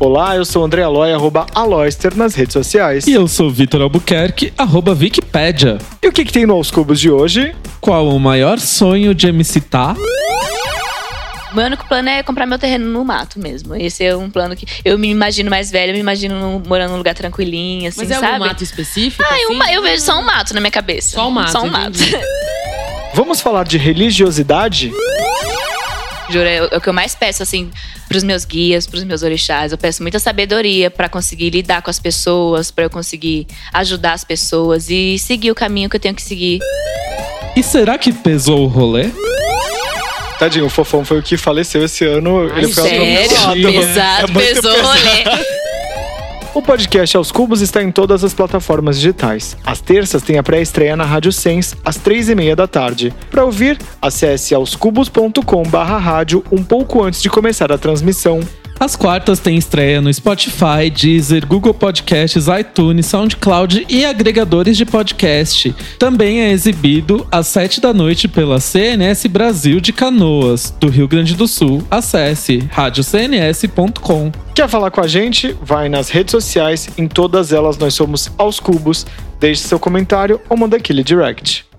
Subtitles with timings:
[0.00, 3.06] Olá, eu sou o André Aloy, arroba Aloyster nas redes sociais.
[3.06, 5.76] E eu sou Vitor Albuquerque, arroba Wikipédia.
[6.02, 7.54] E o que, que tem no Aos Cubos de hoje?
[7.80, 9.94] Qual o maior sonho de MC Tá?
[11.52, 13.74] Meu único plano é comprar meu terreno no mato mesmo.
[13.74, 16.92] Esse é um plano que eu me imagino mais velha, eu me imagino num- morando
[16.92, 18.26] num lugar tranquilinho, assim, Mas é sabe?
[18.34, 19.22] algum mato específico?
[19.28, 19.54] Ah, assim?
[19.54, 21.16] uma- eu vejo só um mato na minha cabeça.
[21.16, 22.00] Só um mato, Só um mato.
[22.00, 22.16] entendi.
[23.12, 24.92] Vamos falar de religiosidade?
[26.30, 27.70] Juro, é o é o que eu mais peço, assim,
[28.08, 29.72] pros meus guias, pros meus orixás.
[29.72, 34.24] Eu peço muita sabedoria pra conseguir lidar com as pessoas, pra eu conseguir ajudar as
[34.24, 36.60] pessoas e seguir o caminho que eu tenho que seguir.
[37.56, 39.10] E será que pesou o rolê?
[40.38, 42.48] Tadinho, o Fofão foi o que faleceu esse ano.
[42.56, 43.72] ele foi Sério?
[43.72, 45.59] Pesado, É pesou o rolê.
[46.52, 49.56] O podcast Aos Cubos está em todas as plataformas digitais.
[49.64, 53.14] Às terças tem a pré-estreia na Rádio Sens, às três e meia da tarde.
[53.30, 58.40] Para ouvir, acesse aoscubos.com barra rádio um pouco antes de começar a transmissão.
[58.80, 65.76] Às quartas tem estreia no Spotify, Deezer, Google Podcasts, iTunes, SoundCloud e agregadores de podcast.
[65.98, 71.34] Também é exibido às sete da noite pela CNS Brasil de Canoas, do Rio Grande
[71.34, 71.82] do Sul.
[71.90, 74.32] Acesse radiocns.com.
[74.54, 75.54] Quer falar com a gente?
[75.60, 79.06] Vai nas redes sociais, em todas elas nós somos Aos Cubos.
[79.38, 81.69] Deixe seu comentário ou manda aquele direct.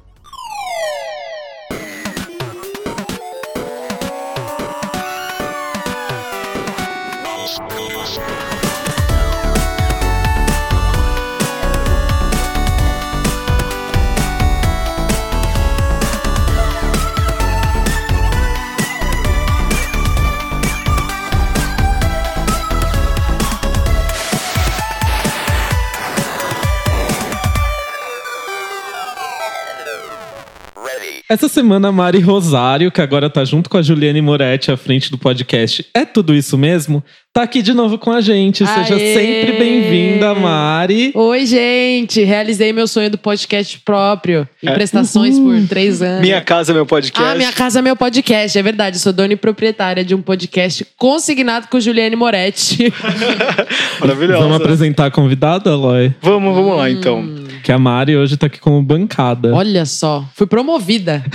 [31.32, 35.10] Essa semana a Mari Rosário, que agora tá junto com a Juliane Moretti à frente
[35.10, 37.02] do podcast É Tudo Isso Mesmo?
[37.32, 38.68] Tá aqui de novo com a gente.
[38.68, 39.14] Seja Aê!
[39.14, 41.14] sempre bem-vinda, Mari.
[41.16, 42.22] Oi, gente!
[42.22, 44.46] Realizei meu sonho do podcast próprio.
[44.62, 44.74] Em É.
[44.74, 46.20] prestações por três anos.
[46.20, 47.32] Minha casa, meu podcast.
[47.32, 49.00] Ah, minha casa é meu podcast, é verdade.
[49.00, 52.92] Sou dona e proprietária de um podcast consignado com Juliane Moretti.
[54.02, 54.44] Maravilhosa.
[54.44, 56.14] Vamos apresentar a convidada, Aloy?
[56.22, 57.24] Vamos, vamos lá então.
[57.64, 59.54] Que a Mari hoje tá aqui como bancada.
[59.54, 61.24] Olha só, fui promovida.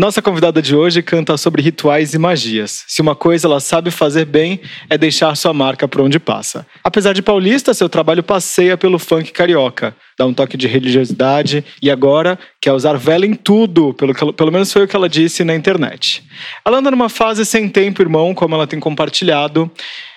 [0.00, 2.84] Nossa convidada de hoje canta sobre rituais e magias.
[2.88, 4.58] Se uma coisa ela sabe fazer bem,
[4.88, 6.66] é deixar sua marca por onde passa.
[6.82, 9.94] Apesar de paulista, seu trabalho passeia pelo funk carioca.
[10.18, 14.50] Dá um toque de religiosidade e agora quer usar vela em tudo, pelo, que pelo
[14.50, 16.22] menos foi o que ela disse na internet.
[16.64, 19.70] Ela anda numa fase sem tempo, irmão, como ela tem compartilhado.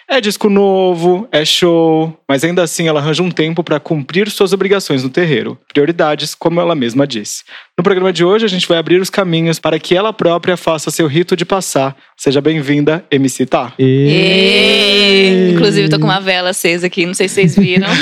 [0.08, 4.52] É disco novo, é show, mas ainda assim ela arranja um tempo para cumprir suas
[4.52, 5.58] obrigações no terreiro.
[5.72, 7.44] Prioridades, como ela mesma disse.
[7.78, 10.92] No programa de hoje, a gente vai abrir os caminhos para que ela própria faça
[10.92, 11.96] seu rito de passar.
[12.24, 13.74] Seja bem-vinda, MC Tá.
[13.78, 15.50] E...
[15.54, 17.86] Inclusive, tô com uma vela acesa aqui, não sei se vocês viram.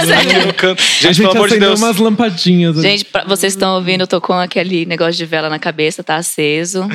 [0.00, 1.78] A Gente, gente pelo amor de Deus.
[1.78, 2.78] umas lampadinhas.
[2.78, 2.88] ali.
[2.88, 6.16] Gente, pra vocês estão ouvindo, eu tô com aquele negócio de vela na cabeça, tá
[6.16, 6.88] aceso.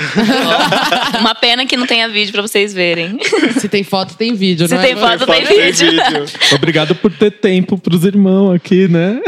[1.19, 3.19] Uma pena que não tenha vídeo pra vocês verem.
[3.59, 4.95] Se tem foto, tem vídeo, Se não tem é?
[4.95, 5.91] foto, tem Tem vídeo.
[5.91, 6.25] vídeo.
[6.53, 9.19] Obrigado por ter tempo pros irmãos aqui, né?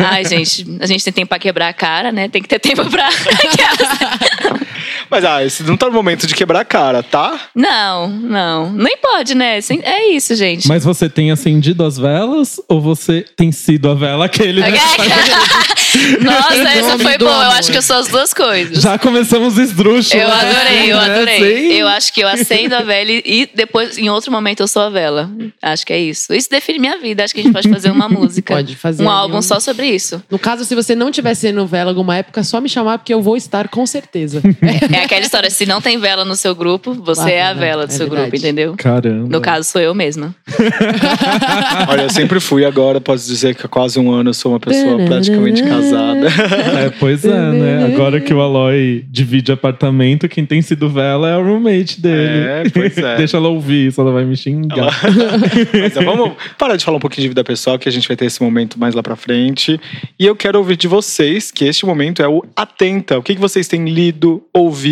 [0.00, 2.28] Ai, gente, a gente tem tempo pra quebrar a cara, né?
[2.28, 3.08] Tem que ter tempo pra.
[5.12, 7.38] Mas ah, esse não tá no momento de quebrar a cara, tá?
[7.54, 8.72] não, não.
[8.72, 9.58] Nem pode, né?
[9.82, 10.66] É isso, gente.
[10.66, 14.62] Mas você tem acendido as velas ou você tem sido a vela aquele?
[14.62, 14.70] né?
[16.22, 17.30] Nossa, essa foi boa.
[17.30, 18.82] Eu acho que eu sou as duas coisas.
[18.82, 20.12] Já começamos esdrúxulos.
[20.14, 21.04] Eu adorei, eu né?
[21.04, 21.56] adorei.
[21.58, 21.72] Sim.
[21.74, 24.88] Eu acho que eu acendo a vela e depois, em outro momento, eu sou a
[24.88, 25.30] vela.
[25.60, 26.32] Acho que é isso.
[26.32, 27.22] Isso define minha vida.
[27.22, 28.54] Acho que a gente pode fazer uma música.
[28.54, 30.22] Pode fazer Um álbum um- só sobre isso.
[30.30, 33.20] No caso, se você não tiver sendo vela alguma época, só me chamar, porque eu
[33.20, 34.40] vou estar com certeza.
[35.01, 37.86] É aquela história: se não tem vela no seu grupo, você é a verdade, vela
[37.86, 38.30] do é seu verdade.
[38.30, 38.74] grupo, entendeu?
[38.76, 39.28] Caramba.
[39.28, 40.34] No caso, sou eu mesma.
[41.88, 44.60] Olha, eu sempre fui, agora posso dizer que há quase um ano eu sou uma
[44.60, 46.28] pessoa praticamente casada.
[46.72, 47.84] É, pois é, né?
[47.86, 52.46] Agora que o Aloy divide apartamento, quem tem sido vela é o roommate dele.
[52.46, 53.16] É, pois é.
[53.22, 54.90] Deixa ela ouvir, isso ela vai me xingar.
[55.72, 58.16] Mas, é, vamos parar de falar um pouquinho de vida pessoal, que a gente vai
[58.16, 59.80] ter esse momento mais lá pra frente.
[60.18, 63.18] E eu quero ouvir de vocês que este momento é o Atenta.
[63.18, 64.91] O que, que vocês têm lido, ouvido,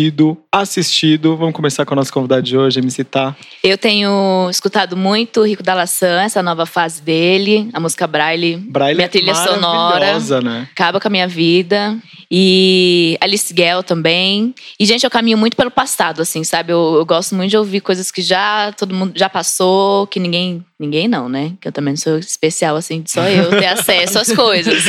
[0.51, 1.35] assistido?
[1.37, 3.35] Vamos começar com a nossa convidada de hoje, MC Tá.
[3.63, 8.95] Eu tenho escutado muito Rico da Laçã, essa nova fase dele, a música Braille, Braille
[8.95, 9.99] minha é trilha sonora.
[9.99, 10.67] maravilhosa, né?
[10.71, 11.97] Acaba com a minha vida.
[12.33, 14.55] E Alice Gell também.
[14.79, 16.71] E, gente, eu caminho muito pelo passado, assim, sabe?
[16.71, 20.63] Eu, eu gosto muito de ouvir coisas que já todo mundo já passou, que ninguém.
[20.79, 21.53] Ninguém não, né?
[21.61, 24.83] Que eu também não sou especial, assim, só eu ter acesso às coisas.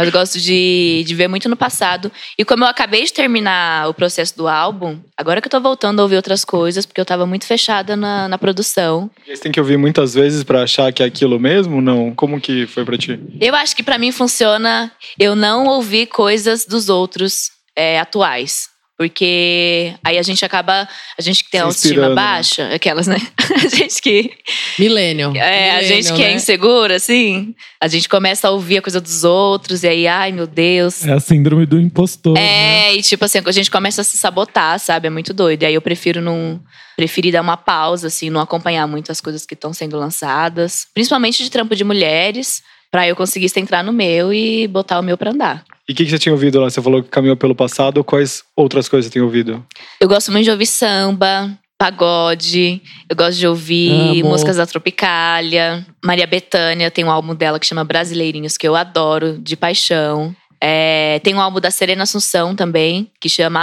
[0.00, 2.10] Mas eu gosto de, de ver muito no passado.
[2.38, 6.00] E como eu acabei de terminar o processo do álbum, agora que eu tô voltando
[6.00, 9.10] a ouvir outras coisas, porque eu tava muito fechada na, na produção.
[9.26, 11.82] Você tem que ouvir muitas vezes pra achar que é aquilo mesmo?
[11.82, 12.14] Não?
[12.14, 13.20] Como que foi pra ti?
[13.38, 18.68] Eu acho que pra mim funciona eu não ouvir coisas dos outros é, atuais.
[19.00, 20.86] Porque aí a gente acaba.
[21.18, 22.14] A gente que tem Se autoestima né?
[22.14, 23.16] baixa, aquelas, né?
[23.64, 24.30] A gente que.
[24.78, 25.34] Millennial.
[25.34, 26.34] É, a gente que é né?
[26.34, 30.46] insegura, assim, a gente começa a ouvir a coisa dos outros, e aí, ai meu
[30.46, 31.06] Deus.
[31.06, 32.34] É a síndrome do impostor.
[32.34, 32.90] né?
[32.90, 35.06] É, e tipo assim, a gente começa a se sabotar, sabe?
[35.06, 35.62] É muito doido.
[35.62, 36.60] E aí eu prefiro não.
[36.94, 40.86] Preferi dar uma pausa, assim, não acompanhar muito as coisas que estão sendo lançadas.
[40.92, 45.16] Principalmente de trampo de mulheres, pra eu conseguir entrar no meu e botar o meu
[45.16, 45.64] pra andar.
[45.90, 46.70] E o que, que você tinha ouvido lá?
[46.70, 48.04] Você falou que caminhou pelo passado.
[48.04, 49.66] Quais outras coisas você tem ouvido?
[50.00, 52.80] Eu gosto muito de ouvir samba, pagode.
[53.08, 54.30] Eu gosto de ouvir Amo.
[54.30, 55.84] músicas da Tropicália.
[56.04, 60.32] Maria Bethânia tem um álbum dela que chama Brasileirinhos, que eu adoro, de paixão.
[60.62, 63.58] É, tem um álbum da Serena Assunção também, que chama.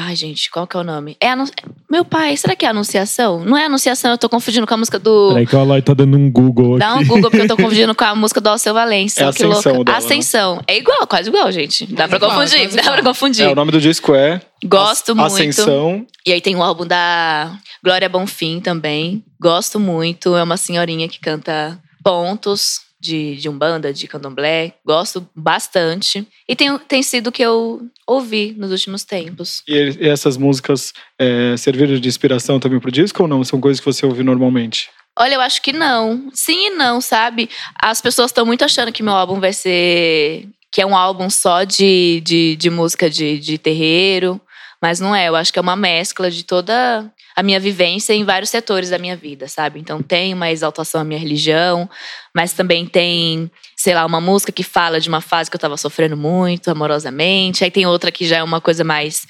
[0.00, 1.16] Ai, gente, qual que é o nome?
[1.20, 1.44] É anun...
[1.90, 3.44] Meu pai, será que é Anunciação?
[3.44, 5.30] Não é Anunciação, eu tô confundindo com a música do.
[5.30, 6.78] Peraí que o Aloy tá dando um Google aqui.
[6.78, 9.20] Dá um Google, porque eu tô confundindo com a música do Alceu Valença.
[9.20, 9.84] É que Ascensão louca.
[9.84, 10.06] dela, né?
[10.06, 10.62] Ascensão.
[10.68, 11.84] É igual, quase igual, gente.
[11.86, 12.94] Dá pra igual, confundir, dá igual.
[12.94, 13.44] pra confundir.
[13.44, 15.26] É, o nome do disco é Gosto muito.
[15.26, 16.06] Ascensão.
[16.24, 19.24] E aí tem o álbum da Glória Bonfim também.
[19.40, 20.36] Gosto muito.
[20.36, 24.74] É uma senhorinha que canta pontos de, de Umbanda, de Candomblé.
[24.84, 26.26] Gosto bastante.
[26.48, 29.62] E tem, tem sido o que eu ouvi nos últimos tempos.
[29.68, 33.44] E, e essas músicas é, serviram de inspiração também pro disco ou não?
[33.44, 34.90] São coisas que você ouve normalmente?
[35.18, 36.30] Olha, eu acho que não.
[36.32, 37.50] Sim e não, sabe?
[37.80, 40.46] As pessoas estão muito achando que meu álbum vai ser.
[40.70, 44.40] que é um álbum só de, de, de música de, de terreiro.
[44.80, 45.28] Mas não é.
[45.28, 48.98] Eu acho que é uma mescla de toda a minha vivência em vários setores da
[48.98, 49.78] minha vida, sabe?
[49.80, 51.88] Então tem uma exaltação à minha religião,
[52.34, 55.76] mas também tem, sei lá, uma música que fala de uma fase que eu tava
[55.76, 57.64] sofrendo muito, amorosamente.
[57.64, 59.26] Aí tem outra que já é uma coisa mais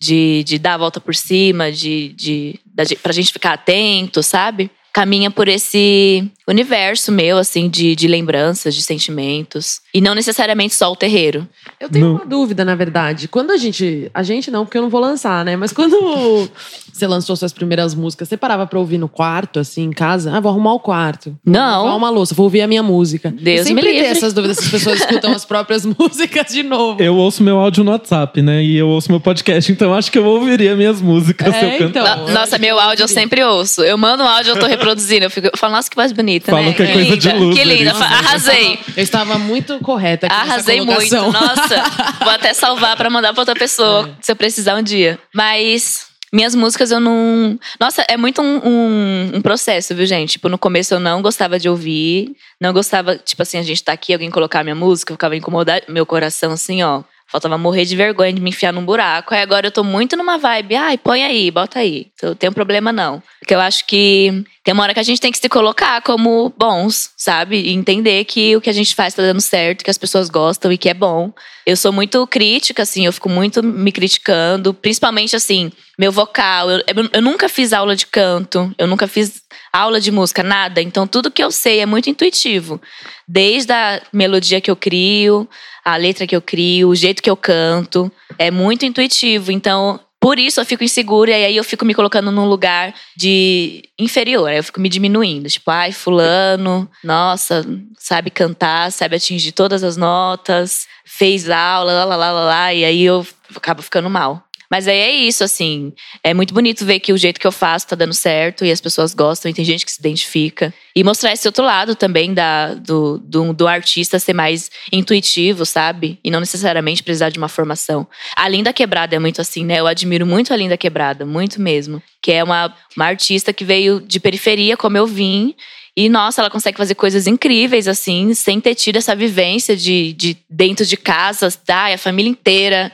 [0.00, 4.70] de, de dar a volta por cima, de, de, gen- pra gente ficar atento, sabe?
[4.92, 9.80] Caminha por esse universo meu, assim, de, de lembranças, de sentimentos.
[9.94, 11.48] E não necessariamente só o terreiro.
[11.80, 12.14] Eu tenho Não.
[12.16, 13.26] uma dúvida, na verdade.
[13.26, 14.10] Quando a gente.
[14.12, 15.56] A gente não, porque eu não vou lançar, né?
[15.56, 15.96] Mas quando
[16.92, 20.32] você lançou suas primeiras músicas, você parava pra ouvir no quarto, assim, em casa?
[20.36, 21.30] Ah, vou arrumar o quarto.
[21.44, 21.82] Vou Não.
[21.84, 23.30] lavar uma louça, vou ouvir a minha música.
[23.36, 24.06] Deus eu sempre me livre.
[24.06, 27.02] essas dúvidas se as pessoas escutam as próprias músicas de novo.
[27.02, 28.62] Eu ouço meu áudio no WhatsApp, né?
[28.62, 31.78] E eu ouço meu podcast, então acho que eu ouviria minhas músicas É, se eu
[31.78, 32.00] cantar.
[32.02, 32.16] então.
[32.24, 33.82] No- eu nossa, meu áudio eu sempre ouço.
[33.82, 35.24] Eu mando um áudio, eu tô reproduzindo.
[35.24, 36.72] Eu, fico, eu falo, nossa, que voz bonita, Falam né?
[36.74, 37.90] que é coisa de linda, loser que linda.
[37.92, 38.78] Arrasei.
[38.96, 41.32] Eu estava muito correta aqui Arrasei nessa muito.
[41.32, 41.82] Nossa,
[42.20, 45.18] vou até salvar pra mandar pra outra pessoa, se eu precisar um dia.
[45.34, 47.58] Mas minhas músicas eu não.
[47.78, 50.32] Nossa, é muito um, um, um processo, viu, gente?
[50.32, 52.34] Tipo, no começo eu não gostava de ouvir.
[52.60, 55.84] Não gostava, tipo assim, a gente tá aqui, alguém colocar minha música, eu ficava incomodado,
[55.88, 57.02] meu coração assim, ó.
[57.32, 59.32] Faltava morrer de vergonha de me enfiar num buraco.
[59.34, 62.08] Aí agora eu tô muito numa vibe, ai, põe aí, bota aí.
[62.22, 63.22] Não tem problema não.
[63.40, 66.52] Porque eu acho que tem uma hora que a gente tem que se colocar como
[66.56, 67.56] bons, sabe?
[67.56, 70.70] E entender que o que a gente faz tá dando certo, que as pessoas gostam
[70.70, 71.32] e que é bom.
[71.66, 76.70] Eu sou muito crítica, assim, eu fico muito me criticando, principalmente assim, meu vocal.
[76.70, 79.41] Eu, eu- eu nunca fiz aula de canto, eu nunca fiz
[79.72, 80.82] aula de música, nada.
[80.82, 82.80] Então tudo que eu sei é muito intuitivo.
[83.26, 85.48] Desde a melodia que eu crio,
[85.84, 89.50] a letra que eu crio, o jeito que eu canto, é muito intuitivo.
[89.50, 93.82] Então, por isso eu fico insegura e aí eu fico me colocando num lugar de
[93.98, 94.48] inferior.
[94.48, 95.48] Aí eu fico me diminuindo.
[95.48, 97.64] Tipo, ai, fulano, nossa,
[97.98, 102.84] sabe cantar, sabe atingir todas as notas, fez aula, lá, lá, lá, lá, lá, e
[102.84, 103.26] aí eu
[103.56, 104.44] acabo ficando mal.
[104.72, 105.92] Mas aí é isso, assim.
[106.24, 108.80] É muito bonito ver que o jeito que eu faço tá dando certo e as
[108.80, 110.72] pessoas gostam e tem gente que se identifica.
[110.96, 116.18] E mostrar esse outro lado também da, do, do, do artista ser mais intuitivo, sabe?
[116.24, 118.06] E não necessariamente precisar de uma formação.
[118.34, 119.78] A Linda Quebrada é muito assim, né?
[119.78, 122.02] Eu admiro muito a Linda Quebrada, muito mesmo.
[122.22, 125.54] Que é uma, uma artista que veio de periferia, como eu vim.
[125.94, 130.38] E, nossa, ela consegue fazer coisas incríveis, assim, sem ter tido essa vivência de, de
[130.48, 132.90] dentro de casa, ai, a família inteira.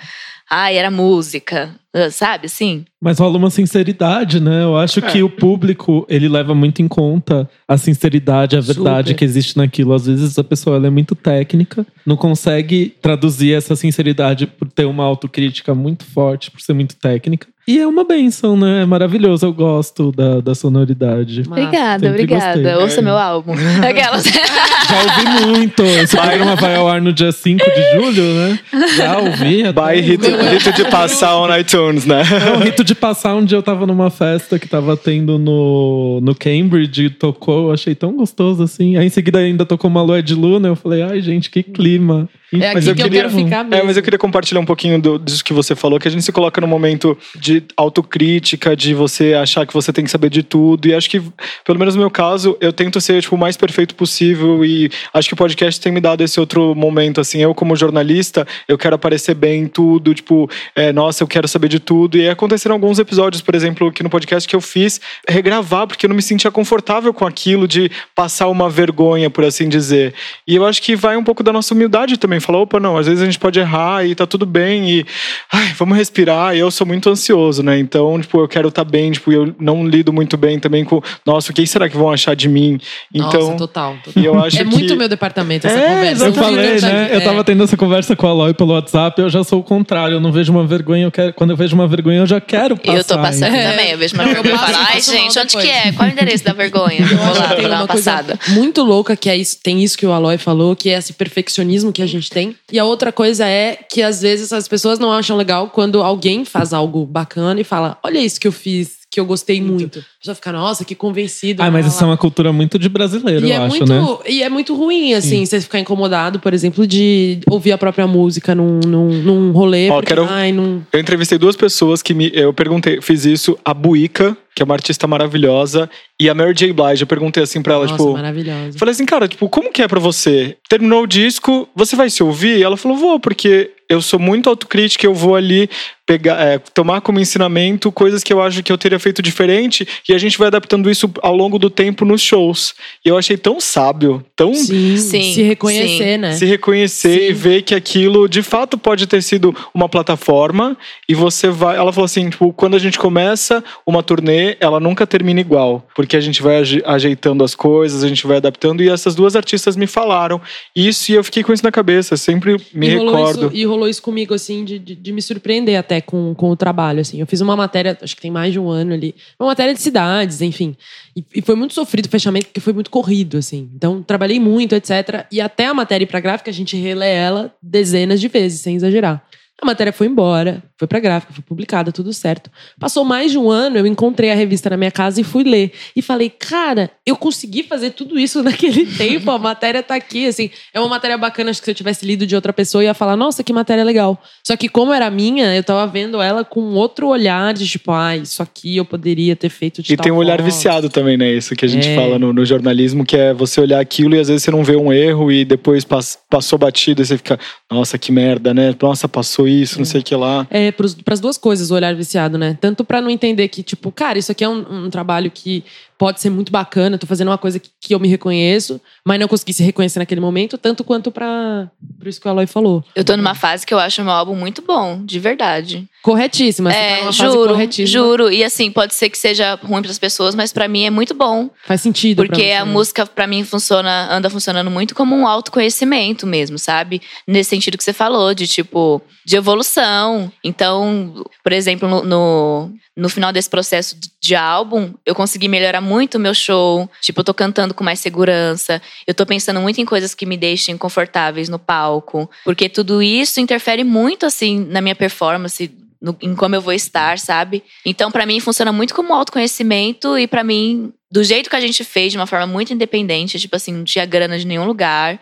[0.50, 2.84] Ai, era música, ah, sabe, assim?
[3.00, 4.62] Mas rola uma sinceridade, né?
[4.62, 9.18] Eu acho que o público, ele leva muito em conta a sinceridade, a verdade Super.
[9.18, 9.92] que existe naquilo.
[9.92, 14.84] Às vezes a pessoa ela é muito técnica, não consegue traduzir essa sinceridade por ter
[14.84, 17.48] uma autocrítica muito forte, por ser muito técnica.
[17.68, 18.80] E é uma benção, né?
[18.82, 21.42] É maravilhoso, eu gosto da, da sonoridade.
[21.46, 22.62] Obrigada, sempre obrigada.
[22.62, 22.74] gostei.
[22.82, 23.52] Ouça meu álbum.
[23.86, 24.24] Aquelas.
[24.24, 25.82] Já ouvi muito.
[25.82, 28.58] Esse programa vai ao ar no dia 5 de julho, né?
[28.96, 29.64] Já ouvi.
[29.64, 32.22] By rito, rito de passar on iTunes, né?
[32.22, 33.34] É o rito de passar.
[33.34, 37.66] Um dia eu tava numa festa que tava tendo no, no Cambridge e tocou.
[37.68, 38.96] Eu achei tão gostoso assim.
[38.96, 40.68] Aí em seguida ainda tocou uma lua de luna.
[40.68, 42.26] Eu falei, ai, gente, que clima.
[42.50, 43.74] É Mas aqui eu que queria- eu quero ficar mesmo.
[43.74, 46.22] É, mas eu queria compartilhar um pouquinho do- disso que você falou, que a gente
[46.22, 50.42] se coloca num momento de autocrítica, de você achar que você tem que saber de
[50.42, 50.88] tudo.
[50.88, 51.22] E acho que,
[51.64, 54.64] pelo menos no meu caso, eu tento ser tipo, o mais perfeito possível.
[54.64, 57.20] E acho que o podcast tem me dado esse outro momento.
[57.20, 60.14] Assim, eu, como jornalista, eu quero aparecer bem em tudo.
[60.14, 62.16] Tipo, é, nossa, eu quero saber de tudo.
[62.16, 66.08] E aconteceram alguns episódios, por exemplo, aqui no podcast que eu fiz regravar, porque eu
[66.08, 70.14] não me sentia confortável com aquilo de passar uma vergonha, por assim dizer.
[70.46, 72.40] E eu acho que vai um pouco da nossa humildade também.
[72.40, 74.90] Falar, opa, não, às vezes a gente pode errar e tá tudo bem.
[74.90, 75.06] E
[75.52, 76.54] ai, vamos respirar.
[76.54, 77.78] E eu sou muito ansioso, né?
[77.78, 79.10] Então, tipo, eu quero estar bem.
[79.12, 82.34] Tipo, eu não lido muito bem também com, nossa, o que será que vão achar
[82.36, 82.78] de mim?
[83.14, 83.96] Então, Nossa, total.
[84.04, 84.22] total.
[84.22, 86.26] e eu acho é que muito meu departamento essa É, conversa.
[86.26, 87.08] Eu falei, já- né?
[87.12, 87.20] Eu é.
[87.20, 90.16] tava tendo essa conversa com a Aloy pelo WhatsApp, eu já sou o contrário.
[90.16, 92.76] Eu não vejo uma vergonha, eu quero, quando eu vejo uma vergonha, eu já quero
[92.76, 92.98] passar.
[92.98, 93.54] eu tô passando?
[93.54, 93.70] É.
[93.70, 93.90] também.
[93.92, 95.92] Eu vejo uma vergonha e falo, ai, gente, onde depois." que é?
[95.92, 96.98] Qual é o endereço da vergonha?
[97.10, 98.38] Eu Vou lá, vou dar uma uma coisa passada.
[98.48, 101.92] muito louca que é isso, tem isso que o Aloy falou, que é esse perfeccionismo
[101.92, 102.54] que a gente tem.
[102.72, 106.44] E a outra coisa é que às vezes as pessoas não acham legal quando alguém
[106.44, 107.27] faz algo bacana
[107.60, 109.98] e fala: "Olha isso que eu fiz, que eu gostei muito".
[109.98, 111.62] A pessoa fica: "Nossa, que convencido".
[111.62, 114.18] Ah, mas isso é uma cultura muito de brasileiro, e eu é, acho, muito, né?
[114.28, 118.54] e é muito ruim, assim, você ficar incomodado, por exemplo, de ouvir a própria música
[118.54, 119.90] num, num, num rolê.
[119.90, 120.82] Ó, porque, quero- ai, não...
[120.92, 122.30] Eu entrevistei duas pessoas que me.
[122.34, 125.88] Eu perguntei, fiz isso, a Buica, que é uma artista maravilhosa,
[126.20, 126.72] e a Mary J.
[126.72, 127.02] Blige.
[127.02, 128.12] Eu perguntei assim pra ela, Nossa, tipo.
[128.12, 128.78] maravilhosa.
[128.78, 130.56] Falei assim, cara, tipo, como que é pra você?
[130.68, 132.58] Terminou o disco, você vai se ouvir?
[132.58, 135.70] E ela falou, vou, porque eu sou muito autocrítica, eu vou ali
[136.04, 140.14] pegar, é, tomar como ensinamento coisas que eu acho que eu teria feito diferente e
[140.14, 142.74] a gente vai adaptando isso ao longo do tempo nos shows.
[143.04, 146.16] E eu achei tão sábio, tão Sim, Sim, se reconhecer, sim.
[146.18, 146.32] né?
[146.32, 147.26] se reconhecer Sim.
[147.26, 150.76] e ver que aquilo de fato pode ter sido uma plataforma
[151.08, 151.76] e você vai.
[151.76, 156.16] Ela falou assim: tipo, quando a gente começa uma turnê, ela nunca termina igual, porque
[156.16, 158.82] a gente vai aje- ajeitando as coisas, a gente vai adaptando.
[158.82, 160.40] E essas duas artistas me falaram
[160.74, 163.46] isso e eu fiquei com isso na cabeça, sempre me e recordo.
[163.46, 166.56] Isso, e rolou isso comigo, assim, de, de, de me surpreender até com, com o
[166.56, 167.20] trabalho, assim.
[167.20, 169.14] Eu fiz uma matéria, acho que tem mais de um ano ali.
[169.38, 170.76] Uma matéria de cidades, enfim.
[171.16, 173.68] E, e foi muito sofrido o fechamento, porque foi muito corrido, assim.
[173.74, 175.26] Então, trabalhei muito, etc.
[175.32, 179.22] E até a matéria pra gráfica, a gente relê ela dezenas de vezes, sem exagerar.
[179.60, 182.48] A matéria foi embora, foi pra gráfica, foi publicada, tudo certo.
[182.78, 185.72] Passou mais de um ano, eu encontrei a revista na minha casa e fui ler.
[185.96, 190.48] E falei, cara, eu consegui fazer tudo isso naquele tempo, a matéria tá aqui, assim.
[190.72, 192.94] É uma matéria bacana, acho que se eu tivesse lido de outra pessoa, eu ia
[192.94, 194.22] falar, nossa, que matéria legal.
[194.46, 198.16] Só que como era minha, eu tava vendo ela com outro olhar de tipo, ah,
[198.16, 200.50] isso aqui eu poderia ter feito de E tem um olhar forma.
[200.52, 201.32] viciado também, né?
[201.32, 201.96] Isso que a gente É.
[201.96, 204.76] fala no, no jornalismo, que é você olhar aquilo e às vezes você não vê
[204.76, 207.36] um erro e depois pass- passou batido e você fica,
[207.68, 208.72] nossa, que merda, né?
[208.80, 210.46] Nossa, passou isso, não sei o que lá.
[210.50, 212.56] É, para as duas coisas, o olhar viciado, né?
[212.60, 215.64] Tanto pra não entender que, tipo, cara, isso aqui é um, um trabalho que
[215.98, 219.26] pode ser muito bacana, tô fazendo uma coisa que, que eu me reconheço, mas não
[219.26, 221.68] consegui se reconhecer naquele momento, tanto quanto pra.
[221.98, 222.84] Por isso que o Aloy falou.
[222.94, 225.88] Eu tô numa fase que eu acho meu álbum muito bom, de verdade.
[226.02, 227.86] Corretíssima, tá É, fase juro, corretíssima.
[227.86, 228.30] juro.
[228.30, 231.50] E assim, pode ser que seja ruim pras pessoas, mas pra mim é muito bom.
[231.66, 232.24] Faz sentido.
[232.24, 232.70] Porque a né?
[232.70, 237.02] música, pra mim, funciona, anda funcionando muito como um autoconhecimento mesmo, sabe?
[237.26, 240.30] Nesse sentido que você falou, de tipo, de evolução.
[240.44, 246.16] Então, por exemplo, no, no, no final desse processo de- álbum, eu consegui melhorar muito
[246.16, 246.90] o meu show.
[247.00, 248.82] Tipo, eu tô cantando com mais segurança.
[249.06, 252.28] Eu tô pensando muito em coisas que me deixem confortáveis no palco.
[252.44, 255.70] Porque tudo isso interfere muito, assim, na minha performance.
[256.00, 257.60] no- em como eu vou estar, sabe?
[257.84, 261.82] Então, pra mim, funciona muito como autoconhecimento e pra mim, do jeito que a gente
[261.82, 265.18] fez, de uma forma muito independente, tipo assim, não tinha grana de nenhum lugar.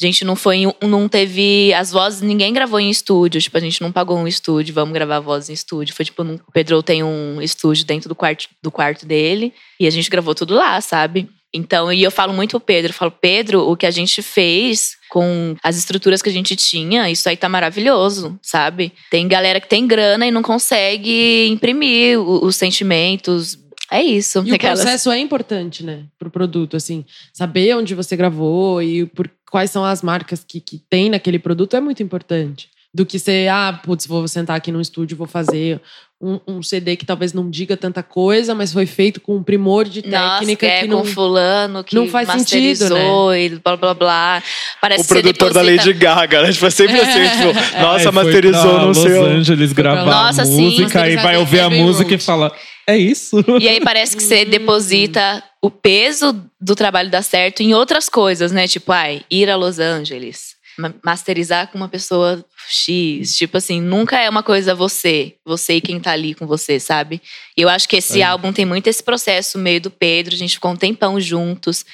[0.00, 3.60] A gente não foi, em não teve as vozes, ninguém gravou em estúdio, tipo a
[3.60, 5.94] gente não pagou um estúdio, vamos gravar vozes em estúdio.
[5.94, 9.90] Foi tipo, o Pedro tem um estúdio dentro do quarto, do quarto dele e a
[9.90, 11.28] gente gravou tudo lá, sabe?
[11.56, 15.54] Então, e eu falo muito pro Pedro, falo, Pedro, o que a gente fez com
[15.62, 18.92] as estruturas que a gente tinha, isso aí tá maravilhoso, sabe?
[19.08, 23.56] Tem galera que tem grana e não consegue imprimir o- os sentimentos.
[23.90, 24.42] É isso.
[24.44, 26.04] E o Aquelas- processo é importante, né?
[26.18, 27.04] Pro produto, assim.
[27.32, 31.76] Saber onde você gravou e por quais são as marcas que, que tem naquele produto
[31.76, 32.68] é muito importante.
[32.92, 35.80] Do que ser, ah, putz, vou sentar aqui no estúdio, vou fazer
[36.20, 39.84] um, um CD que talvez não diga tanta coisa, mas foi feito com um primor
[39.84, 41.04] de Nossa, técnica que é que com não.
[41.04, 43.44] fulano que não faz sentido, né?
[43.44, 44.42] e blá blá blá.
[44.80, 46.52] Parece O que você produtor da Lady Gaga, né?
[46.52, 49.18] Tipo, é sempre assim, tipo, nossa, Aí foi masterizou, sei.
[49.18, 49.28] Los.
[49.28, 50.04] Angeles gravar.
[50.04, 50.62] Nossa, sim.
[50.62, 52.50] música e vai ouvir a música e fala:
[52.88, 53.44] É isso?
[53.60, 58.52] E aí parece que você deposita o peso do trabalho dar certo em outras coisas,
[58.52, 58.66] né?
[58.68, 60.54] Tipo, ai, ir a Los Angeles.
[60.76, 63.36] ma- masterizar com uma pessoa X.
[63.36, 67.22] Tipo assim, nunca é uma coisa você, você e quem tá ali com você, sabe?
[67.56, 68.24] E eu acho que esse É.
[68.24, 70.34] álbum tem muito esse processo meio do Pedro.
[70.34, 71.84] A gente ficou um tempão juntos.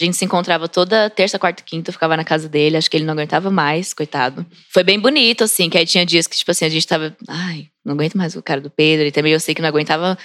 [0.00, 2.78] A gente se encontrava toda terça, quarta e quinta, eu ficava na casa dele.
[2.78, 4.46] Acho que ele não aguentava mais, coitado.
[4.72, 7.14] Foi bem bonito, assim, que aí tinha dias que, tipo assim, a gente tava.
[7.28, 9.06] Ai, não aguento mais o cara do Pedro.
[9.06, 10.16] E também eu sei que não aguentava.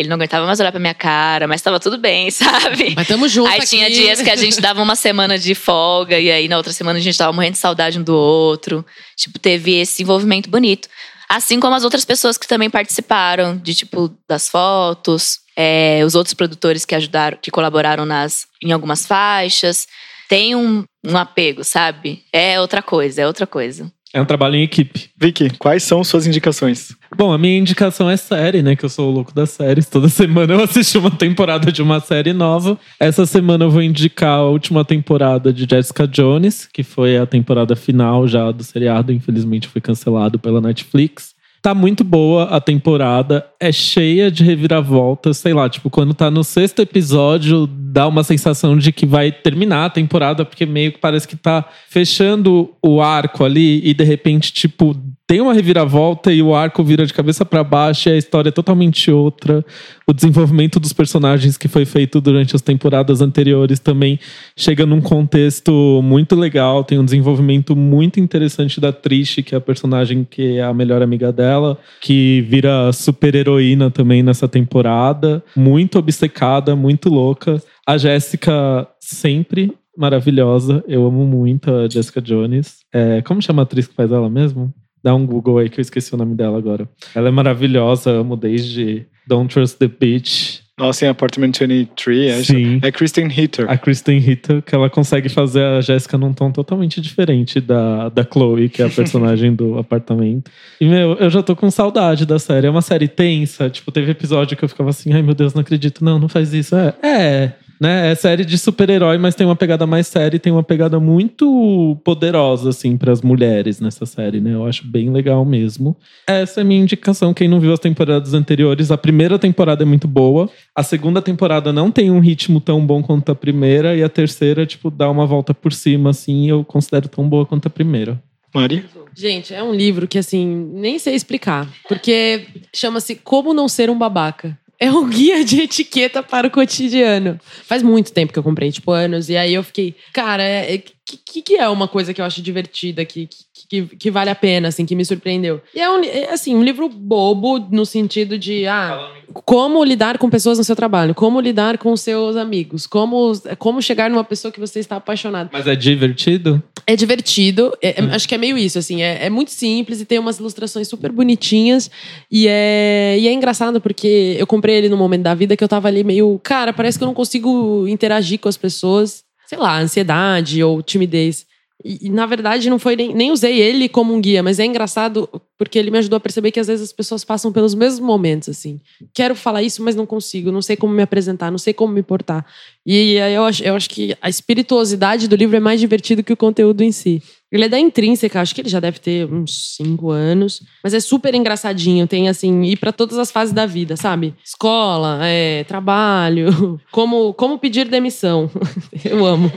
[0.00, 2.94] Ele não aguentava mais olhar pra minha cara, mas tava tudo bem, sabe?
[2.96, 3.66] Mas tamo junto Aí aqui.
[3.66, 6.98] tinha dias que a gente dava uma semana de folga, e aí na outra semana
[6.98, 8.84] a gente tava morrendo de saudade um do outro.
[9.14, 10.88] Tipo, teve esse envolvimento bonito.
[11.28, 16.32] Assim como as outras pessoas que também participaram, de tipo, das fotos, é, os outros
[16.32, 19.86] produtores que ajudaram, que colaboraram nas, em algumas faixas.
[20.30, 22.24] Tem um, um apego, sabe?
[22.32, 23.92] É outra coisa, é outra coisa.
[24.12, 25.08] É um trabalho em equipe.
[25.16, 26.96] Vicky, quais são suas indicações?
[27.16, 28.74] Bom, a minha indicação é série, né?
[28.74, 29.88] Que eu sou o louco das séries.
[29.88, 32.78] Toda semana eu assisti uma temporada de uma série nova.
[32.98, 37.76] Essa semana eu vou indicar a última temporada de Jessica Jones, que foi a temporada
[37.76, 39.12] final já do seriado.
[39.12, 41.34] Infelizmente foi cancelado pela Netflix.
[41.62, 46.42] Tá muito boa a temporada, é cheia de reviravoltas, sei lá, tipo, quando tá no
[46.42, 51.28] sexto episódio, dá uma sensação de que vai terminar a temporada, porque meio que parece
[51.28, 54.96] que tá fechando o arco ali e de repente, tipo,
[55.30, 58.50] tem uma reviravolta e o arco vira de cabeça para baixo e a história é
[58.50, 59.64] totalmente outra.
[60.04, 64.18] O desenvolvimento dos personagens que foi feito durante as temporadas anteriores também
[64.56, 66.82] chega num contexto muito legal.
[66.82, 71.00] Tem um desenvolvimento muito interessante da Trish, que é a personagem que é a melhor
[71.00, 75.44] amiga dela, que vira super heroína também nessa temporada.
[75.54, 77.62] Muito obcecada, muito louca.
[77.86, 80.82] A Jéssica sempre maravilhosa.
[80.88, 82.78] Eu amo muito a Jessica Jones.
[82.92, 84.74] É, como chama a atriz que faz ela mesmo?
[85.02, 86.88] Dá um Google aí que eu esqueci o nome dela agora.
[87.14, 90.62] Ela é maravilhosa, amo desde Don't Trust the Beach.
[90.80, 92.80] Nossa, em Apartment 23, é, Sim.
[92.82, 93.70] é Kristen Ritter.
[93.70, 98.24] A Kristen Ritter, que ela consegue fazer a Jéssica num tom totalmente diferente da, da
[98.24, 100.50] Chloe, que é a personagem do apartamento.
[100.80, 102.66] E, meu, eu já tô com saudade da série.
[102.66, 103.68] É uma série tensa.
[103.68, 106.02] Tipo, teve episódio que eu ficava assim, ai meu Deus, não acredito.
[106.02, 106.74] Não, não faz isso.
[106.74, 108.12] É, é né?
[108.12, 111.98] É série de super-herói, mas tem uma pegada mais séria e tem uma pegada muito
[112.04, 114.54] poderosa, assim, para as mulheres nessa série, né?
[114.54, 115.96] Eu acho bem legal mesmo.
[116.26, 117.32] Essa é a minha indicação.
[117.32, 120.50] Quem não viu as temporadas anteriores, a primeira temporada é muito boa.
[120.76, 123.96] A segunda temporada não tem um ritmo tão bom quanto a primeira.
[123.96, 127.46] E a terceira, tipo, dá uma volta por cima, assim, e eu considero tão boa
[127.46, 128.22] quanto a primeira.
[128.54, 128.84] Mari?
[129.14, 131.68] Gente, é um livro que, assim, nem sei explicar.
[131.88, 134.58] Porque chama-se Como Não Ser um Babaca.
[134.82, 137.38] É um guia de etiqueta para o cotidiano.
[137.64, 139.28] Faz muito tempo que eu comprei, tipo, anos.
[139.28, 142.40] E aí eu fiquei, cara, é, é, que, que é uma coisa que eu acho
[142.40, 145.60] divertida, que, que, que vale a pena, assim, que me surpreendeu?
[145.72, 149.12] E é, um, é, assim, um livro bobo no sentido de, ah,
[149.44, 154.10] como lidar com pessoas no seu trabalho, como lidar com seus amigos, como, como chegar
[154.10, 155.50] numa pessoa que você está apaixonado.
[155.52, 156.60] Mas é divertido?
[156.84, 160.04] É divertido, é- é- acho que é meio isso, assim, é, é muito simples e
[160.04, 161.88] tem umas ilustrações super bonitinhas
[162.28, 165.68] e é, e é engraçado porque eu comprei ele no momento da vida que eu
[165.68, 169.78] tava ali meio, cara, parece que eu não consigo interagir com as pessoas, sei lá,
[169.78, 171.46] ansiedade ou timidez.
[171.84, 174.64] E, e, na verdade não foi nem, nem usei ele como um guia, mas é
[174.64, 178.00] engraçado porque ele me ajudou a perceber que às vezes as pessoas passam pelos mesmos
[178.00, 178.80] momentos, assim.
[179.12, 182.02] Quero falar isso, mas não consigo, não sei como me apresentar, não sei como me
[182.02, 182.46] portar.
[182.86, 186.32] E aí eu acho, eu acho que a espirituosidade do livro é mais divertido que
[186.32, 187.22] o conteúdo em si.
[187.52, 190.62] Ele é da Intrínseca, acho que ele já deve ter uns cinco anos.
[190.84, 194.34] Mas é super engraçadinho, tem assim, ir para todas as fases da vida, sabe?
[194.44, 198.48] Escola, é, trabalho, como, como pedir demissão.
[199.04, 199.50] eu amo.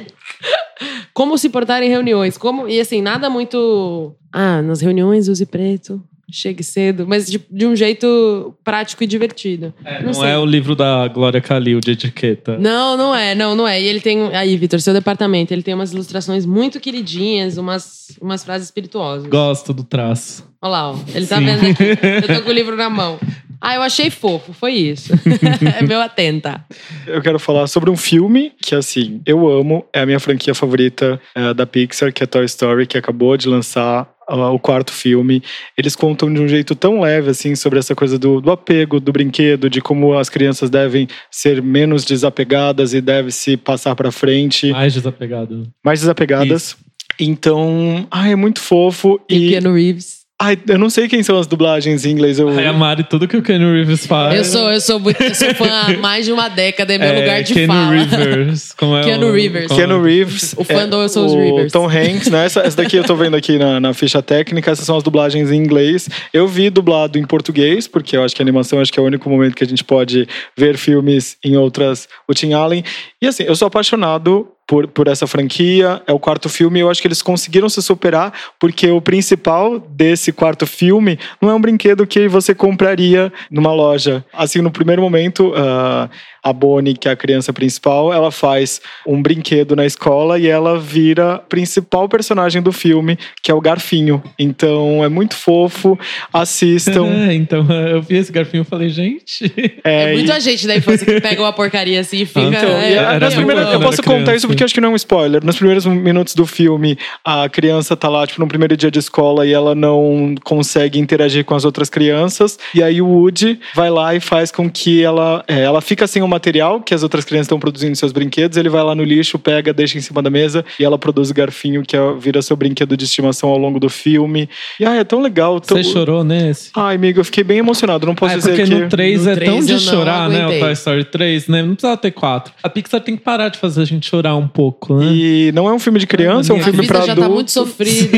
[1.14, 4.16] Como se portar em reuniões, como e assim, nada muito.
[4.32, 9.74] Ah, nas reuniões use preto, chegue cedo, mas de, de um jeito prático e divertido.
[10.04, 10.30] não sei.
[10.30, 12.58] é o livro da Glória Calil de etiqueta.
[12.58, 13.80] Não, não é, não, não é.
[13.80, 14.36] E ele tem.
[14.36, 19.28] Aí, Vitor, seu departamento, ele tem umas ilustrações muito queridinhas, umas, umas frases espirituosas.
[19.30, 20.52] Gosto do traço.
[20.62, 20.96] Olha lá, ó.
[21.14, 21.46] Ele tá Sim.
[21.46, 21.84] vendo aqui.
[21.84, 23.20] Eu tô com o livro na mão.
[23.66, 25.14] Ah, eu achei fofo, foi isso.
[25.80, 26.66] é meu atenta.
[27.08, 29.86] Eu quero falar sobre um filme que, assim, eu amo.
[29.94, 33.48] É a minha franquia favorita é, da Pixar, que é Toy Story, que acabou de
[33.48, 35.42] lançar ah, o quarto filme.
[35.78, 39.14] Eles contam de um jeito tão leve, assim, sobre essa coisa do, do apego, do
[39.14, 44.72] brinquedo, de como as crianças devem ser menos desapegadas e devem se passar pra frente,
[44.72, 45.72] Mais desapegado.
[45.82, 46.76] mais desapegadas.
[47.18, 49.22] Então, ai, é muito fofo.
[49.30, 50.23] E, E, Keanu Reeves.
[50.44, 52.38] Ai, eu não sei quem são as dublagens em inglês.
[52.40, 54.36] Eu, Ai, a Mari, tudo que o Ken Reeves faz.
[54.36, 57.08] Eu sou, eu sou, muito- eu sou fã há mais de uma década, é meu
[57.08, 57.92] é lugar de Keanu fala.
[57.92, 58.72] Rivers.
[58.74, 59.68] Como é Keanu o, Rivers.
[59.68, 59.86] como é?
[59.86, 60.54] Keanu Reeves.
[60.58, 61.72] O fã do São os o Rivers.
[61.72, 62.46] Tom Hanks, né?
[62.46, 64.72] Essa, essa daqui eu tô vendo aqui na, na ficha técnica.
[64.72, 66.10] Essas são as dublagens em inglês.
[66.34, 69.06] Eu vi dublado em português, porque eu acho que a animação acho que é o
[69.06, 70.28] único momento que a gente pode
[70.58, 72.08] ver filmes em outras.
[72.28, 72.84] O Tim Allen.
[73.22, 76.02] E assim, eu sou apaixonado por, por essa franquia.
[76.08, 76.80] É o quarto filme.
[76.80, 81.54] Eu acho que eles conseguiram se superar, porque o principal desse quarto filme não é
[81.54, 84.26] um brinquedo que você compraria numa loja.
[84.34, 86.10] Assim, no primeiro momento, uh,
[86.44, 90.78] a Bonnie, que é a criança principal, ela faz um brinquedo na escola e ela
[90.78, 94.22] vira a principal personagem do filme, que é o Garfinho.
[94.38, 95.98] Então é muito fofo,
[96.32, 97.04] assistam.
[97.24, 99.52] É, então eu vi esse Garfinho e falei, gente.
[99.84, 100.42] É, é muita e...
[100.42, 102.42] gente da infância que pega uma porcaria assim e fica.
[102.42, 105.46] Então, é, era primeiras, eu posso contar isso porque acho que não é um spoiler.
[105.46, 109.46] Nos primeiros minutos do filme, a criança tá lá, tipo, no primeiro dia de escola
[109.46, 112.58] e ela não consegue interagir com as outras crianças.
[112.74, 116.22] E aí o Woody vai lá e faz com que ela, é, ela fica sem
[116.22, 119.38] uma material que as outras crianças estão produzindo seus brinquedos, ele vai lá no lixo,
[119.38, 122.56] pega, deixa em cima da mesa e ela produz o garfinho que é, vira seu
[122.56, 124.50] brinquedo de estimação ao longo do filme.
[124.80, 125.60] E ai, é tão legal.
[125.60, 125.78] Tão...
[125.78, 126.72] Você chorou nesse?
[126.76, 128.06] Ai, amigo, eu fiquei bem emocionado.
[128.06, 128.76] Não posso ah, dizer porque que.
[128.76, 130.48] no 3 no é 3 tão de chorar, né?
[130.48, 131.62] O Toy Story 3, né?
[131.62, 132.54] Não precisava ter 4.
[132.64, 135.06] A Pixar tem que parar de fazer a gente chorar um pouco, né?
[135.12, 137.30] E não é um filme de criança, é um filme pra já adulto.
[137.30, 138.10] tá muito sofrido.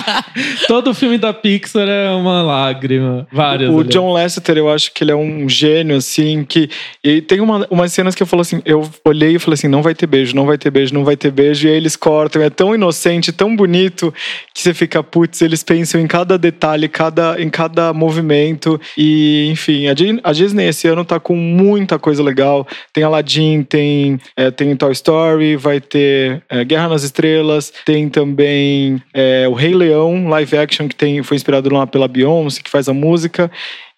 [0.66, 3.26] Todo filme da Pixar é uma lágrima.
[3.32, 3.70] Várias.
[3.70, 6.69] O, o John Lasseter, eu acho que ele é um gênio, assim, que.
[7.04, 9.68] E tem uma uma, umas cenas que eu falo assim, eu olhei e falei assim,
[9.68, 11.66] não vai ter beijo, não vai ter beijo, não vai ter beijo.
[11.66, 14.14] E aí eles cortam, é tão inocente, tão bonito,
[14.54, 18.80] que você fica, putz, eles pensam em cada detalhe, cada, em cada movimento.
[18.96, 22.66] E, enfim, a Disney esse ano tá com muita coisa legal.
[22.92, 29.02] Tem Aladdin, tem, é, tem Toy Story, vai ter é, Guerra nas Estrelas, tem também
[29.12, 32.88] é, o Rei Leão, live action, que tem, foi inspirado lá pela Beyoncé, que faz
[32.88, 33.50] a música.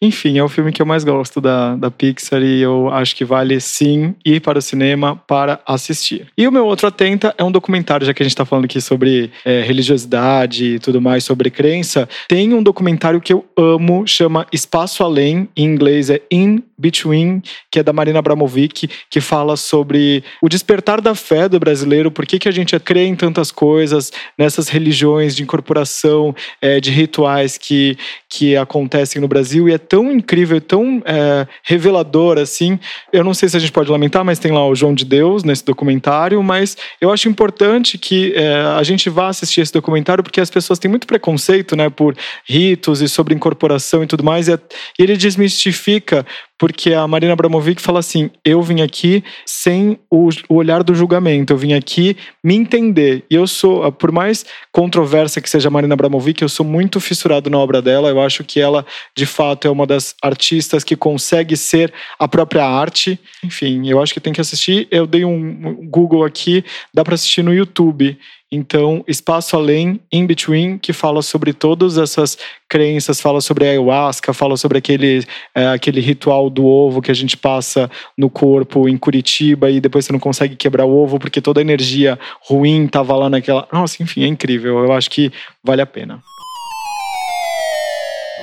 [0.03, 3.25] Enfim, é o filme que eu mais gosto da, da Pixar e eu acho que
[3.25, 6.27] vale sim ir para o cinema para assistir.
[6.37, 8.81] E o meu outro atenta é um documentário, já que a gente está falando aqui
[8.81, 12.09] sobre é, religiosidade e tudo mais, sobre crença.
[12.27, 17.41] Tem um documentário que eu amo, chama Espaço Além, em inglês é In Between,
[17.71, 22.27] que é da Marina Abramovic, que fala sobre o despertar da fé do brasileiro, por
[22.27, 27.57] que, que a gente crê em tantas coisas, nessas religiões de incorporação, é, de rituais
[27.57, 27.97] que,
[28.29, 32.79] que acontecem no Brasil, e é tão incrível, tão é, revelador assim.
[33.13, 35.45] Eu não sei se a gente pode lamentar, mas tem lá o João de Deus
[35.45, 36.43] nesse documentário.
[36.43, 40.79] Mas eu acho importante que é, a gente vá assistir esse documentário porque as pessoas
[40.79, 42.17] têm muito preconceito, né, por
[42.49, 44.49] ritos e sobre incorporação e tudo mais.
[44.49, 46.27] E, e ele desmistifica
[46.59, 51.53] porque a Marina Abramovic fala assim: eu vim aqui sem o, o, olhar do julgamento,
[51.53, 53.25] eu vim aqui me entender.
[53.31, 57.51] E eu sou, por mais controversa que seja a Marina Abramovic, eu sou muito fissurado
[57.51, 58.09] na obra dela.
[58.09, 58.87] Eu acho que ela,
[59.17, 63.19] de fato, é uma das artistas que consegue ser a própria arte.
[63.45, 64.87] Enfim, eu acho que tem que assistir.
[64.91, 68.17] Eu dei um Google aqui, dá para assistir no YouTube.
[68.55, 72.37] Então, Espaço Além, In Between, que fala sobre todas essas
[72.69, 77.15] crenças, fala sobre a ayahuasca, fala sobre aquele, é, aquele ritual do ovo que a
[77.15, 81.41] gente passa no corpo em Curitiba e depois você não consegue quebrar o ovo porque
[81.41, 83.67] toda a energia ruim estava lá naquela.
[83.73, 84.85] Nossa, enfim, é incrível.
[84.85, 85.33] Eu acho que
[85.65, 86.23] vale a pena.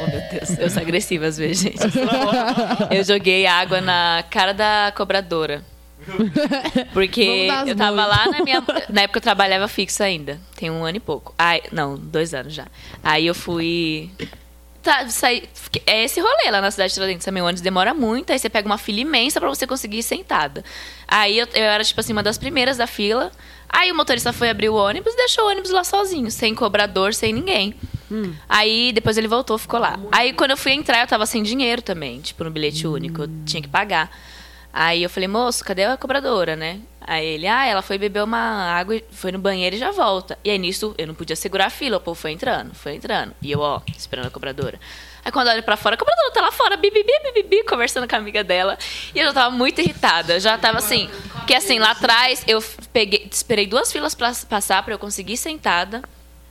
[0.02, 1.78] Oh, meu Deus, eu sou agressiva às vezes, gente.
[2.90, 5.62] Eu joguei água na cara da cobradora.
[6.94, 8.64] Porque eu tava lá na minha.
[8.90, 10.40] Na época eu trabalhava fixo ainda.
[10.56, 11.34] Tem um ano e pouco.
[11.38, 12.68] Ai, não, dois anos já.
[13.04, 14.10] Aí eu fui.
[14.82, 15.44] Tá, saí,
[15.86, 17.44] é esse rolê lá na cidade de Tiradentes também.
[17.44, 20.64] O ônibus demora muito, aí você pega uma fila imensa para você conseguir ir sentada.
[21.08, 23.32] Aí eu, eu era, tipo assim, uma das primeiras da fila.
[23.68, 27.14] Aí o motorista foi abrir o ônibus e deixou o ônibus lá sozinho, sem cobrador,
[27.14, 27.76] sem ninguém.
[28.12, 28.34] Hum.
[28.48, 30.00] Aí depois ele voltou, ficou lá.
[30.12, 32.94] Aí quando eu fui entrar, eu tava sem dinheiro também, tipo, no bilhete hum.
[32.94, 34.10] único, eu tinha que pagar.
[34.72, 36.80] Aí eu falei, moço, cadê a cobradora, né?
[37.02, 40.38] Aí ele, ah, ela foi beber uma água, foi no banheiro e já volta.
[40.44, 43.34] E aí nisso eu não podia segurar a fila, o povo foi entrando, foi entrando.
[43.42, 44.80] E eu, ó, esperando a cobradora.
[45.26, 48.08] Aí quando eu olho pra fora, a cobradora tá lá fora, bibi, bibi, bibi, conversando
[48.08, 48.78] com a amiga dela.
[49.14, 50.34] E eu já tava muito irritada.
[50.34, 54.84] Eu já tava assim, porque assim, lá atrás eu peguei, esperei duas filas pra passar
[54.84, 56.04] pra eu conseguir sentada.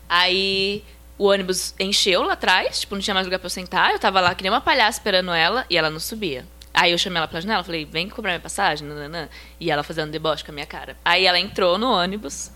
[0.08, 0.82] Aí
[1.16, 3.92] o ônibus encheu lá atrás, tipo, não tinha mais lugar pra eu sentar.
[3.92, 6.44] Eu tava lá que nem uma palhaça esperando ela e ela não subia.
[6.72, 9.28] Aí eu chamei ela pra janela, falei, vem comprar minha passagem, nananã.
[9.58, 10.96] E ela fazendo deboche com a minha cara.
[11.04, 12.50] Aí ela entrou no ônibus,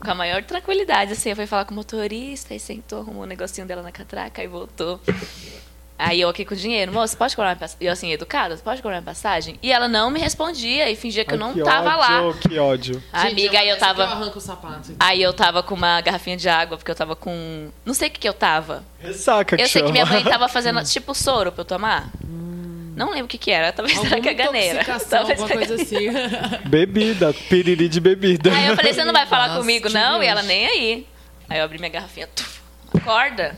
[0.00, 3.26] com a maior tranquilidade, assim, eu fui falar com o motorista, e sentou, arrumou um
[3.26, 5.00] negocinho dela na catraca, e voltou.
[6.00, 7.84] Aí eu aqui com o dinheiro, moça, pode cobrar minha passagem?
[7.84, 9.58] Eu assim, educada, pode cobrar minha passagem?
[9.60, 12.34] E ela não me respondia e fingia que Ai, eu não que tava ódio, lá.
[12.34, 13.02] Que ódio.
[13.12, 14.02] Amiga, aí eu tava.
[14.02, 14.94] Eu arranco o sapato.
[15.00, 17.70] Aí eu tava com uma garrafinha de água, porque eu tava com.
[17.84, 18.84] Não sei o que, que eu tava.
[19.00, 19.86] Ressaca, que Eu sei chama.
[19.86, 22.08] que minha mãe tava fazendo tipo soro pra eu tomar.
[22.98, 23.72] Não lembro o que que era.
[23.72, 24.84] Talvez Alguma era caganeira.
[25.08, 26.08] Talvez alguma coisa assim.
[26.68, 28.52] Bebida, piriri de bebida.
[28.52, 30.20] Aí eu falei, você não vai falar Nossa, comigo, não?
[30.20, 31.06] E ela nem aí.
[31.48, 32.26] Aí eu abri minha garrafinha.
[32.34, 32.60] Tuf,
[32.92, 33.56] acorda.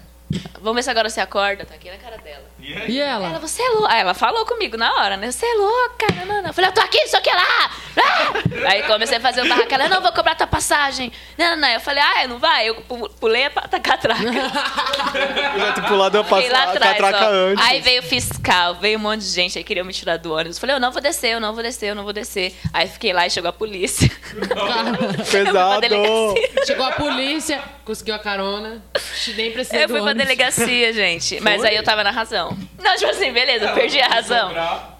[0.60, 1.64] Vamos ver se agora você acorda.
[1.64, 2.44] Tá aqui na cara dela.
[2.60, 3.38] E Ela, ela?
[3.38, 3.92] você é louca.
[3.94, 5.30] Aí ela falou comigo na hora, né?
[5.32, 6.48] Você é louca, não, não.
[6.50, 7.70] Eu falei, eu tô aqui, só que lá.
[7.96, 8.32] Ah!
[8.70, 9.72] Aí comecei a fazer o barraco.
[9.72, 11.10] Ela, não, vou cobrar tua passagem.
[11.38, 11.68] Não, não, não.
[11.68, 12.68] Eu falei, ah, não vai?
[12.68, 14.20] Eu pu- pulei a catraca.
[15.54, 17.30] Eu já ter pulado a, Fiquei lá atrás, catraca ó.
[17.32, 17.64] antes.
[17.66, 20.58] Aí veio o fiscal, veio um monte de gente, aí queriam me tirar do ônibus.
[20.58, 22.54] Falei, eu não vou descer, eu não vou descer, eu não vou descer.
[22.72, 24.08] Aí fiquei lá e chegou a polícia.
[25.30, 25.86] Pesado.
[26.66, 28.82] Chegou a polícia, conseguiu a carona.
[29.36, 30.00] Nem precisei Eu do fui.
[30.24, 31.40] Delegacia, gente.
[31.40, 32.56] Mas aí eu tava na razão.
[32.78, 34.52] Não, tipo assim, beleza, perdi a razão.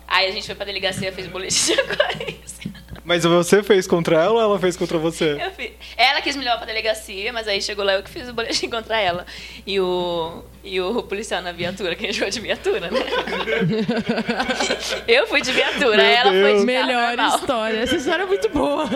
[0.07, 2.71] Aí a gente foi pra delegacia, fez boletim de ocorrência.
[3.05, 5.39] Mas você fez contra ela ou ela fez contra você?
[5.43, 5.73] Eu fiz.
[5.97, 8.69] Ela quis me levar pra delegacia, mas aí chegou lá eu que fiz o boletim
[8.71, 9.27] contra ela.
[9.67, 13.01] E o, e o policial na viatura, que a gente foi de viatura, né?
[15.09, 16.61] eu fui de viatura, Meu ela foi Deus.
[16.61, 17.39] de carro Melhor normal.
[17.39, 17.79] história.
[17.79, 18.89] Essa história é muito boa.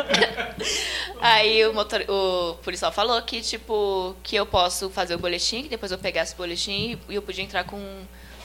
[1.20, 5.68] Aí o, motor, o policial falou que, tipo, que eu posso fazer o boletim, que
[5.68, 7.80] depois eu pegasse o boletim e eu podia entrar com,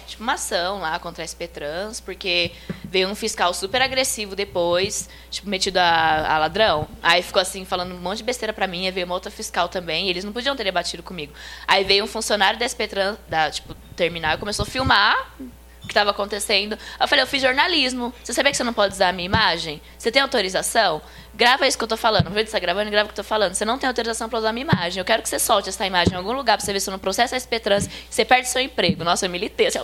[0.10, 2.52] tipo, uma ação lá contra a SP Trans, porque
[2.84, 6.88] veio um fiscal super agressivo depois, tipo, metido a, a ladrão.
[7.02, 9.70] Aí ficou assim, falando um monte de besteira pra mim, aí veio uma outra fiscal
[9.70, 11.34] também, eles não podiam ter debatido comigo.
[11.68, 15.88] Aí veio um funcionário da SP Trans, da, tipo, terminal, e começou a filmar o
[15.88, 16.78] que estava acontecendo.
[17.00, 18.14] Eu falei, eu fiz jornalismo.
[18.24, 19.82] Você sabia que você não pode usar a minha imagem?
[19.98, 21.02] Você tem autorização?
[21.40, 22.26] Grava isso que eu tô falando.
[22.30, 23.54] Que você tá gravando e grava o que eu tô falando.
[23.54, 25.00] Você não tem autorização para usar a minha imagem.
[25.00, 26.92] Eu quero que você solte essa imagem em algum lugar pra você ver se eu
[26.92, 27.90] não processo a SP Trans.
[28.10, 29.06] Você perde seu emprego.
[29.06, 29.68] Nossa, eu militei.
[29.68, 29.80] Assim.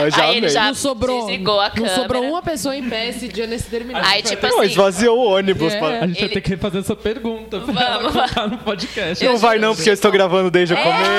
[0.00, 1.20] Eu já Aí ele já Não sobrou.
[1.26, 1.94] desligou a Não câmera.
[1.94, 4.02] sobrou uma pessoa em pé esse dia nesse terminal.
[4.04, 4.70] Aí, tipo Não, assim...
[4.70, 5.74] esvaziou o ônibus.
[5.74, 5.78] É.
[5.78, 7.82] pra- A gente vai Ele- ter que fazer essa pergunta pra Vamos,
[8.16, 9.22] ela contar no podcast.
[9.24, 10.82] Não vai não, porque eu estou gravando desde o É.
[10.82, 11.10] começo.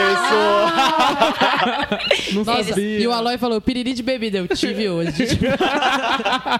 [2.33, 2.99] Não Nossa, sabia.
[2.99, 5.11] e o Aloy falou, piriri de bebida, eu tive hoje.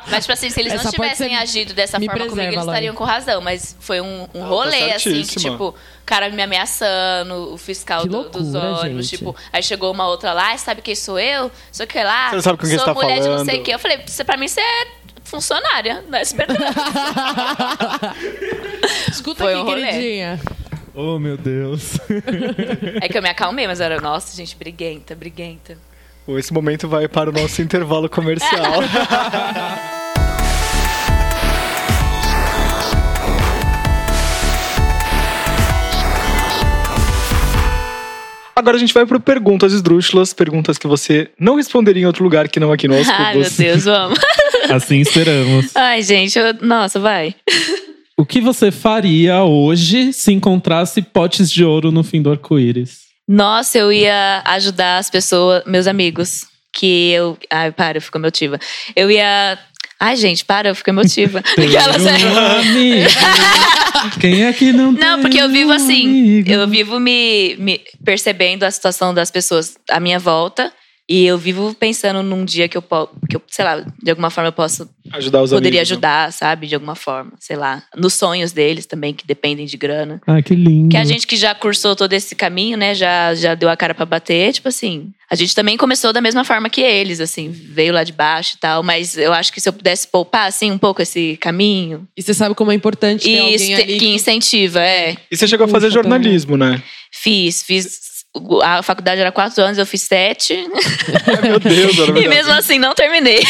[0.09, 2.65] Mas, tipo assim, se eles Essa não tivessem agido dessa me forma comigo, preserva, eles
[2.65, 2.69] Lore.
[2.77, 3.41] estariam com razão.
[3.41, 8.03] Mas foi um, um tá rolê, assim, que, tipo, o cara me ameaçando, o fiscal
[8.03, 9.17] Que do- dos loucura, ônibus, gente.
[9.19, 11.51] tipo, aí chegou uma outra lá, "Ah, sabe quem sou eu?
[11.71, 12.29] Sou que lá.
[12.29, 13.73] Você não sabe com quem sou você tá mulher de não sei falando." o quê.
[13.73, 14.87] Eu falei, você, pra mim você é
[15.23, 16.53] funcionária da SBT.
[19.09, 19.85] Escuta Foi aqui, um rolê.
[19.87, 20.39] queridinha.
[20.93, 21.97] Oh, meu Deus.
[23.01, 25.77] é que eu me acalmei, mas era, nossa, gente, briguenta, briguenta.
[26.27, 28.81] Esse momento vai para o nosso intervalo comercial.
[38.61, 42.47] Agora a gente vai para perguntas esdrúxulas, perguntas que você não responderia em outro lugar
[42.47, 43.57] que não aqui no Aos Ai, meu Cubos.
[43.57, 44.19] Deus, vamos.
[44.69, 45.75] Assim esperamos.
[45.75, 47.33] Ai, gente, eu- nossa, vai.
[48.17, 52.99] O que você faria hoje se encontrasse potes de ouro no fim do arco-íris?
[53.27, 57.35] Nossa, eu ia ajudar as pessoas, meus amigos, que eu.
[57.49, 58.59] Ai, para, eu fico emotiva.
[58.95, 59.57] Eu ia.
[60.03, 61.43] Ai, gente, para, eu fico emotiva.
[61.55, 62.09] Aquelas- um
[62.59, 63.09] amigo.
[64.19, 66.05] Quem é que não Não, porque eu vivo assim.
[66.07, 66.51] amigo?
[66.51, 70.73] Eu vivo me, me percebendo a situação das pessoas à minha volta.
[71.11, 74.29] E eu vivo pensando num dia que eu posso, que eu, sei lá, de alguma
[74.29, 75.93] forma eu posso, Ajudar os poderia amigos, né?
[75.93, 76.67] ajudar, sabe?
[76.67, 77.83] De alguma forma, sei lá.
[77.97, 80.21] Nos sonhos deles também, que dependem de grana.
[80.25, 80.87] Ah, que lindo.
[80.87, 82.95] Que a gente que já cursou todo esse caminho, né?
[82.95, 85.11] Já, já deu a cara pra bater, tipo assim.
[85.29, 88.59] A gente também começou da mesma forma que eles, assim, veio lá de baixo e
[88.59, 88.81] tal.
[88.81, 92.07] Mas eu acho que se eu pudesse poupar, assim, um pouco esse caminho.
[92.15, 95.17] E você sabe como é importante ter E alguém isso ali te- que incentiva, é.
[95.29, 96.81] E você chegou a fazer jornalismo, né?
[97.11, 98.10] Fiz, fiz.
[98.63, 100.53] A faculdade era quatro anos, eu fiz sete.
[101.27, 103.43] Ai, meu Deus, era E mesmo assim, não terminei.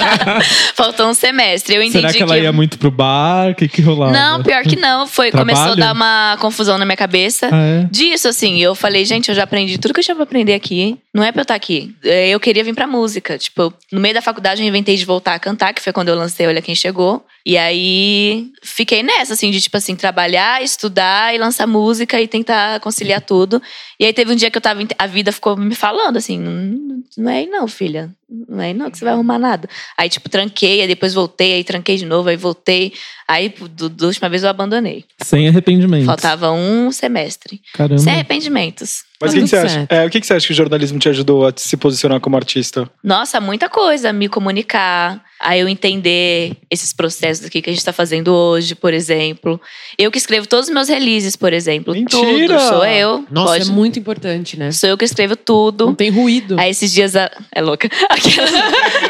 [0.74, 1.74] Faltou um semestre.
[1.74, 2.42] Eu entendi Será que ela que.
[2.42, 3.50] ia muito pro bar?
[3.50, 4.12] O que que rolava?
[4.12, 5.06] Não, pior que não.
[5.06, 7.50] Foi, começou a dar uma confusão na minha cabeça.
[7.52, 7.88] Ah, é?
[7.90, 10.96] Disso, assim, eu falei, gente, eu já aprendi tudo que eu tinha pra aprender aqui.
[11.12, 11.94] Não é pra eu estar aqui.
[12.02, 13.36] É, Eu queria vir pra música.
[13.36, 16.14] Tipo, no meio da faculdade eu inventei de voltar a cantar, que foi quando eu
[16.14, 17.24] lancei Olha Quem Chegou.
[17.46, 22.80] E aí fiquei nessa, assim, de tipo assim, trabalhar, estudar e lançar música e tentar
[22.80, 23.60] conciliar tudo.
[24.00, 24.80] E aí teve um dia que eu tava.
[24.98, 28.10] A vida ficou me falando assim: "Não- não é aí não, filha.
[28.28, 29.68] Não é aí não que você vai arrumar nada.
[29.96, 32.92] Aí, tipo, tranquei, aí depois voltei, aí tranquei de novo, aí voltei.
[33.28, 35.04] Aí, do, da última vez eu abandonei.
[35.22, 36.04] Sem arrependimento.
[36.06, 37.60] Faltava um semestre.
[37.72, 37.98] Caramba.
[38.00, 39.02] Sem arrependimentos.
[39.20, 39.86] Mas Tá o que, que você acha?
[39.88, 42.36] É, o que, que você acha que o jornalismo te ajudou a se posicionar como
[42.36, 42.90] artista?
[43.02, 44.12] Nossa, muita coisa.
[44.12, 48.92] Me comunicar, a eu entender esses processos aqui que a gente tá fazendo hoje, por
[48.92, 49.58] exemplo.
[49.96, 51.94] Eu que escrevo todos os meus releases, por exemplo.
[51.94, 52.58] Mentira!
[52.58, 52.60] Tudo.
[52.60, 53.24] Sou eu.
[53.30, 54.70] Nossa, Pode- é muito importante, né?
[54.72, 55.86] Sou eu que escrevo tudo.
[55.86, 56.58] Não tem ruído.
[56.58, 57.16] Aí esses dias.
[57.16, 57.88] a- É louca.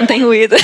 [0.00, 0.56] Não tem ruído.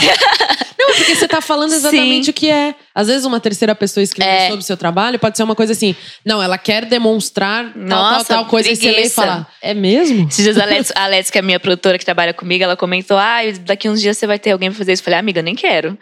[0.78, 2.30] Não, é porque você tá falando exatamente Sim.
[2.30, 2.74] o que é.
[2.94, 4.46] Às vezes uma terceira pessoa escrever É.
[4.48, 5.94] sobre o seu trabalho pode ser uma coisa assim.
[6.24, 8.70] Não, ela quer demonstrar tal, tal, Nossa, tal coisa.
[8.70, 9.22] E você lê e preguiça.
[9.22, 10.26] fala, é mesmo?
[10.28, 12.76] Esses dias a Alex, a Alex, que é a minha produtora que trabalha comigo, ela
[12.76, 15.02] comentou: ah, daqui uns dias você vai ter alguém pra fazer isso.
[15.02, 15.98] Eu falei, amiga, nem quero.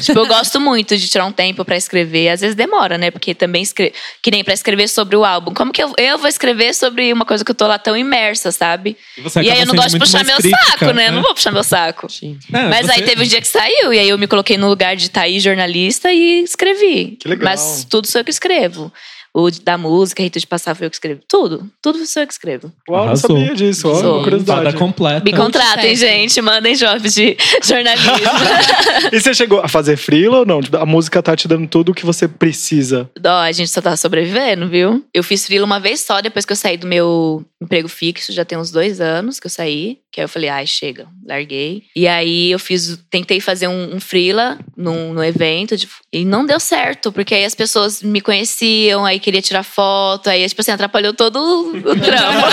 [0.00, 2.28] Tipo, eu gosto muito de tirar um tempo pra escrever.
[2.30, 3.10] Às vezes demora, né?
[3.10, 3.92] Porque também escre...
[4.22, 5.52] que nem pra escrever sobre o álbum.
[5.52, 8.50] Como que eu, eu vou escrever sobre uma coisa que eu tô lá tão imersa,
[8.52, 8.96] sabe?
[9.18, 11.08] você E aí eu não gosto de puxar meu crítica, saco, né?
[11.08, 12.08] Eu não vou puxar meu saco.
[12.10, 12.38] Sim.
[12.52, 14.68] É, Mas você- aí teve um dia que saiu, e aí eu me coloquei no
[14.68, 17.16] lugar de estar aí jornalista e escrevi.
[17.20, 17.44] Que legal.
[17.50, 18.92] Mas tudo sou eu que escrevo.
[19.34, 21.20] O da música, Rito de Passar foi eu que escrevo.
[21.26, 21.66] Tudo.
[21.80, 22.70] Tudo sou eu que escrevo.
[22.88, 23.88] Uau, não sabia disso.
[23.88, 24.22] Ó, Sou.
[24.22, 24.64] curiosidade.
[24.64, 25.24] Fada completa.
[25.24, 26.40] Me contratem, gente.
[26.42, 28.12] Mandem jobs de jornalismo.
[29.10, 30.60] E você chegou a fazer freela ou não?
[30.60, 33.10] Tipo, a música tá te dando tudo o que você precisa.
[33.24, 35.04] Ó, a gente só tá sobrevivendo, viu?
[35.14, 38.32] Eu fiz freela uma vez só, depois que eu saí do meu emprego fixo.
[38.32, 39.98] Já tem uns dois anos que eu saí.
[40.12, 41.06] Que aí eu falei, ai, chega.
[41.26, 41.84] Larguei.
[41.96, 45.74] E aí eu fiz, tentei fazer um, um freela num, num evento.
[45.74, 50.28] de- e não deu certo, porque aí as pessoas me conheciam, aí queria tirar foto.
[50.28, 52.46] Aí, tipo assim, atrapalhou todo o trampo.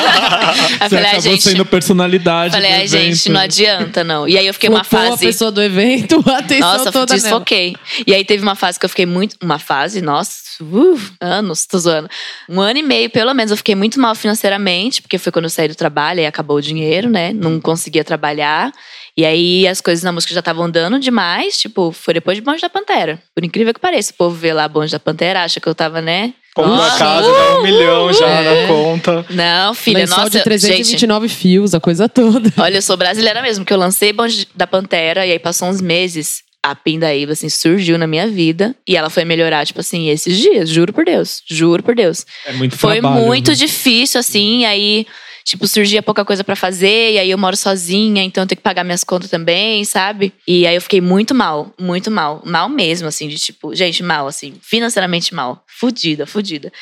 [0.79, 1.43] aí falei, ai, acabou gente...
[1.43, 2.53] sendo personalidade.
[2.53, 3.31] Falei, ai, gente, evento.
[3.33, 4.25] não adianta, não.
[4.27, 5.25] E aí eu fiquei uma Flopou a fase...
[5.25, 7.21] pessoa do evento, a atenção Nossa, toda nela.
[7.21, 7.75] desfoquei.
[8.07, 9.35] E aí teve uma fase que eu fiquei muito.
[9.43, 12.09] Uma fase, nossa, uh, anos, tô zoando.
[12.49, 15.49] Um ano e meio, pelo menos, eu fiquei muito mal financeiramente, porque foi quando eu
[15.49, 17.31] saí do trabalho e acabou o dinheiro, né?
[17.33, 18.71] Não conseguia trabalhar.
[19.17, 21.57] E aí as coisas na música já estavam andando demais.
[21.57, 23.21] Tipo, foi depois de Bonde da Pantera.
[23.35, 26.01] Por incrível que pareça, o povo vê lá Bonde da Pantera, acha que eu tava,
[26.01, 26.33] né?
[26.55, 27.33] Comprou a Nossa, casa, uh!
[27.33, 28.61] dá um milhão já É.
[28.61, 29.25] na conta.
[29.29, 30.43] Não, filha, Lençol nossa, de gente.
[30.45, 32.51] 329 fios, a coisa toda.
[32.57, 35.79] Olha, eu sou brasileira mesmo, que eu lancei Bonde da Pantera e aí passou uns
[35.81, 36.43] meses.
[36.63, 38.75] A Pindaíba, assim, surgiu na minha vida.
[38.87, 40.69] E ela foi melhorar, tipo assim, esses dias.
[40.69, 41.41] Juro por Deus.
[41.47, 42.25] Juro por Deus.
[42.45, 43.55] É muito Foi trabalho, muito né?
[43.55, 44.65] difícil, assim.
[44.65, 45.07] Aí,
[45.45, 47.13] tipo, surgia pouca coisa pra fazer.
[47.13, 50.33] E aí eu moro sozinha, então eu tenho que pagar minhas contas também, sabe?
[50.45, 51.73] E aí eu fiquei muito mal.
[51.79, 52.41] Muito mal.
[52.45, 53.73] Mal mesmo, assim, de tipo...
[53.73, 54.55] Gente, mal, assim.
[54.61, 55.63] Financeiramente mal.
[55.65, 56.73] Fudida, fudida.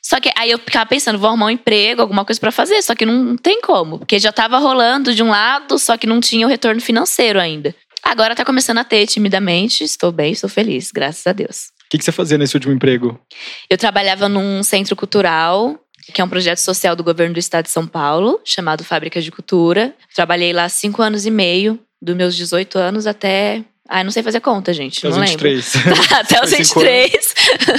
[0.00, 2.80] Só que aí eu ficava pensando, vou arrumar um emprego, alguma coisa pra fazer.
[2.80, 3.98] Só que não tem como.
[3.98, 7.74] Porque já tava rolando de um lado, só que não tinha o retorno financeiro ainda.
[8.08, 9.82] Agora tá começando a ter timidamente.
[9.82, 11.72] Estou bem, estou feliz, graças a Deus.
[11.86, 13.20] O que, que você fazia nesse último emprego?
[13.68, 15.76] Eu trabalhava num centro cultural,
[16.14, 19.32] que é um projeto social do governo do estado de São Paulo, chamado Fábrica de
[19.32, 19.92] Cultura.
[20.14, 23.64] Trabalhei lá cinco anos e meio, dos meus 18 anos até.
[23.88, 24.98] Ah, não sei fazer conta, gente.
[24.98, 25.48] Até os não lembro.
[25.48, 26.08] 23.
[26.08, 27.34] Tá, até os Foi cinco 23.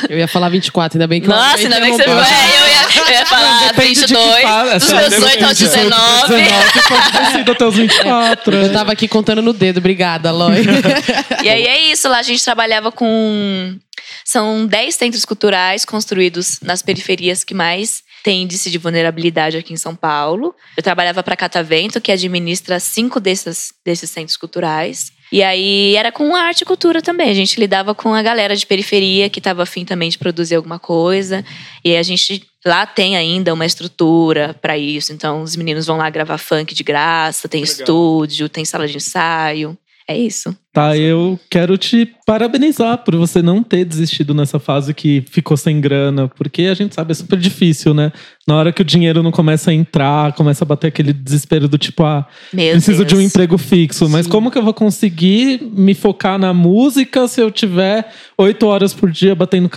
[0.10, 2.14] Eu ia falar 24, ainda bem que eu Nossa, ainda bem que você foi.
[2.14, 5.64] eu ia, eu ia falar Depende de que 22, fase, dos meus 18 aos depende
[5.64, 6.44] do 19.
[6.44, 8.56] 19 pode ter sido até os 24.
[8.58, 10.58] Eu tava aqui contando no dedo, obrigada, Loi.
[11.44, 13.78] E aí é isso, lá a gente trabalhava com.
[14.24, 19.78] São 10 centros culturais construídos nas periferias que mais têm índice de vulnerabilidade aqui em
[19.78, 20.54] São Paulo.
[20.76, 25.12] Eu trabalhava para Catavento, que administra cinco desses, desses centros culturais.
[25.32, 27.30] E aí era com arte e cultura também.
[27.30, 30.80] A gente lidava com a galera de periferia que estava afim também de produzir alguma
[30.80, 31.44] coisa.
[31.84, 35.12] E a gente lá tem ainda uma estrutura para isso.
[35.12, 37.76] Então os meninos vão lá gravar funk de graça, tem Legal.
[37.76, 39.78] estúdio, tem sala de ensaio.
[40.08, 40.56] É isso.
[40.74, 45.82] Tá, eu quero te parabenizar por você não ter desistido nessa fase que ficou sem
[45.82, 48.12] grana, porque a gente sabe, é super difícil, né?
[48.46, 51.78] Na hora que o dinheiro não começa a entrar, começa a bater aquele desespero do
[51.78, 53.08] tipo, ah, Meu preciso Deus.
[53.08, 54.32] de um emprego fixo, mas Sim.
[54.32, 59.10] como que eu vou conseguir me focar na música se eu tiver oito horas por
[59.10, 59.70] dia batendo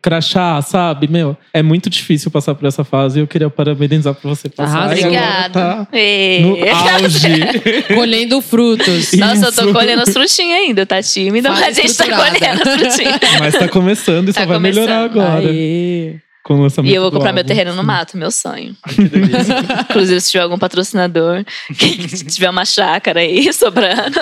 [0.00, 1.08] crachá, sabe?
[1.08, 4.84] Meu, é muito difícil passar por essa fase e eu queria parabenizar por você passar.
[4.84, 5.52] Agora Obrigada.
[5.52, 5.88] Tá
[6.40, 7.28] no auge.
[7.94, 9.12] Colhendo frutos.
[9.12, 12.74] Nossa, eu tô colhendo as frutinhas ainda, tá tímida, mas a gente tá colhendo as
[12.78, 13.20] frutinhas.
[13.38, 15.26] Mas tá começando e só Tá vai melhorar começando.
[15.26, 15.48] agora.
[15.48, 16.16] Aê.
[16.44, 18.74] Com o lançamento E eu vou comprar meu terreno no mato, meu sonho.
[18.88, 19.54] Que delícia.
[19.90, 21.44] Inclusive, se tiver algum patrocinador,
[21.78, 24.18] que tiver uma chácara aí sobrando.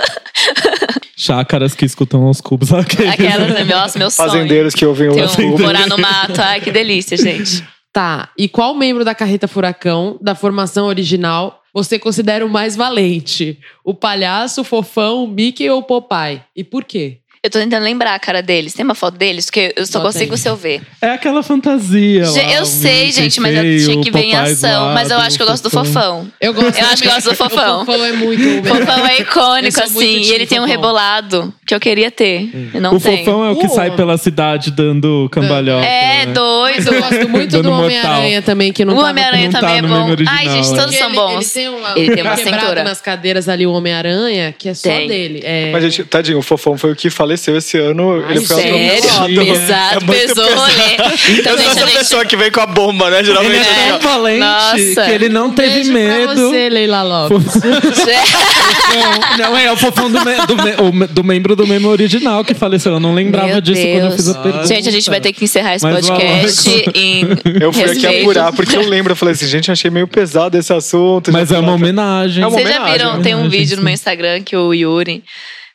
[1.17, 2.73] Chácaras que escutam aos cubos.
[2.73, 3.13] Aqueles.
[3.13, 3.65] Aquelas, né?
[3.65, 4.29] Nossa, meu sonho.
[4.31, 6.41] Fazendeiros que ouvem o um, morar no mato.
[6.41, 7.65] Ai, que delícia, gente.
[7.93, 13.59] Tá, e qual membro da Carreta Furacão, da formação original, você considera o mais valente?
[13.85, 16.43] O palhaço, o fofão, o Mickey ou o Popeye?
[16.57, 17.19] E por quê?
[17.47, 18.75] Eu tô tentando lembrar a cara deles.
[18.75, 19.45] Tem uma foto deles?
[19.47, 20.39] Porque eu só Bota consigo aí.
[20.39, 20.83] se eu ver.
[21.01, 22.29] É aquela fantasia.
[22.29, 24.69] Lá, eu sei, gente, mas eu tinha que ver em ação.
[24.81, 26.27] zoado, Mas eu acho que eu gosto do fofão.
[26.41, 27.83] Eu gosto Eu acho que eu gosto do fofão.
[27.83, 28.43] O fofão é muito.
[28.61, 30.19] O fofão é icônico, Eu assim.
[30.23, 32.51] E ele tem um rebolado que eu queria ter.
[32.75, 33.19] E não O tem.
[33.19, 33.75] fofão é o que Uh.
[33.75, 35.87] sai pela cidade dando cambalhota.
[35.87, 36.33] É, né?
[36.33, 36.93] doido.
[36.93, 37.71] Eu gosto muito do.
[37.77, 40.11] Homem-Aranha também, que não O tava Homem-Aranha tá também é bom.
[40.11, 41.57] original, Ai, gente, todos são ele, bons.
[41.57, 42.83] Ele tem uma, Ele tem uma cintura.
[42.85, 45.07] nas cadeiras ali, o Homem-Aranha, que é só Tem.
[45.07, 45.41] dele.
[45.45, 45.71] É...
[45.71, 47.36] Mas, gente, tadinho, o fofão foi o que faleceu.
[47.37, 48.25] Faleceu esse ano.
[48.27, 49.11] Ai, ele foi Sério?
[49.11, 49.47] atropelado.
[49.61, 51.39] Pesado, É pesou o rolê.
[51.39, 51.99] Então, Eu sou essa gente.
[51.99, 53.19] pessoa que vem com a bomba, né?
[53.19, 53.57] Ele Geralmente.
[53.57, 54.15] é assim, tão ó.
[54.15, 55.05] valente Nossa.
[55.05, 56.25] que ele não teve Beijo medo.
[56.25, 57.47] Pra você, Leila Lopes.
[59.39, 62.93] Não, é o fofão do, me- do, me- do membro do meme original que faleceu.
[62.93, 64.43] Eu não lembrava Meu disso quando eu fiz a Deus.
[64.43, 64.67] pergunta.
[64.67, 66.93] Gente, a gente vai ter que encerrar esse Mas lá, podcast vai.
[66.95, 67.27] em.
[67.61, 70.73] Eu fui aqui apurar, porque eu lembro, eu falei assim, gente, achei meio pesado esse
[70.73, 71.33] assunto.
[71.33, 72.43] Mas é uma homenagem.
[72.43, 73.17] É uma Vocês já viram?
[73.17, 73.23] né?
[73.23, 75.23] Tem um vídeo no meu Instagram que o Yuri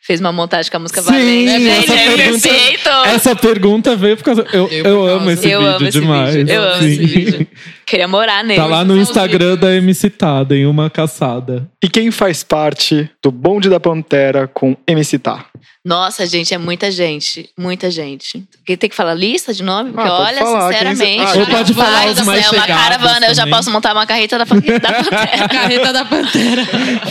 [0.01, 1.69] fez uma montagem com a música Sim, Valente.
[1.69, 2.89] essa é pergunta, perfeito.
[3.05, 4.45] essa pergunta veio por causa.
[4.51, 6.35] Eu, Eu eu, amo esse Eu vídeo amo esse demais.
[6.35, 6.53] vídeo.
[6.53, 7.47] Eu amo esse vídeo.
[7.91, 8.57] Queria morar nele.
[8.57, 11.69] Tá lá no Instagram da MC Tada, em uma caçada.
[11.83, 15.45] E quem faz parte do bonde da Pantera com MC Tá?
[15.83, 17.49] Nossa, gente, é muita gente.
[17.59, 18.45] Muita gente.
[18.65, 19.91] Quem tem que falar lista de nome?
[19.91, 21.27] Porque Ah, olha, falar, quem sinceramente.
[21.33, 23.27] você- Ah, Ou pode falar os do mais céu, uma caravana.
[23.27, 23.57] Eu já também.
[23.57, 25.49] posso montar uma carreta da, da Pantera.
[25.49, 26.61] Carreta da Pantera.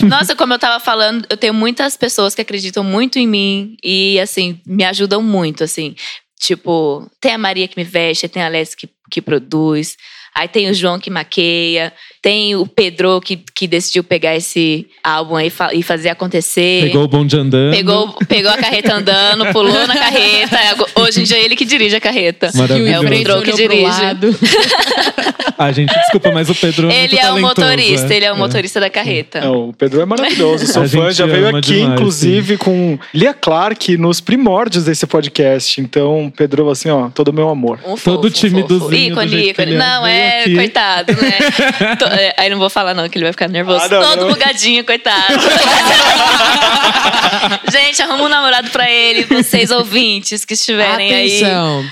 [0.08, 4.18] Nossa, como eu tava falando, eu tenho muitas pessoas que acreditam muito em mim e,
[4.18, 5.94] assim, me ajudam muito, assim.
[6.40, 9.96] Tipo, tem a Maria que me veste, tem a Alessia que, que produz,
[10.34, 11.92] aí tem o João que maqueia,
[12.22, 16.82] tem o Pedro que, que decidiu pegar esse álbum aí fa- e fazer acontecer.
[16.84, 17.74] Pegou o bonde andando.
[17.74, 20.58] Pegou, pegou a carreta andando, pulou na carreta.
[20.96, 22.50] Hoje em dia é ele que dirige a carreta.
[22.54, 22.92] Maravilhoso.
[22.92, 24.00] É o Pedro que pro dirige.
[25.58, 28.16] Ah, gente, desculpa, mas o Pedro é Ele muito é o motorista, é.
[28.16, 29.38] ele é o motorista da carreta.
[29.38, 33.32] É, o Pedro é maravilhoso, sou A fã, já veio aqui, demais, inclusive, com Lia
[33.32, 35.80] Clark nos primórdios desse podcast.
[35.80, 37.78] Então, Pedro, assim, ó, todo o meu amor.
[37.86, 39.26] Um fofo, Todo um timidozinho fofo.
[39.26, 39.68] do Ícone, ícone.
[39.68, 39.78] ele é.
[39.78, 40.54] Não, é, aqui.
[40.54, 41.38] coitado, né?
[42.12, 43.84] É, aí não vou falar não, que ele vai ficar nervoso.
[43.84, 44.32] Ah, não, Todo não.
[44.32, 45.34] bugadinho, coitado.
[47.70, 51.42] Gente, arruma um namorado pra ele, vocês ouvintes que estiverem aí.
[51.44, 51.84] Atenção.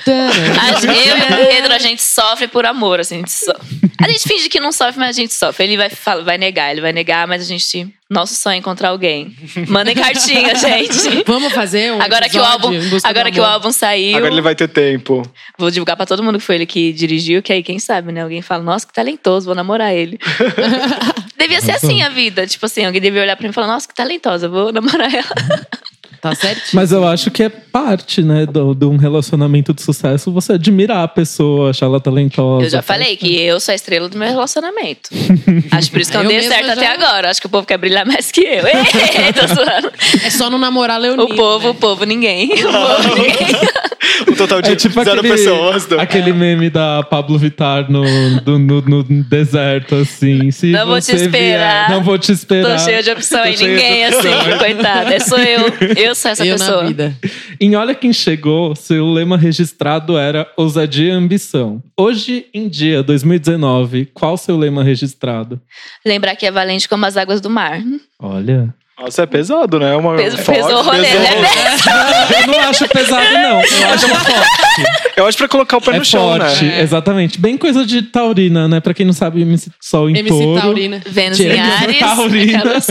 [0.60, 3.54] A- eu e o Pedro, a gente sofre por amor, assim, a gente, so-
[4.02, 5.64] a gente finge que não sofre, mas a gente sofre.
[5.64, 7.88] Ele vai, fala- vai negar, ele vai negar, mas a gente.
[8.10, 9.36] Nosso sonho é encontrar alguém.
[9.68, 11.24] Mandem cartinha, gente.
[11.26, 12.70] Vamos fazer um Agora que o álbum,
[13.04, 13.52] agora que o amor.
[13.54, 15.20] álbum saiu, Agora ele vai ter tempo.
[15.58, 18.22] vou divulgar pra todo mundo que foi ele que dirigiu, que aí quem sabe, né?
[18.22, 20.18] Alguém fala, nossa, que talentoso, vou namorar ele.
[21.38, 23.86] devia ser assim a vida, tipo assim, alguém devia olhar pra mim e falar, nossa,
[23.86, 25.24] que talentosa, vou namorar ela.
[26.20, 26.66] Tá certinho.
[26.72, 31.04] Mas eu acho que é parte, né, do- de um relacionamento de sucesso você admirar
[31.04, 32.66] a pessoa, achar ela talentosa.
[32.66, 35.10] Eu já falei que eu sou a estrela do meu relacionamento.
[35.70, 37.30] Acho por isso que eu Eu dei certo já- até agora.
[37.30, 38.66] Acho que o povo quer brilhar mais que eu.
[38.66, 39.92] Ei, tô zoando.
[40.24, 41.24] É só não namorar Leonino.
[41.24, 41.70] O povo, né?
[41.70, 42.50] o povo, ninguém.
[42.52, 43.36] O povo, ninguém.
[44.28, 45.86] O total de É tipo zero aquele, pessoas.
[45.86, 48.02] do- aquele meme da Pablo Vittar no,
[48.40, 50.50] do- no, no deserto, assim.
[50.50, 51.86] Se Não vou te esperar.
[51.88, 52.76] vier, não vou te esperar.
[52.78, 55.14] Tô cheia de opção de Ninguém assim, coitada.
[55.14, 55.66] É sou eu.
[56.08, 56.82] Eu sou essa Eu pessoa.
[56.82, 57.16] na vida.
[57.60, 61.82] Em Olha Quem Chegou, seu lema registrado era ousadia e ambição.
[61.96, 65.60] Hoje em dia, 2019, qual seu lema registrado?
[66.06, 67.80] Lembrar que é valente como as águas do mar.
[68.18, 68.72] Olha.
[69.00, 69.92] Nossa, é pesado, né?
[69.92, 71.30] É Uma Peso- forte, pesou o rolê, pesou né?
[71.30, 72.42] o rolê.
[72.42, 73.60] Eu não acho pesado, não.
[73.60, 74.58] Eu acho forte.
[75.16, 76.80] Eu acho pra colocar o pé É no chão, forte, né?
[76.80, 77.40] exatamente.
[77.40, 78.80] Bem coisa de taurina, né?
[78.80, 80.60] Pra quem não sabe, MC Sol em MC touro.
[80.60, 81.00] Taurina.
[81.06, 81.98] Vênus em Ares.
[81.98, 82.58] taurina.
[82.58, 82.86] aquelas-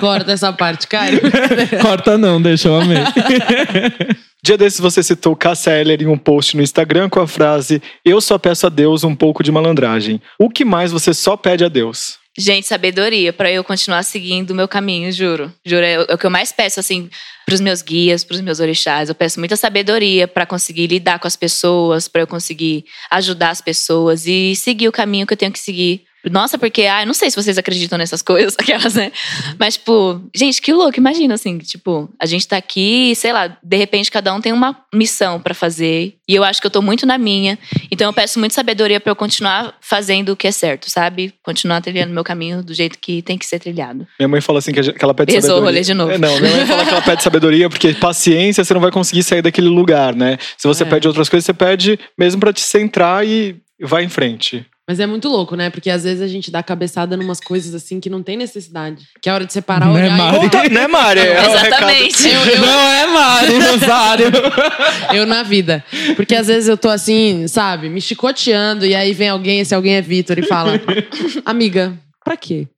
[0.00, 1.20] Corta essa parte, Caio.
[1.82, 2.98] Corta não, deixa eu amei.
[4.42, 8.20] Dia desses você citou Cássia Eller em um post no Instagram com a frase Eu
[8.20, 10.20] só peço a Deus um pouco de malandragem.
[10.38, 12.16] O que mais você só pede a Deus?
[12.38, 15.52] Gente, sabedoria pra eu continuar seguindo o meu caminho, juro.
[15.66, 17.10] Juro, é o é que eu mais peço, assim,
[17.44, 19.08] pros meus guias, pros meus orixás.
[19.08, 23.60] Eu peço muita sabedoria pra conseguir lidar com as pessoas, pra eu conseguir ajudar as
[23.60, 26.04] pessoas e seguir o caminho que eu tenho que seguir.
[26.24, 29.12] Nossa, porque, ah, eu não sei se vocês acreditam nessas coisas, aquelas, né?
[29.58, 33.76] Mas, tipo, gente, que louco, imagina, assim, tipo, a gente tá aqui, sei lá, de
[33.76, 36.16] repente cada um tem uma missão pra fazer.
[36.28, 37.58] E eu acho que eu tô muito na minha.
[37.90, 41.32] Então eu peço muito sabedoria pra eu continuar fazendo o que é certo, sabe?
[41.42, 44.06] Continuar trilhando meu caminho do jeito que tem que ser trilhado.
[44.18, 45.64] Minha mãe fala assim que, ela pede Pesou o sabedoria.
[45.70, 46.10] rolê de novo.
[46.10, 49.22] É, não, minha mãe fala que ela pede sabedoria porque paciência você não vai conseguir
[49.22, 50.36] sair daquele lugar, né?
[50.56, 50.86] Se você É.
[50.86, 54.66] pede outras coisas, você pede mesmo pra te centrar e vai em frente.
[54.88, 55.68] Mas é muito louco, né?
[55.68, 59.06] Porque às vezes a gente dá cabeçada numas coisas assim que não tem necessidade.
[59.20, 60.36] Que é a hora de separar, Né, olhar Mari?
[60.36, 60.40] e...
[60.40, 61.20] Conta, né, Mari?
[61.20, 62.26] É o Exatamente.
[62.26, 62.60] recado.
[62.66, 64.26] Não é Mari, Rosário.
[65.12, 65.84] Eu na vida.
[66.16, 69.94] Porque às vezes eu tô assim, sabe, me chicoteando e aí vem alguém, esse alguém
[69.96, 70.80] é Vitor, e fala:
[71.44, 71.92] Amiga,
[72.28, 72.68] pra quê?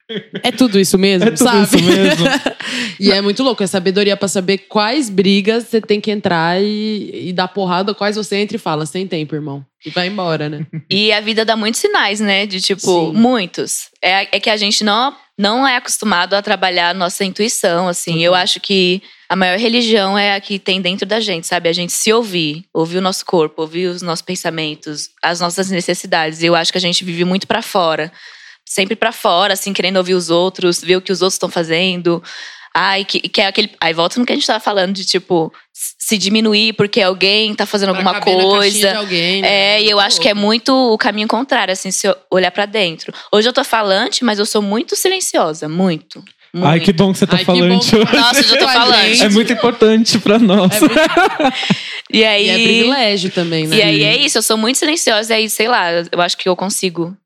[0.44, 1.64] É tudo isso mesmo, É tudo sabe?
[1.64, 2.26] isso mesmo.
[3.00, 7.28] e é muito louco, é sabedoria pra saber quais brigas você tem que entrar e,
[7.28, 9.64] e dar porrada, quais você entra e fala, sem tempo, irmão.
[9.84, 10.66] E vai embora, né?
[10.88, 12.46] E a vida dá muitos sinais, né?
[12.46, 13.12] De tipo, Sim.
[13.14, 13.88] muitos.
[14.02, 18.22] É, é que a gente não, não é acostumado a trabalhar a nossa intuição, assim.
[18.22, 21.68] Eu acho que a maior religião é a que tem dentro da gente, sabe?
[21.68, 26.42] A gente se ouvir, ouvir o nosso corpo, ouvir os nossos pensamentos, as nossas necessidades.
[26.42, 28.12] Eu acho que a gente vive muito pra fora.
[28.72, 32.22] Sempre pra fora, assim, querendo ouvir os outros, ver o que os outros estão fazendo.
[32.72, 33.68] Ai, que, que é aquele.
[33.80, 37.66] Aí volta no que a gente tava falando de, tipo, se diminuir porque alguém tá
[37.66, 38.98] fazendo Pra alguma caber na caixinha de coisa.
[38.98, 39.48] alguém, né?
[39.78, 43.12] É, e eu acho que é muito o caminho contrário, assim, se olhar pra dentro.
[43.32, 46.22] Hoje eu tô falante, mas eu sou muito silenciosa, muito.
[46.54, 46.68] muito.
[46.68, 48.14] Ai, que bom que você tá Ai, falante hoje.
[48.16, 49.14] Nossa, hoje eu tô falante.
[49.16, 49.24] gente.
[49.24, 50.70] É muito importante pra nós.
[50.76, 50.94] É muito-
[52.12, 52.46] E aí.
[52.46, 53.76] E é privilégio também, né?
[53.76, 56.48] E aí é isso, eu sou muito silenciosa, e aí, sei lá, eu acho que
[56.48, 57.16] eu consigo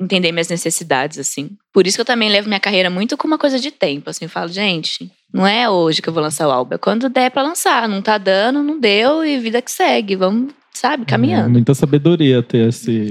[0.00, 1.50] entender minhas necessidades, assim.
[1.72, 4.24] Por isso que eu também levo minha carreira muito com uma coisa de tempo, assim,
[4.24, 7.30] eu falo, gente, não é hoje que eu vou lançar o álbum, é quando der
[7.30, 11.50] pra lançar, não tá dando, não deu, e vida que segue, vamos, sabe, É, caminhando.
[11.50, 13.10] muita sabedoria ter esse.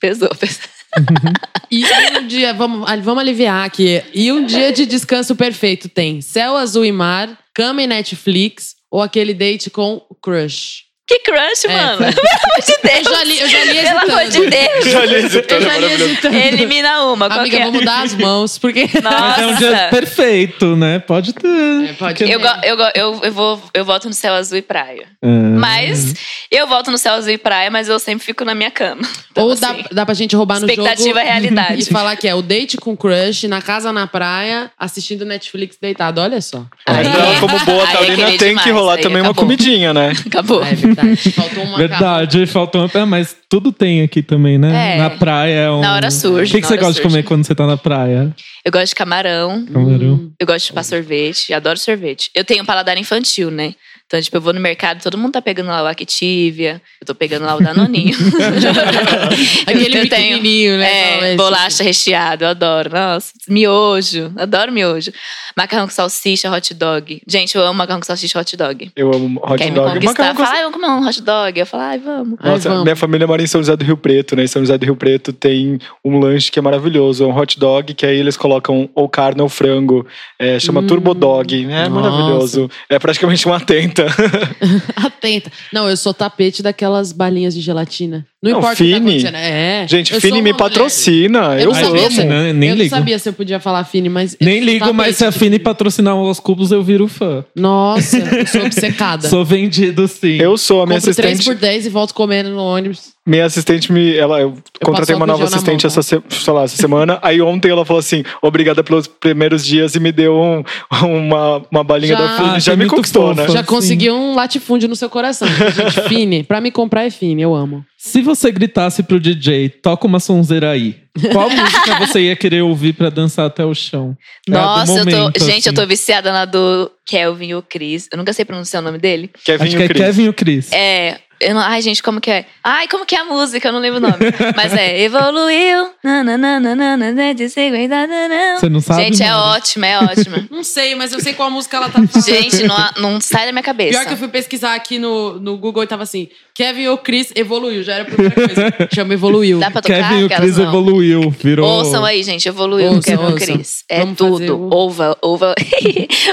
[0.00, 0.68] Pesou, pesou.
[1.70, 1.82] E
[2.18, 4.00] um dia, vamos, vamos aliviar aqui.
[4.14, 9.02] E um dia de descanso perfeito tem Céu Azul e Mar, Cama e Netflix ou
[9.02, 10.84] aquele date com o crush.
[11.06, 11.98] Que crush, É, mano.
[11.98, 13.06] foi- Pelo amor de Deus.
[13.06, 14.46] Eu já li, eu já li Pelo amor de.
[14.46, 14.84] Deus.
[14.86, 15.14] Já li
[15.50, 16.46] Eu já li.
[16.48, 17.66] Elimina uma, qual Amiga, que é?
[17.66, 18.88] vamos dar as mãos, porque.
[19.02, 19.18] Nossa.
[19.20, 20.98] Mas é um dia perfeito, né?
[21.00, 21.90] Pode ter.
[21.90, 24.62] É, pode Eu, go- eu, go- eu, eu, vou, eu volto no céu azul e
[24.62, 25.06] praia.
[25.20, 25.26] É.
[25.28, 26.14] Mas
[26.50, 29.02] eu volto no céu azul e praia, mas eu sempre fico na minha cama.
[29.34, 30.70] Então, Ou dá, assim, dá pra gente roubar no jogo.
[30.80, 31.82] expectativa é realidade.
[31.82, 36.20] E falar que é o date com crush, na casa na praia, assistindo Netflix deitado.
[36.20, 36.64] Olha só.
[36.86, 39.30] Aí- Mas ela, como boa é taurina, querer tem demais, que rolar aí também uma
[39.32, 39.42] acabou.
[39.42, 40.12] comidinha, né?
[40.24, 40.62] Acabou.
[40.62, 41.30] É verdade.
[41.32, 42.90] Faltou uma Verdade, faltou uma.
[42.94, 44.94] Ah, Mas tudo tem aqui também, né?
[44.94, 44.98] É.
[44.98, 45.80] Na praia é um.
[45.80, 47.08] Na hora surge, O que, que você gosta de surge.
[47.08, 48.34] comer quando você tá na praia?
[48.64, 49.64] Eu gosto de camarão.
[49.66, 50.30] Camarão.
[50.38, 51.52] Eu gosto de chupar sorvete.
[51.52, 52.30] Adoro sorvete.
[52.34, 53.74] Eu tenho um paladar infantil, né?
[54.06, 56.80] Então, tipo, eu vou no mercado, todo mundo tá pegando lá o Activia.
[57.00, 58.14] Eu tô pegando lá o Danoninho.
[59.66, 61.32] Aquele Eu tenho- pequenininho, né?
[61.32, 62.90] É, bolacha recheado, eu adoro.
[62.90, 65.10] Nossa, miojo, adoro miojo.
[65.56, 67.22] Macarrão com salsicha, hot dog.
[67.26, 68.90] Gente, eu amo macarrão com salsicha, hot dog.
[68.96, 69.92] Eu amo hot Quer me dog.
[69.94, 70.10] conquistar?
[70.10, 71.60] Macarrão com- Fala, ai, vamos comer um hot dog.
[71.60, 72.38] Eu falo, ai, vamos.
[72.40, 72.84] Ai, Nossa, vamos.
[72.84, 74.44] minha família mora em São José do Rio Preto, né?
[74.44, 77.58] Em São José do Rio Preto tem um lanche que é maravilhoso, é um hot
[77.58, 80.06] dog, que aí eles colocam ou carne ou frango.
[80.38, 81.90] É, chama Hum, Turbo Dog, é nossa.
[81.90, 82.70] maravilhoso.
[82.90, 83.93] É praticamente uma tenta.
[84.96, 85.50] Atenta.
[85.72, 88.26] Não, eu sou tapete daquelas balinhas de gelatina.
[88.44, 89.10] Não, Não, importa o que tá Fini.
[89.10, 89.36] acontecendo.
[89.36, 89.86] É.
[89.88, 91.38] Gente, Eu Fini me mulher- patrocina.
[91.54, 92.10] Eu, Eu não sabia amo.
[92.10, 92.52] se- Né?
[92.52, 92.90] Nem eu ligo.
[92.90, 94.34] não sabia se eu podia falar Fini, mas.
[94.38, 97.44] eu Nem ligo, mas se a Fini patrocinar os cubos, eu viro fã.
[97.56, 99.28] Nossa, eu sou obcecada.
[99.28, 100.36] Sou vendido, sim.
[100.40, 101.54] Eu sou a minha Compro 3 assistente.
[101.54, 103.14] por 10 e volto comendo no ônibus.
[103.26, 104.14] Minha assistente me.
[104.14, 104.50] Ela, eu
[104.82, 107.18] contratei passo uma nova assistente mão, essa, se- sei lá, essa semana.
[107.22, 110.62] Aí ontem ela falou assim: obrigada pelos primeiros dias e me deu um-
[111.02, 112.48] uma, uma balinha Já- da Fini.
[112.50, 113.46] Ah, Já me conquistou, fofa.
[113.46, 113.48] né?
[113.54, 115.48] Já consegui um latifúndio no seu coração.
[115.48, 116.42] Gente, Fini.
[116.42, 117.82] Pra me comprar é Fini, eu amo.
[118.06, 120.94] Se você gritasse pro DJ, toca uma sonzeira aí.
[121.32, 124.14] Qual música você ia querer ouvir pra dançar até o chão?
[124.46, 125.10] É a do Nossa, eu tô.
[125.16, 125.74] momento, Gente, eu assim.
[125.74, 128.06] tô viciada na do Kelvin e o Chris.
[128.12, 129.30] Eu nunca sei pronunciar o nome dele.
[129.42, 130.02] Kevin Acho e que o é Cris.
[130.02, 130.70] Kevin e o Chris.
[130.70, 131.18] É.
[131.40, 132.46] eu não- ai, gente, como que é?
[132.62, 133.68] Ai, como que é a música?
[133.68, 134.16] Eu não lembro o nome.
[134.56, 135.90] Mas é Evoluiu.
[136.02, 138.56] nananana, de 50, nanã.
[138.58, 139.02] Você não sabe?
[139.04, 140.46] Gente, é ótima, é ótima.
[140.50, 142.24] Não sei, mas eu sei qual música ela tá falando.
[142.24, 143.90] Gente, não, não sai da minha cabeça.
[143.90, 147.32] Pior que eu fui pesquisar aqui no, no Google e tava assim: Kevin ou Chris
[147.34, 147.82] evoluiu.
[147.82, 148.88] Já era a primeira coisa.
[148.94, 149.58] Chama evoluiu.
[149.58, 150.68] Dá pra tocar Kevin e o aquelas Chris não?
[150.68, 151.30] evoluiu.
[151.30, 151.68] Virou.
[151.68, 152.48] Ouçam aí, gente.
[152.48, 153.54] Evoluiu Ouçam, o Kevin o ouçam.
[153.56, 153.84] Cris.
[153.90, 154.56] É Vamos tudo.
[154.56, 155.54] o- Ouva, ouva.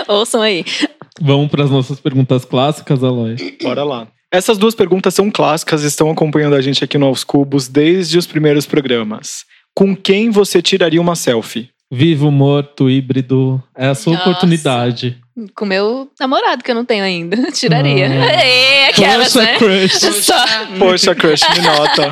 [0.08, 0.64] Ouçam aí.
[1.22, 3.36] Vamos pras nossas perguntas clássicas, Aloy.
[3.62, 4.08] Bora lá.
[4.34, 8.26] Essas duas perguntas são clássicas, estão acompanhando a gente aqui no Aos Cubos desde os
[8.26, 9.44] primeiros programas.
[9.76, 11.70] Com quem você tiraria uma selfie?
[11.92, 13.62] Vivo, morto, híbrido.
[13.76, 14.30] É a sua Nossa.
[14.30, 15.18] oportunidade.
[15.56, 17.36] Com meu namorado, que eu não tenho ainda.
[17.52, 18.08] Tiraria.
[18.10, 18.46] Ah.
[18.46, 19.58] Ê, aquelas, Poxa, né?
[19.58, 20.00] crush.
[20.24, 20.36] Só.
[20.80, 22.10] Poxa, crush, me nota.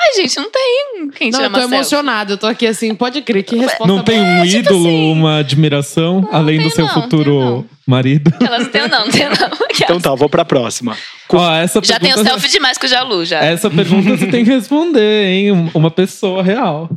[0.00, 2.32] Ai, gente, não tem quem Não, tira eu tô emocionada.
[2.34, 3.42] Eu tô aqui assim, pode crer.
[3.42, 5.12] Que resposta Não tem um tipo ídolo, assim.
[5.12, 7.66] uma admiração, Não, além do tem seu não, futuro tem não.
[7.86, 8.32] marido?
[8.40, 9.32] Elas não tem, não, não tem, não.
[9.32, 9.80] Aquelas.
[9.80, 10.96] Então tá, vou pra próxima.
[11.30, 13.40] Ó, essa Já tenho pergunta, selfie demais com o Jalu, já.
[13.42, 15.52] Essa pergunta você tem que responder, hein?
[15.52, 16.88] Um- Uma pessoa real.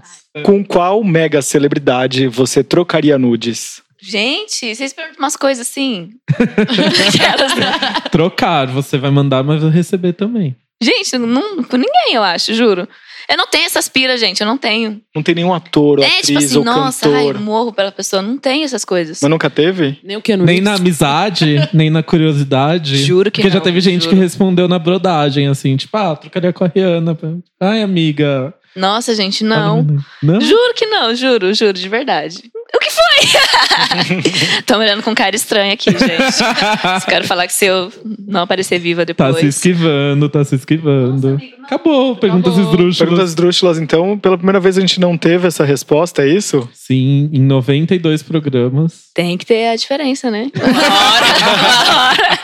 [0.43, 3.81] Com qual mega celebridade você trocaria nudes?
[4.01, 6.09] Gente, vocês perguntam umas coisas assim.
[8.11, 10.55] Trocar, você vai mandar, mas vai receber também.
[10.81, 12.87] Gente, não, com ninguém, eu acho, juro.
[13.29, 14.99] Eu não tenho essas piras, gente, eu não tenho.
[15.15, 17.35] Não tem nenhum ator ou é, atriz tipo assim, ou nossa, ai, cantor.
[17.35, 18.21] eu morro pela pessoa.
[18.21, 19.19] Não tem essas coisas.
[19.21, 19.99] Mas nunca teve?
[20.03, 22.97] Nem o que Nem na amizade, nem na curiosidade.
[22.97, 24.15] Juro que Porque já não, teve gente juro.
[24.15, 27.17] que respondeu na brodagem, assim, tipo, ah, trocaria com a Rihanna.
[27.59, 28.53] Ai, amiga.
[28.75, 29.85] Nossa, gente, Tá não.
[30.23, 30.39] Não?
[30.41, 32.43] Juro que não, juro, juro, de verdade.
[32.73, 34.21] O que foi?
[34.59, 36.05] Estão olhando com cara estranha aqui, gente.
[37.05, 37.91] Quero falar que se eu
[38.25, 39.37] não aparecer viva Tá depois.
[39.39, 41.27] se esquivando, tá se esquivando.
[41.31, 41.65] amigo, não.
[41.65, 42.71] Acabou, perguntas Acabou.
[42.71, 42.97] esdrúxulas.
[42.97, 44.17] Perguntas esdrúxulas, então.
[44.17, 46.67] Pela primeira vez a gente não teve essa resposta, é isso?
[46.73, 49.09] Sim, em 92 programas.
[49.13, 50.49] Tem que ter a diferença, né?
[50.55, 52.39] Uma hora, uma hora,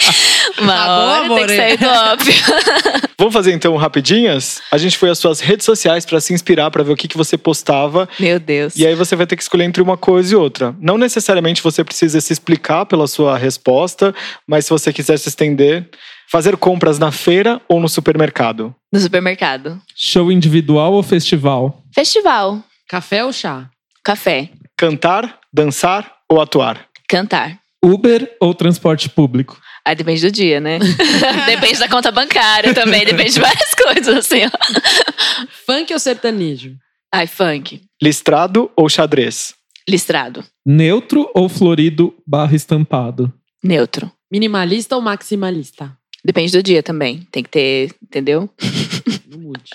[0.60, 0.86] Uma Tá
[1.28, 2.34] bom, hora tem que sair do óbvio.
[3.20, 4.62] Vamos fazer então rapidinhas?
[4.72, 7.18] A gente foi às suas redes sociais pra se inspirar, pra ver o que, que
[7.18, 8.08] você postava.
[8.20, 8.76] Meu Deus.
[8.76, 10.76] E aí você vai ter que escolher entre uma coisa e outra.
[10.80, 14.14] Não necessariamente você precisa se explicar pela sua resposta,
[14.48, 15.90] mas se você quiser se estender,
[16.32, 18.76] fazer compras na feira ou no supermercado.
[18.94, 19.82] No supermercado.
[19.96, 21.82] Show individual ou festival?
[21.94, 22.60] Festival.
[22.88, 23.68] Café ou chá?
[24.04, 24.50] Café.
[24.78, 26.86] Cantar, dançar ou atuar?
[27.10, 27.58] Cantar.
[27.84, 29.60] Uber ou transporte público?
[29.88, 30.80] Aí depende do dia, né?
[31.48, 35.48] depende da conta bancária também, depende de várias coisas, assim, ó.
[35.66, 36.76] Funk ou sertanejo?
[37.10, 37.82] Ai, funk.
[38.04, 39.56] Listrado ou xadrez?
[39.88, 40.44] Listrado.
[40.66, 43.32] Neutro ou florido barra estampado?
[43.64, 44.12] Neutro.
[44.30, 45.98] Minimalista ou maximalista?
[46.22, 47.26] Depende do dia também.
[47.32, 48.50] Tem que ter, entendeu?
[49.26, 49.72] Não mude.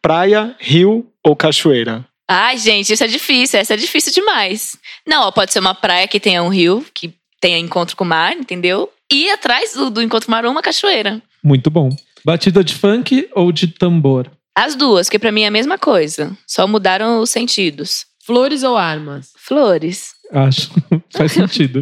[0.00, 2.06] Praia, rio ou cachoeira?
[2.30, 3.58] Ai, gente, isso é difícil.
[3.58, 4.76] Essa é difícil demais.
[5.04, 7.12] Não, ó, pode ser uma praia que tenha um rio, que
[7.42, 8.88] tenha encontro com o mar, entendeu?
[9.12, 11.20] E atrás do, do encontro com o mar, uma cachoeira.
[11.44, 11.90] Muito bom.
[12.24, 14.30] Batida de funk ou de tambor?
[14.56, 16.30] As duas, que pra mim é a mesma coisa.
[16.46, 18.06] Só mudaram os sentidos.
[18.24, 19.30] Flores ou armas?
[19.36, 20.12] Flores.
[20.30, 20.70] Acho.
[21.12, 21.80] Faz sentido.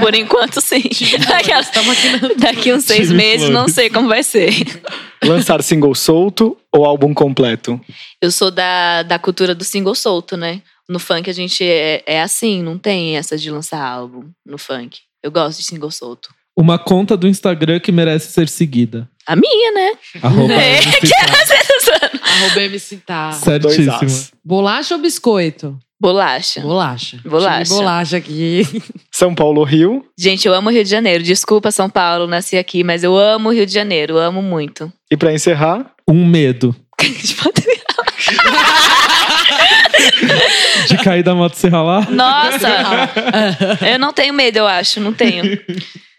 [0.00, 0.82] Por enquanto, sim.
[1.38, 1.70] Aquelas-.
[2.38, 3.74] Daqui uns seis Time meses, não Flores.
[3.74, 4.50] sei como vai ser.
[5.22, 7.78] Lançar single solto ou álbum completo?
[8.22, 10.62] Eu sou da, da cultura do single solto, né?
[10.88, 14.98] No funk a gente é, é assim, não tem essa de lançar álbum no funk.
[15.22, 16.28] Eu gosto de single solto.
[16.56, 19.08] Uma conta do Instagram que merece ser seguida.
[19.26, 19.92] A minha, né?
[20.22, 21.08] Arroba É, MC
[21.86, 22.10] Tá.
[22.22, 23.30] Arroba MC tá.
[23.60, 24.38] Dois Certíssima.
[24.44, 25.78] Bolacha ou biscoito?
[26.00, 26.60] Bolacha.
[26.60, 27.18] Bolacha.
[27.24, 27.74] Bolacha.
[27.74, 28.62] Bolacha aqui.
[29.10, 30.04] São Paulo ou Rio?
[30.18, 31.24] Gente, eu amo o Rio de Janeiro.
[31.24, 34.16] Desculpa, São Paulo, nasci aqui, mas eu amo o Rio de Janeiro.
[34.18, 34.92] Amo muito.
[35.10, 37.34] E pra encerrar, Um medo de
[41.02, 42.10] cair da moto e se ralar.
[42.10, 42.68] Nossa!
[43.92, 45.00] eu não tenho medo, eu acho.
[45.00, 45.44] Não tenho.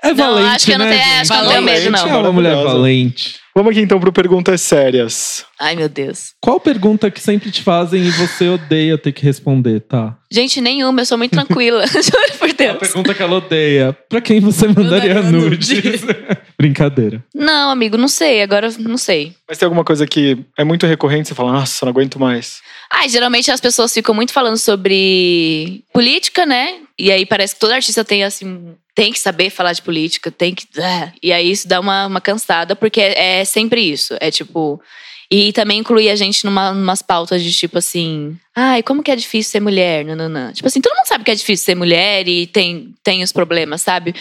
[0.03, 1.21] É Não, valente, acho que eu não né, tenho- gente?
[1.21, 2.07] acho que eu não tenho medo, não.
[2.07, 3.35] É uma mulher valente.
[3.57, 5.43] Vamos aqui então para perguntas sérias.
[5.59, 6.33] Ai, meu Deus.
[6.39, 10.15] Qual pergunta que sempre te fazem e você odeia ter que responder, tá?
[10.31, 11.01] Gente, nenhuma.
[11.01, 11.83] Eu sou muito tranquila.
[11.89, 12.77] Juro por A Deus.
[12.77, 13.97] pergunta que ela odeia.
[14.07, 15.69] Pra quem você mandaria nudes?
[15.69, 16.01] nudes.
[16.55, 17.23] Brincadeira.
[17.33, 18.43] Não, amigo, não sei.
[18.43, 19.33] Agora não sei.
[19.49, 22.59] Mas tem alguma coisa que é muito recorrente, você fala, nossa, não aguento mais.
[22.91, 26.75] Ai, geralmente as pessoas ficam muito falando sobre política, né?
[26.99, 28.75] E aí parece que todo artista tem assim.
[28.97, 30.65] Tem que saber falar de política, tem que.
[30.81, 31.11] ah.
[31.21, 34.17] E aí isso dá uma, uma cansada, porque é, é sempre isso.
[34.19, 34.81] É tipo.
[35.29, 38.35] E também incluir a gente numa, numas pautas de tipo assim.
[38.55, 40.03] Ai, como que é difícil ser mulher?
[40.03, 40.51] Nananã.
[40.51, 43.81] Tipo assim, todo mundo sabe que é difícil ser mulher e tem, tem os problemas,
[43.83, 44.15] sabe?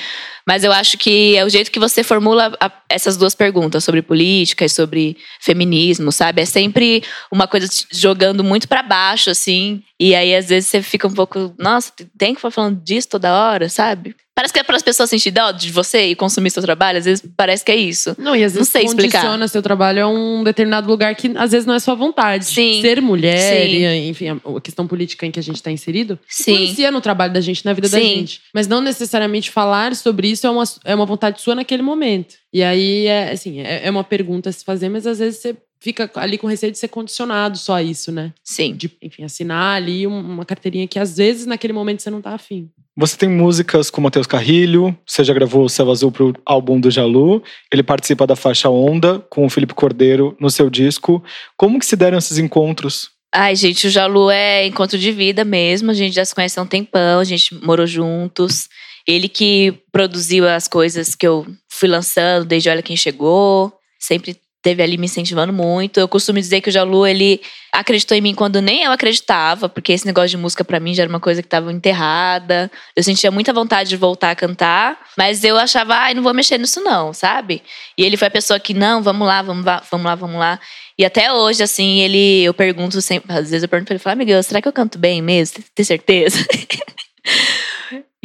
[0.47, 4.03] Mas eu acho que é o jeito que você formula a- essas duas perguntas sobre
[4.03, 6.43] política e sobre feminismo, sabe?
[6.43, 7.03] É sempre
[7.33, 9.83] uma coisa jogando muito pra baixo, assim.
[9.99, 13.33] E aí, às vezes, você fica um pouco, nossa, tem que ficar falando disso toda
[13.33, 14.15] hora, sabe?
[14.37, 17.07] Parece que é para as pessoas sentir dó de você e consumir seu trabalho, às
[17.07, 18.15] vezes parece que é isso.
[18.19, 19.21] Não, e às Não vezes sei explicar.
[19.21, 22.45] condiciona seu trabalho a um determinado lugar que às vezes não é sua vontade.
[22.45, 22.83] Sim.
[22.83, 23.77] Ser mulher, Sim.
[23.77, 26.53] e, enfim, a questão política em que a gente está inserido, Sim.
[26.53, 28.05] influencia no trabalho da gente, na vida da Sim.
[28.05, 28.43] gente.
[28.53, 32.35] Mas não necessariamente falar sobre isso é uma, é uma vontade sua naquele momento.
[32.53, 35.57] E aí, é, assim, é, é uma pergunta a se fazer, mas às vezes você
[35.87, 38.33] fica ali com receio de ser condicionado só a isso, né?
[38.43, 38.75] Sim.
[38.75, 42.35] De, enfim, assinar ali um- uma carteirinha que às vezes naquele momento você não tá
[42.35, 42.69] afim.
[42.97, 46.81] Você tem músicas com o Matheus Carrilho, você já gravou o Céu Azul pro álbum
[46.81, 47.41] do Jalu,
[47.73, 51.23] ele participa da faixa Onda com o Felipe Cordeiro no seu disco.
[51.57, 53.11] Como que se deram esses encontros?
[53.33, 55.91] Ai, gente, o Jalu é encontro de vida mesmo.
[55.91, 58.69] A gente já se conhece há um tempão, a gente morou juntos.
[59.07, 63.73] Ele que produziu as coisas que eu fui lançando desde Olha Quem Chegou.
[64.01, 64.37] Sempre
[64.67, 66.01] teve ali me incentivando muito.
[66.01, 67.41] Eu costumo dizer que o Jalu, ele
[67.73, 71.05] acreditou em mim quando nem eu acreditava, porque esse negócio de música pra mim já
[71.05, 72.69] era uma coisa que tava enterrada.
[72.97, 76.59] Eu sentia muita vontade de voltar a cantar, mas eu achava, ai, não vou mexer
[76.59, 77.63] nisso não, sabe?
[77.97, 80.59] E ele foi a pessoa que, não, vamos lá, vamos lá, vamos lá, vamos lá.
[80.99, 84.15] E até hoje, assim, ele, eu pergunto sempre, às vezes eu pergunto pra ele, falo,
[84.15, 85.63] amigo, será que eu canto bem mesmo?
[85.77, 86.45] Tem certeza?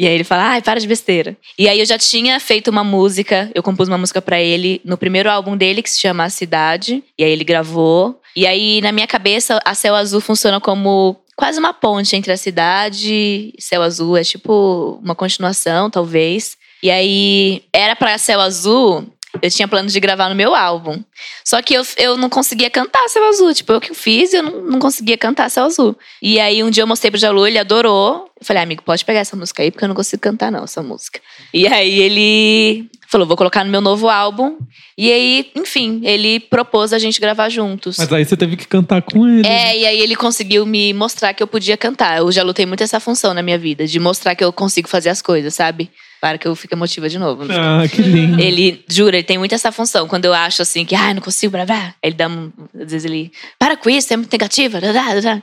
[0.02, 1.38] E aí ele fala, ai, para de besteira.
[1.60, 4.98] E aí eu já tinha feito uma música, eu compus uma música pra ele no
[4.98, 7.04] primeiro álbum dele, que se chama A Cidade.
[7.20, 8.20] E aí ele gravou.
[8.36, 12.38] E aí, na minha cabeça, a Céu Azul funciona como quase uma ponte entre a
[12.38, 14.18] cidade e Céu Azul.
[14.18, 16.58] É tipo uma continuação, talvez.
[16.82, 19.06] E aí, era pra Céu Azul,
[19.40, 21.02] eu tinha plano de gravar no meu álbum.
[21.46, 23.54] Só que eu, eu não conseguia cantar Céu Azul.
[23.54, 25.96] Tipo, eu que fiz e eu não, não conseguia cantar Céu Azul.
[26.22, 28.30] E aí, um dia eu mostrei pro Jalu, ele adorou.
[28.40, 30.82] Eu falei, amigo, pode pegar essa música aí, porque eu não consigo cantar, não, essa
[30.82, 31.22] música.
[31.54, 34.58] E aí, ele falou, vou colocar no meu novo álbum.
[34.98, 37.98] E aí, enfim, ele propôs a gente gravar juntos.
[37.98, 39.48] Mas aí você teve que cantar com ele.
[39.48, 42.20] É, e aí ele conseguiu me mostrar que eu podia cantar.
[42.20, 45.10] Eu já lutei muito essa função na minha vida, de mostrar que eu consigo fazer
[45.10, 45.90] as coisas, sabe?
[46.22, 47.44] Para que eu fique emotiva de novo.
[47.52, 48.40] Ah, que lindo.
[48.40, 50.08] Ele, jura, ele tem muito essa função.
[50.08, 52.52] Quando eu acho assim que, ah, não consigo bravar, ele dá um.
[52.80, 54.80] Às vezes ele, para com isso, é muito negativa.
[54.80, 55.42] dá, dá, dá."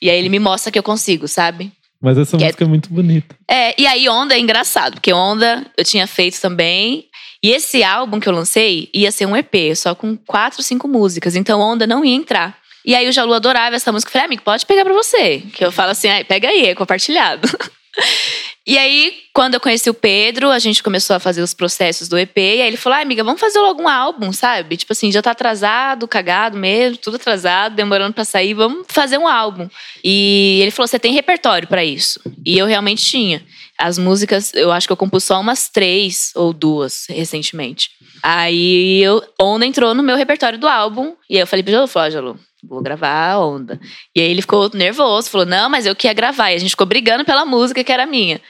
[0.00, 1.72] E aí ele me mostra que eu consigo, sabe?
[2.00, 3.36] Mas essa Que é- música é muito bonita.
[3.50, 7.06] É, e aí Onda é engraçado, porque Onda eu tinha feito também.
[7.42, 11.34] E esse álbum que eu lancei ia ser um EP, só com quatro, cinco músicas.
[11.34, 12.56] Então Onda não ia entrar.
[12.86, 14.08] E aí o Jalu adorava essa música.
[14.08, 15.42] Eu falei, amigo, pode pegar pra você.
[15.52, 17.48] Que eu falo assim, ai, pega aí, é compartilhado.
[18.70, 22.16] E aí, quando eu conheci o Pedro, a gente começou a fazer os processos do
[22.16, 22.36] EP.
[22.36, 24.76] E aí ele falou: ah, amiga, vamos fazer logo um álbum, sabe?
[24.76, 29.26] Tipo assim, já tá atrasado, cagado mesmo, tudo atrasado, demorando pra sair, vamos fazer um
[29.26, 29.68] álbum.
[30.04, 32.20] E ele falou: você tem repertório pra isso?
[32.46, 33.44] E eu realmente tinha.
[33.76, 37.90] As músicas, eu acho que eu compus só umas três ou duas recentemente.
[38.22, 41.16] Aí eu, Onda entrou no meu repertório do álbum.
[41.28, 43.80] E aí eu falei pro Jalu, Jalu, vou gravar a Onda.
[44.14, 46.50] E aí ele ficou nervoso, falou, não, mas eu que ia gravar.
[46.52, 48.40] E a gente ficou brigando pela música que era minha.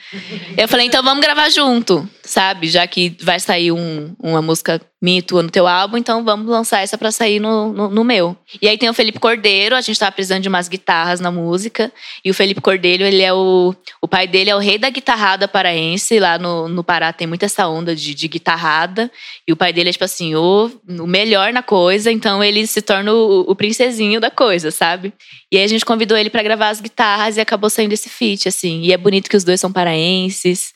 [0.57, 2.67] eu falei, então vamos gravar junto, sabe?
[2.67, 6.45] Já que vai sair um- uma música minha e tua no teu álbum, então vamos
[6.45, 8.37] lançar essa pra sair no, no, no meu.
[8.61, 11.91] E aí tem o Felipe Cordeiro, a gente tava precisando de umas guitarras na música.
[12.23, 13.73] E o Felipe Cordeiro, ele é o.
[13.99, 16.19] O pai dele é o rei da guitarrada paraense.
[16.19, 19.11] Lá no, no Pará tem muito essa onda de, de guitarrada.
[19.47, 22.11] E o pai dele é, tipo assim, o, o melhor na coisa.
[22.11, 25.11] Então ele se torna o, o princesinho da coisa, sabe?
[25.51, 28.47] E aí a gente convidou ele pra gravar as guitarras e acabou saindo esse feat,
[28.47, 28.81] assim.
[28.81, 30.73] E é bonito que os dois são paraenses.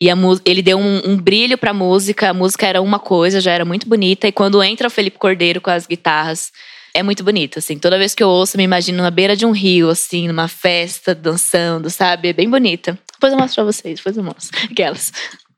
[0.00, 0.08] E
[0.46, 2.30] ele deu um, um brilho pra música.
[2.30, 4.26] A música era uma coisa, já era muito bonita.
[4.26, 6.50] E quando entra o Felipe Cordeiro com as guitarras,
[6.94, 7.78] é muito bonito, assim.
[7.78, 11.14] Toda vez que eu ouço, me imagino na beira de um rio, assim, numa festa,
[11.14, 12.28] dançando, sabe?
[12.28, 12.98] É bem bonita.
[13.12, 14.58] Depois eu mostro pra vocês, depois eu mostro.
[14.70, 15.12] Aquelas.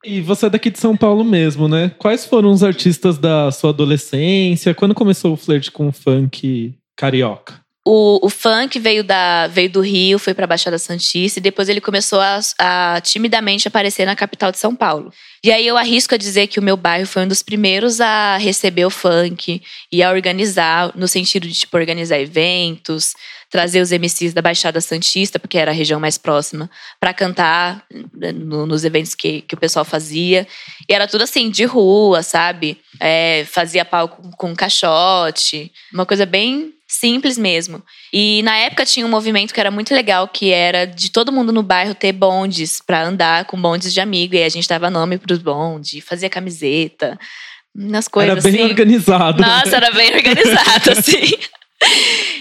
[0.05, 1.93] E você é daqui de São Paulo mesmo, né?
[1.97, 4.75] Quais foram os artistas da sua adolescência?
[4.75, 7.62] Quando começou o flerte com o funk carioca?
[7.85, 11.81] O, o funk veio, da, veio do Rio, foi pra Baixada Santista e depois ele
[11.81, 15.13] começou a, a timidamente aparecer na capital de São Paulo.
[15.45, 18.37] E aí eu arrisco a dizer que o meu bairro foi um dos primeiros a
[18.37, 19.61] receber o funk
[19.91, 23.15] e a organizar, no sentido de tipo, organizar eventos,
[23.51, 26.71] trazer os MCs da Baixada Santista, porque era a região mais próxima,
[27.01, 30.47] pra cantar né, no- nos eventos que, que o pessoal fazia.
[30.89, 32.79] E era tudo assim, de rua, sabe?
[33.05, 37.83] É, fazia palco com caixote, uma coisa bem simples mesmo.
[38.13, 41.53] E na época tinha um movimento que era muito legal, que era de todo mundo
[41.53, 44.37] no bairro ter bondes pra andar com bondes de amigo.
[44.37, 47.19] E a gente dava nome pros bondes, fazia camiseta,
[47.75, 48.71] nas coisas Era bem assim.
[48.71, 49.43] organizado.
[49.43, 51.33] Nossa, era bem organizado, assim.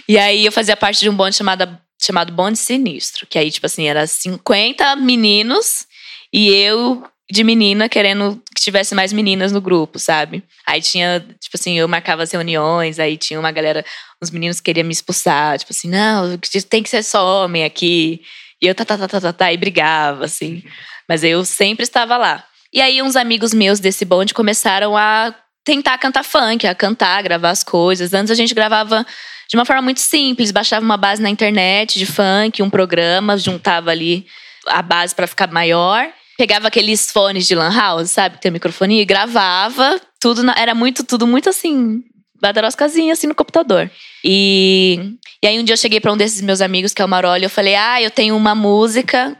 [0.07, 3.25] E aí eu fazia parte de um bonde chamado, chamado Bonde Sinistro.
[3.25, 5.87] Que aí, tipo assim, era 50 meninos
[6.31, 10.43] e eu de menina querendo que tivesse mais meninas no grupo, sabe?
[10.67, 13.85] Aí tinha, tipo assim, eu marcava as reuniões, aí tinha uma galera,
[14.21, 16.37] uns meninos queriam me expulsar, tipo assim, não,
[16.69, 18.21] tem que ser só homem aqui.
[18.61, 20.63] E eu tá, tá, tá, tá, tá, tá, e brigava, assim.
[21.07, 22.43] Mas eu sempre estava lá.
[22.73, 27.49] E aí uns amigos meus desse bonde começaram a tentar cantar funk, a cantar, gravar
[27.49, 28.13] as coisas.
[28.13, 29.05] Antes a gente gravava
[29.49, 33.91] de uma forma muito simples, baixava uma base na internet de funk, um programa, juntava
[33.91, 34.25] ali
[34.67, 36.07] a base para ficar maior.
[36.41, 40.73] Pegava aqueles fones de lan house, sabe, que tem microfone, e gravava, tudo na- era
[40.73, 42.01] muito tudo muito assim,
[42.41, 43.91] badaroscazinha assim no computador.
[44.23, 45.13] E,
[45.43, 47.43] e aí um dia eu cheguei para um desses meus amigos, que é o Maroli,
[47.43, 49.37] eu falei: "Ah, eu tenho uma música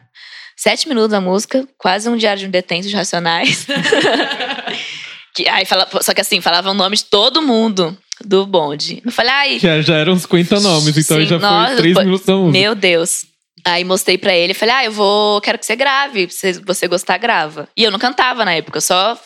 [0.55, 3.65] Sete minutos a música, quase um diário de um detento de racionais.
[5.33, 9.01] que, aí fala, só que assim, falava o nome de todo mundo do bonde.
[9.03, 12.03] Eu falei, ai, Que já eram 50 nomes, então Sim, já nossa, foi 3 foi-
[12.05, 12.51] minutos da música.
[12.59, 13.25] meu Deus.
[13.65, 17.17] Aí mostrei pra ele, falei, ah, eu vou, quero que você grave, se você gostar,
[17.17, 17.69] grava.
[17.77, 19.19] E eu não cantava na época, eu só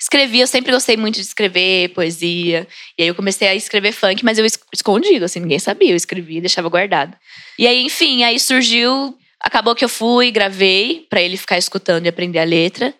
[0.00, 2.66] escrevia, eu sempre gostei muito de escrever poesia.
[2.98, 5.96] E aí eu comecei a escrever funk, mas eu es- escondido, assim, ninguém sabia, eu
[5.96, 7.16] escrevia deixava guardado.
[7.58, 12.08] E aí, enfim, aí surgiu, acabou que eu fui, gravei pra ele ficar escutando e
[12.08, 12.94] aprender a letra.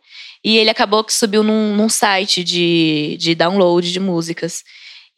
[0.44, 4.62] E ele acabou que subiu num, num site de, de download de músicas.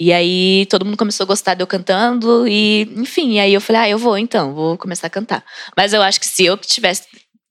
[0.01, 3.83] E aí todo mundo começou a gostar de eu cantando e, enfim, aí eu falei,
[3.83, 5.45] ah, eu vou então, vou começar a cantar.
[5.77, 7.05] Mas eu acho que se eu tivesse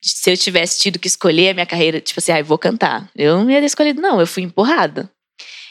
[0.06, 3.10] se eu tivesse tido que escolher a minha carreira, tipo assim, ah, eu vou cantar.
[3.16, 5.10] Eu não ia ter escolhido não, eu fui empurrada.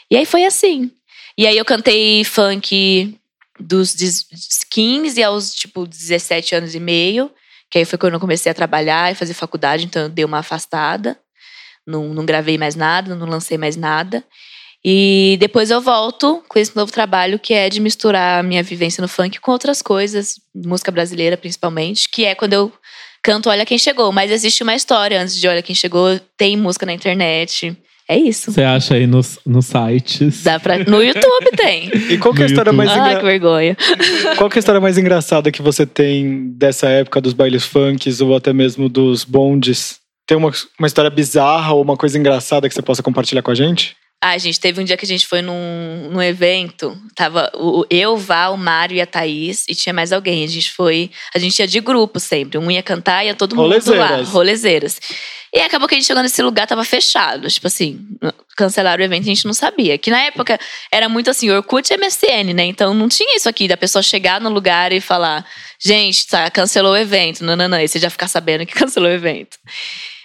[0.09, 0.89] E aí foi assim.
[1.37, 3.15] E aí eu cantei funk
[3.59, 4.25] dos des-
[4.71, 7.31] 15 aos tipo 17 anos e meio,
[7.69, 10.39] que aí foi quando eu comecei a trabalhar e fazer faculdade, então eu dei uma
[10.39, 11.15] afastada.
[11.85, 14.23] Não, não gravei mais nada, não lancei mais nada.
[14.85, 19.01] E depois eu volto com esse novo trabalho que é de misturar a minha vivência
[19.01, 22.71] no funk com outras coisas, música brasileira principalmente, que é quando eu
[23.23, 24.11] canto Olha Quem Chegou.
[24.11, 27.77] Mas existe uma história antes de Olha Quem Chegou, tem música na internet.
[28.09, 28.51] É isso.
[28.51, 30.43] Você acha aí nos, nos sites.
[30.43, 30.77] Dá pra...
[30.79, 31.89] No YouTube tem.
[32.11, 32.85] E qual que é a história YouTube.
[32.85, 33.77] mais Ai, engra- que vergonha.
[34.37, 38.19] Qual que é a história mais engraçada que você tem dessa época dos bailes funks
[38.19, 39.99] ou até mesmo dos bondes?
[40.27, 43.55] Tem uma, uma história bizarra ou uma coisa engraçada que você possa compartilhar com a
[43.55, 43.95] gente?
[44.25, 46.97] Ah, gente, teve um dia que a gente foi num, num evento.
[47.13, 50.45] Tava o, eu, o Val, o Mário e a Thaís, e tinha mais alguém.
[50.45, 51.11] A gente foi.
[51.35, 52.57] A gente ia de grupo sempre.
[52.57, 53.75] Um ia cantar e ia todo mundo lá.
[53.75, 54.29] Rolezeiras.
[54.29, 54.99] Rolezeiras.
[55.53, 57.49] E acabou que a gente chegou nesse lugar, tava fechado.
[57.49, 57.99] Tipo assim,
[58.55, 59.97] cancelaram o evento e a gente não sabia.
[59.97, 60.57] Que na época
[60.89, 62.63] era muito assim, Orkut e MSN, né?
[62.63, 65.45] Então não tinha isso aqui da pessoa chegar no lugar e falar:
[65.83, 67.43] gente, tá, cancelou o evento.
[67.43, 67.77] Não, não, não.
[67.77, 69.57] E você já ficar sabendo que cancelou o evento.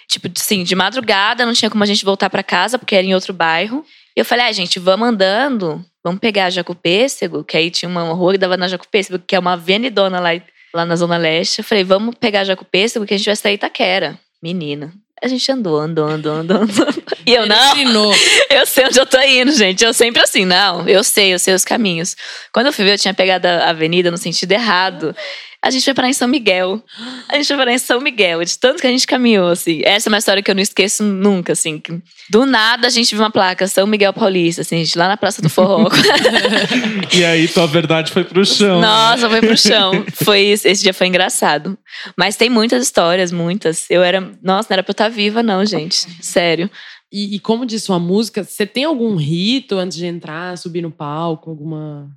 [0.09, 3.13] Tipo, assim, de madrugada não tinha como a gente voltar pra casa, porque era em
[3.13, 3.85] outro bairro.
[4.17, 7.87] E eu falei, ah, gente, vamos andando, vamos pegar a Jaco Pêssego, que aí tinha
[7.87, 10.29] uma rua que dava na Jaco Pêssego, que é uma avenidona lá,
[10.73, 11.59] lá na Zona Leste.
[11.59, 14.19] Eu falei, vamos pegar a Jaco Pêssego, que a gente vai sair Itaquera.
[14.41, 14.91] Menina.
[15.21, 16.87] A gente andou, andou, andou, andou, andou.
[17.25, 18.11] E eu, não, ensinou.
[18.49, 19.85] eu sei onde eu tô indo, gente.
[19.85, 22.15] Eu sempre assim, não, eu sei, eu sei os caminhos.
[22.51, 25.15] Quando eu fui ver, eu tinha pegado a avenida no sentido errado.
[25.61, 26.81] A gente foi parar em São Miguel.
[27.27, 29.81] A gente foi parar em São Miguel, de tanto que a gente caminhou, assim.
[29.83, 31.81] Essa é uma história que eu não esqueço nunca, assim.
[32.29, 35.17] Do nada a gente viu uma placa, São Miguel Paulista, assim, a gente lá na
[35.17, 35.89] Praça do Forró.
[37.11, 38.79] E aí tua verdade foi pro chão.
[38.79, 40.05] Nossa, foi pro chão.
[40.23, 41.77] Foi, esse dia foi engraçado.
[42.17, 43.89] Mas tem muitas histórias, muitas.
[43.89, 44.21] Eu era.
[44.41, 46.07] Nossa, não era pra eu estar viva, não, gente.
[46.21, 46.69] Sério.
[47.11, 50.91] E, e como disse sua música, você tem algum rito antes de entrar, subir no
[50.91, 52.07] palco, alguma.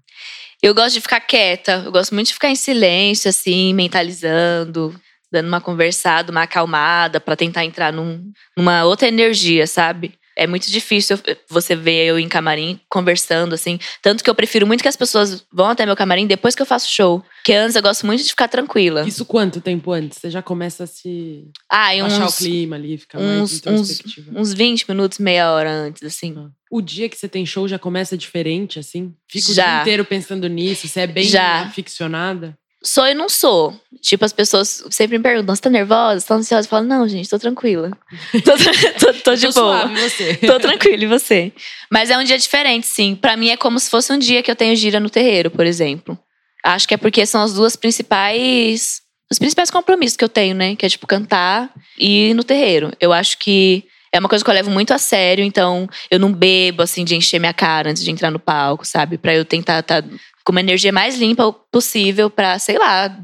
[0.63, 1.83] Eu gosto de ficar quieta.
[1.85, 4.95] Eu gosto muito de ficar em silêncio, assim, mentalizando,
[5.31, 10.15] dando uma conversada, uma acalmada, pra tentar entrar num- numa outra energia, sabe?
[10.37, 11.18] É muito difícil
[11.49, 13.78] você ver eu em camarim conversando, assim.
[14.01, 16.66] Tanto que eu prefiro muito que as pessoas vão até meu camarim depois que eu
[16.66, 17.22] faço show.
[17.37, 19.07] Porque antes eu gosto muito de ficar tranquila.
[19.07, 20.18] Isso quanto tempo antes?
[20.18, 23.41] Você já começa a se Ah, e achar o uns, clima ali, ficar uns, mais
[23.43, 24.33] uns, introspectiva.
[24.41, 26.35] uns 20 minutos, meia hora antes, assim.
[26.70, 29.14] O dia que você tem show já começa diferente, assim?
[29.28, 29.64] Fica o Já.
[29.74, 30.89] dia inteiro pensando nisso?
[30.89, 31.62] Você é bem Já.
[31.62, 32.57] aficionada?
[32.85, 33.74] Sou e não sou.
[34.01, 36.20] Tipo, as pessoas sempre me perguntam: você tá nervosa?
[36.20, 36.66] Você tá ansiosa?
[36.66, 37.91] Eu falo, não, gente, tô tranquila.
[38.45, 39.80] tô, tô- tô de Tô boa.
[39.89, 40.35] suave, você.
[40.47, 41.53] Tô tranquila, e você?
[41.91, 43.14] Mas é um dia diferente, sim.
[43.14, 45.64] Pra mim é como se fosse um dia que eu tenho gira no terreiro, por
[45.66, 46.18] exemplo.
[46.64, 49.01] Acho que é porque são as duas principais.
[49.30, 50.76] Os principais compromissos que eu tenho, né?
[50.76, 52.93] Que é, tipo, cantar e ir no terreiro.
[53.01, 56.30] Eu acho que é uma coisa que eu levo muito a sério, então eu não
[56.30, 59.16] bebo, assim, de encher minha cara antes de entrar no palco, sabe?
[59.16, 60.05] Pra eu tentar estar
[60.45, 63.16] com uma energia mais limpa possível pra, sei lá,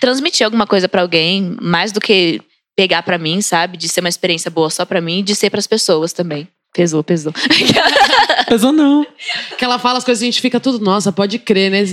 [0.00, 2.40] transmitir alguma coisa pra alguém, mais do que
[2.76, 3.76] pegar pra mim, sabe?
[3.76, 6.48] De ser uma experiência boa só pra mim e de ser pras pessoas também.
[6.74, 7.32] Pesou, pesou.
[8.48, 9.06] Pesou não.
[9.56, 11.84] Que ela fala as coisas e a gente fica tudo, nossa, pode crer, né?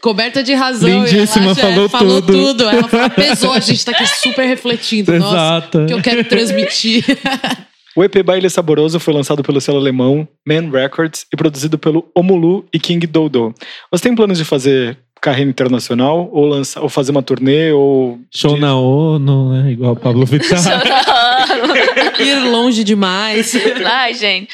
[0.00, 0.88] Coberta de razão.
[0.88, 2.32] Lindíssima, e ela, falou é, falou tudo.
[2.32, 2.68] tudo.
[2.68, 5.18] Ela fala, pesou, a gente tá aqui super refletindo.
[5.18, 5.78] Nossa, Exato.
[5.78, 7.04] o que eu quero transmitir.
[7.96, 12.64] O EP Baile Saboroso foi lançado pelo selo alemão Man Records e produzido pelo Omulu
[12.72, 13.54] e King Dodo.
[13.90, 18.54] Você tem planos de fazer carreira internacional ou, lança, ou fazer uma turnê ou Show
[18.56, 19.70] de- na ONU, né?
[19.72, 20.60] Igual o Pablo Vittar.
[22.20, 23.54] Ir longe demais.
[23.86, 24.48] Ai, gente.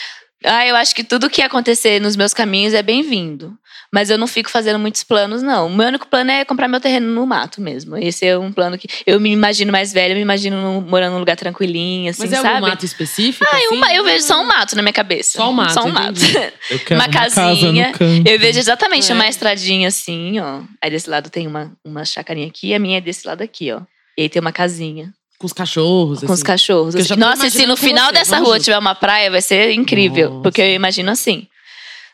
[0.45, 3.53] Ah, eu acho que tudo que acontecer nos meus caminhos é bem-vindo.
[3.93, 5.67] Mas eu não fico fazendo muitos planos, não.
[5.67, 7.97] O meu único plano é comprar meu terreno no mato mesmo.
[7.97, 8.87] Esse é um plano que.
[9.05, 12.37] Eu me imagino mais velha, eu me imagino morando num lugar tranquilinho, assim, Mas é
[12.37, 12.55] sabe?
[12.55, 13.45] algum mato específico?
[13.51, 13.75] Ah, assim?
[13.75, 15.39] uma, eu vejo só um mato na minha cabeça.
[15.39, 16.21] Só um mato, Só um mato.
[16.71, 17.89] Eu quero Uma uma, casa casinha.
[17.89, 18.29] no campo.
[18.29, 19.15] Eu vejo exatamente É.
[19.15, 20.61] uma estradinha assim, ó.
[20.81, 23.73] Aí desse lado tem uma, uma chacarinha aqui, e a minha é desse lado aqui,
[23.73, 23.81] ó.
[24.17, 26.21] E aí tem uma casinha Com os cachorros.
[26.21, 26.43] com os assim.
[26.45, 26.95] cachorros.
[26.95, 27.17] Assim.
[27.17, 28.65] Nossa, e se no final você, dessa rua junto.
[28.67, 30.31] tiver uma praia, vai ser incrível.
[30.31, 30.43] Nossa.
[30.43, 31.49] Porque eu imagino assim.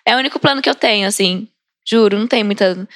[0.06, 1.46] É o único plano que eu tenho, assim.
[1.88, 2.88] Juro, não tem muita.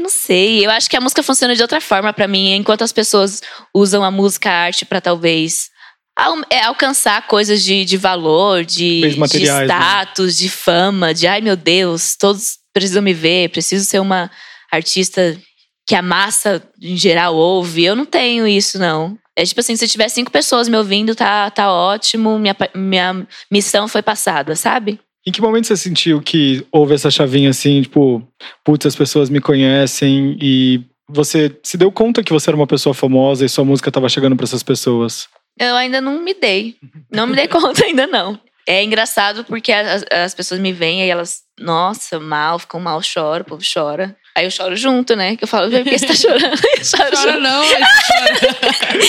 [0.00, 0.64] Não sei.
[0.64, 2.52] Eu acho que a música funciona de outra forma pra mim.
[2.54, 3.42] Enquanto as pessoas
[3.74, 5.68] usam a música a arte pra talvez
[6.16, 9.64] al- é, alcançar coisas de, de valor, de, de né?
[9.66, 14.30] status, de fama, de ai meu Deus, todos precisam me ver, preciso ser uma
[14.70, 15.38] artista
[15.86, 17.84] que a massa em geral ouve.
[17.84, 19.18] Eu não tenho isso, não.
[19.36, 23.86] É tipo assim, se tiver cinco pessoas me ouvindo, tá, tá ótimo, minha, minha missão
[23.88, 24.98] foi passada, sabe?
[25.26, 28.26] Em que momento você sentiu que houve essa chavinha assim, tipo,
[28.64, 32.94] putz, as pessoas me conhecem e você se deu conta que você era uma pessoa
[32.94, 35.28] famosa e sua música estava chegando para essas pessoas?
[35.58, 36.76] Eu ainda não me dei.
[37.10, 38.38] Não me dei conta ainda, não.
[38.66, 43.42] É engraçado porque as, as pessoas me veem e elas, nossa, mal, ficam mal, choram,
[43.42, 44.16] o povo chora.
[44.34, 45.36] Aí eu choro junto, né?
[45.36, 46.58] Que eu falo, por que você tá chorando?
[46.78, 47.40] Eu choro Chora junto.
[47.40, 49.04] não, chora.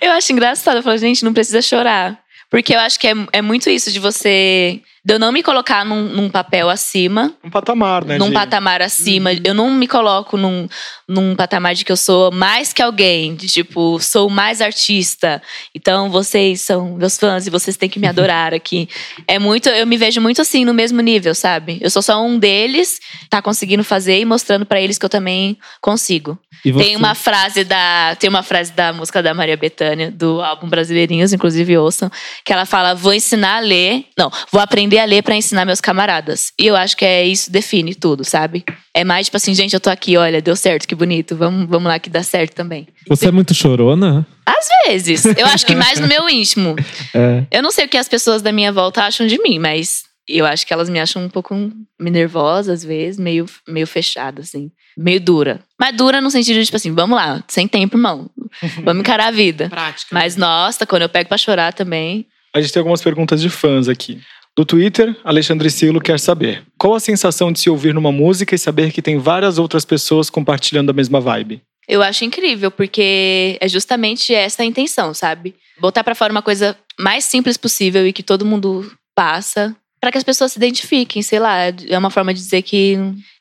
[0.00, 0.76] Eu acho engraçado.
[0.78, 2.18] Eu falo, gente, não precisa chorar.
[2.50, 5.84] Porque eu acho que é, é muito isso de você de eu não me colocar
[5.84, 8.18] num, num papel acima, Um patamar, né?
[8.18, 9.30] num de- patamar acima.
[9.44, 10.68] Eu não me coloco num,
[11.08, 15.42] num patamar de que eu sou mais que alguém, de tipo, sou mais artista.
[15.74, 18.88] Então vocês são meus fãs e vocês têm que me adorar aqui.
[19.26, 21.78] É muito, eu me vejo muito assim no mesmo nível, sabe?
[21.80, 25.58] Eu sou só um deles, tá conseguindo fazer e mostrando pra eles que eu também
[25.80, 26.38] consigo.
[26.64, 26.72] E?
[26.72, 31.32] Tem uma frase da, tem uma frase da música da Maria Bethânia do álbum Brasileirinhos,
[31.32, 32.08] inclusive ouçam,
[32.44, 35.80] que ela fala: "Vou ensinar a ler, não, vou aprender a ler pra ensinar meus
[35.80, 36.52] camaradas".
[36.58, 38.64] E eu acho que é isso define tudo, sabe?
[38.94, 41.34] É mais tipo assim, gente, eu tô aqui, olha, deu certo, que bonito.
[41.36, 42.86] Vamos, vamos lá que dá certo também.
[43.08, 44.26] Você é muito chorona?
[44.44, 46.76] Às vezes, eu acho que mais no meu íntimo.
[47.14, 47.44] É.
[47.50, 50.46] Eu não sei o que as pessoas da minha volta acham de mim, mas eu
[50.46, 51.54] acho que elas me acham um pouco
[52.00, 54.70] nervosa às vezes, meio, meio fechada, assim.
[54.96, 55.60] Meio dura.
[55.78, 58.30] Mas dura no sentido de, tipo assim, vamos lá, sem tempo, irmão.
[58.84, 59.68] Vamos encarar a vida.
[59.70, 60.08] Prática.
[60.12, 62.26] Mas, nossa, quando eu pego pra chorar também.
[62.54, 64.20] A gente tem algumas perguntas de fãs aqui.
[64.56, 68.58] Do Twitter, Alexandre Silo quer saber: qual a sensação de se ouvir numa música e
[68.58, 71.62] saber que tem várias outras pessoas compartilhando a mesma vibe?
[71.88, 75.54] Eu acho incrível, porque é justamente essa a intenção, sabe?
[75.80, 80.18] Botar pra fora uma coisa mais simples possível e que todo mundo passa, pra que
[80.18, 81.56] as pessoas se identifiquem, sei lá.
[81.88, 82.96] É uma forma de dizer que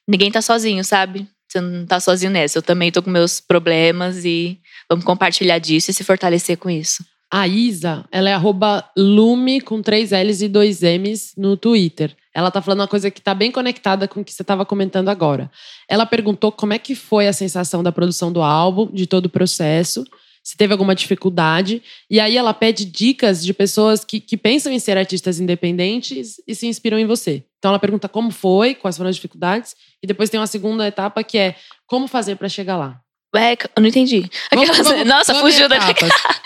[0.08, 1.28] ninguém tá sozinho, sabe?
[1.48, 2.58] Você não tá sozinho nessa.
[2.58, 4.58] Eu também tô com meus problemas e
[4.90, 7.04] vamos compartilhar disso e se fortalecer com isso.
[7.34, 12.14] A Isa, ela é arroba Lume com três L's e dois M's no Twitter.
[12.34, 15.08] Ela tá falando uma coisa que tá bem conectada com o que você tava comentando
[15.08, 15.50] agora.
[15.90, 19.30] Ela perguntou como é que foi a sensação da produção do álbum, de todo o
[19.30, 20.06] processo,
[20.44, 21.82] se teve alguma dificuldade.
[22.10, 26.54] E aí ela pede dicas de pessoas que, que pensam em ser artistas independentes e
[26.54, 27.46] se inspiram em você.
[27.60, 29.74] Então ela pergunta como foi, quais foram as dificuldades.
[30.04, 31.56] E depois tem uma segunda etapa que é
[31.88, 33.01] como fazer para chegar lá.
[33.34, 34.30] Ué, eu não entendi.
[34.52, 35.78] Vamos- Aquelas- vamos- Nossa, vamos fugiu da.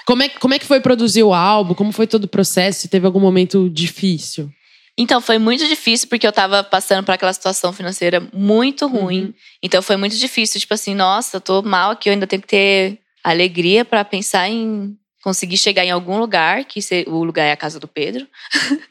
[0.06, 1.74] Como é, como é que foi produzir o álbum?
[1.74, 2.82] Como foi todo o processo?
[2.82, 4.52] Se teve algum momento difícil?
[4.98, 9.26] Então, foi muito difícil porque eu tava passando por aquela situação financeira muito ruim.
[9.26, 9.34] Uhum.
[9.64, 10.60] Então, foi muito difícil.
[10.60, 14.48] Tipo assim, nossa, eu tô mal aqui, eu ainda tenho que ter alegria pra pensar
[14.48, 18.28] em conseguir chegar em algum lugar, que o lugar é a casa do Pedro,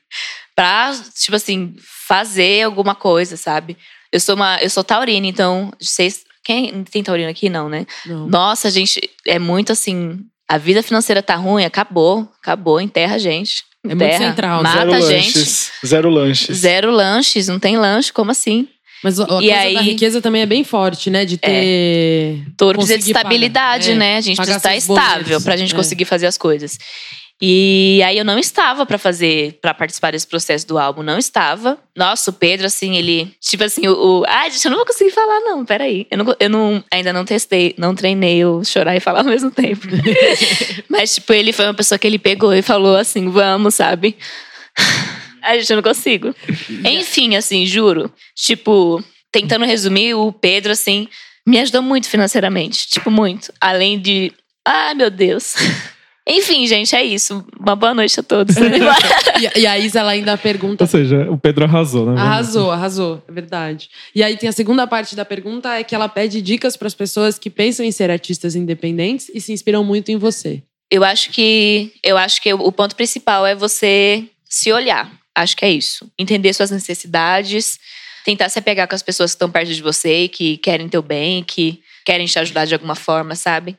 [0.54, 1.74] pra, tipo assim,
[2.06, 3.76] fazer alguma coisa, sabe?
[4.12, 7.48] Eu sou uma, eu sou taurina, então, vocês, quem tem taurina aqui?
[7.48, 7.86] Não, né?
[8.06, 8.26] Não.
[8.28, 10.18] Nossa, gente, é muito assim.
[10.48, 13.64] A vida financeira tá ruim, acabou, acabou, enterra a gente.
[13.86, 15.36] É muito central, Mata zero a gente.
[15.36, 15.72] lanches.
[15.86, 16.56] Zero lanches.
[16.56, 18.68] Zero lanches, não tem lanche, como assim?
[19.02, 21.26] Mas a a E aí- da riqueza também é bem forte, né?
[21.26, 22.42] De ter.
[22.56, 23.94] Todo precisa de estabilidade, pagar.
[23.94, 24.16] É, né?
[24.16, 25.44] A gente precisa estar estável boletos.
[25.44, 25.76] pra gente É.
[25.76, 26.78] conseguir fazer as coisas.
[27.42, 31.78] E aí eu não estava pra fazer, pra participar desse processo do álbum, não estava.
[31.96, 34.20] Nossa, o Pedro, assim, ele, tipo assim, o.
[34.20, 36.06] o ai, gente, eu não vou conseguir falar, não, peraí.
[36.10, 39.50] Eu, não, eu não, ainda não testei, não treinei eu chorar e falar ao mesmo
[39.50, 39.86] tempo.
[40.88, 44.16] Mas, tipo, ele foi uma pessoa que ele pegou e falou assim: vamos, sabe?
[45.42, 46.34] Ai, gente, eu não consigo.
[46.84, 48.10] Enfim, assim, juro.
[48.34, 51.08] Tipo, tentando resumir, o Pedro, assim,
[51.46, 52.88] me ajudou muito financeiramente.
[52.88, 53.52] Tipo, muito.
[53.60, 54.32] Além de.
[54.66, 55.54] Ai, meu Deus.
[56.26, 57.44] Enfim, gente, é isso.
[57.58, 58.56] Uma boa noite a todos.
[59.36, 60.84] E, e a Isa ela ainda pergunta.
[60.84, 62.20] Ou seja, o Pedro arrasou, né?
[62.20, 63.90] Arrasou, arrasou, é verdade.
[64.14, 66.94] E aí tem a segunda parte da pergunta é que ela pede dicas para as
[66.94, 70.62] pessoas que pensam em ser artistas independentes e se inspiram muito em você.
[70.88, 75.10] Eu acho que eu acho que o ponto principal é você se olhar.
[75.34, 76.08] Acho que é isso.
[76.16, 77.78] Entender suas necessidades,
[78.24, 81.02] tentar se apegar com as pessoas que estão perto de você, e que querem teu
[81.02, 83.76] bem, que querem te ajudar de alguma forma, sabe?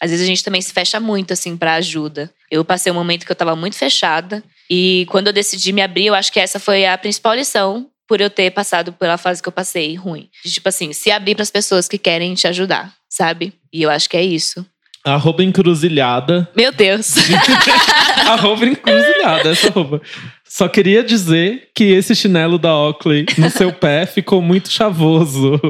[0.00, 2.30] Às vezes a gente também se fecha muito assim para ajuda.
[2.50, 6.06] Eu passei um momento que eu tava muito fechada e quando eu decidi me abrir,
[6.06, 9.48] eu acho que essa foi a principal lição por eu ter passado pela fase que
[9.48, 10.28] eu passei ruim.
[10.44, 13.52] De, tipo assim, se abrir para as pessoas que querem te ajudar, sabe?
[13.72, 14.64] E eu acho que é isso.
[15.04, 16.48] Arroba encruzilhada.
[16.56, 17.14] Meu Deus.
[18.26, 20.00] arroba encruzilhada, essa arroba.
[20.56, 25.60] Só queria dizer que esse chinelo da Oakley no seu pé ficou muito chavoso.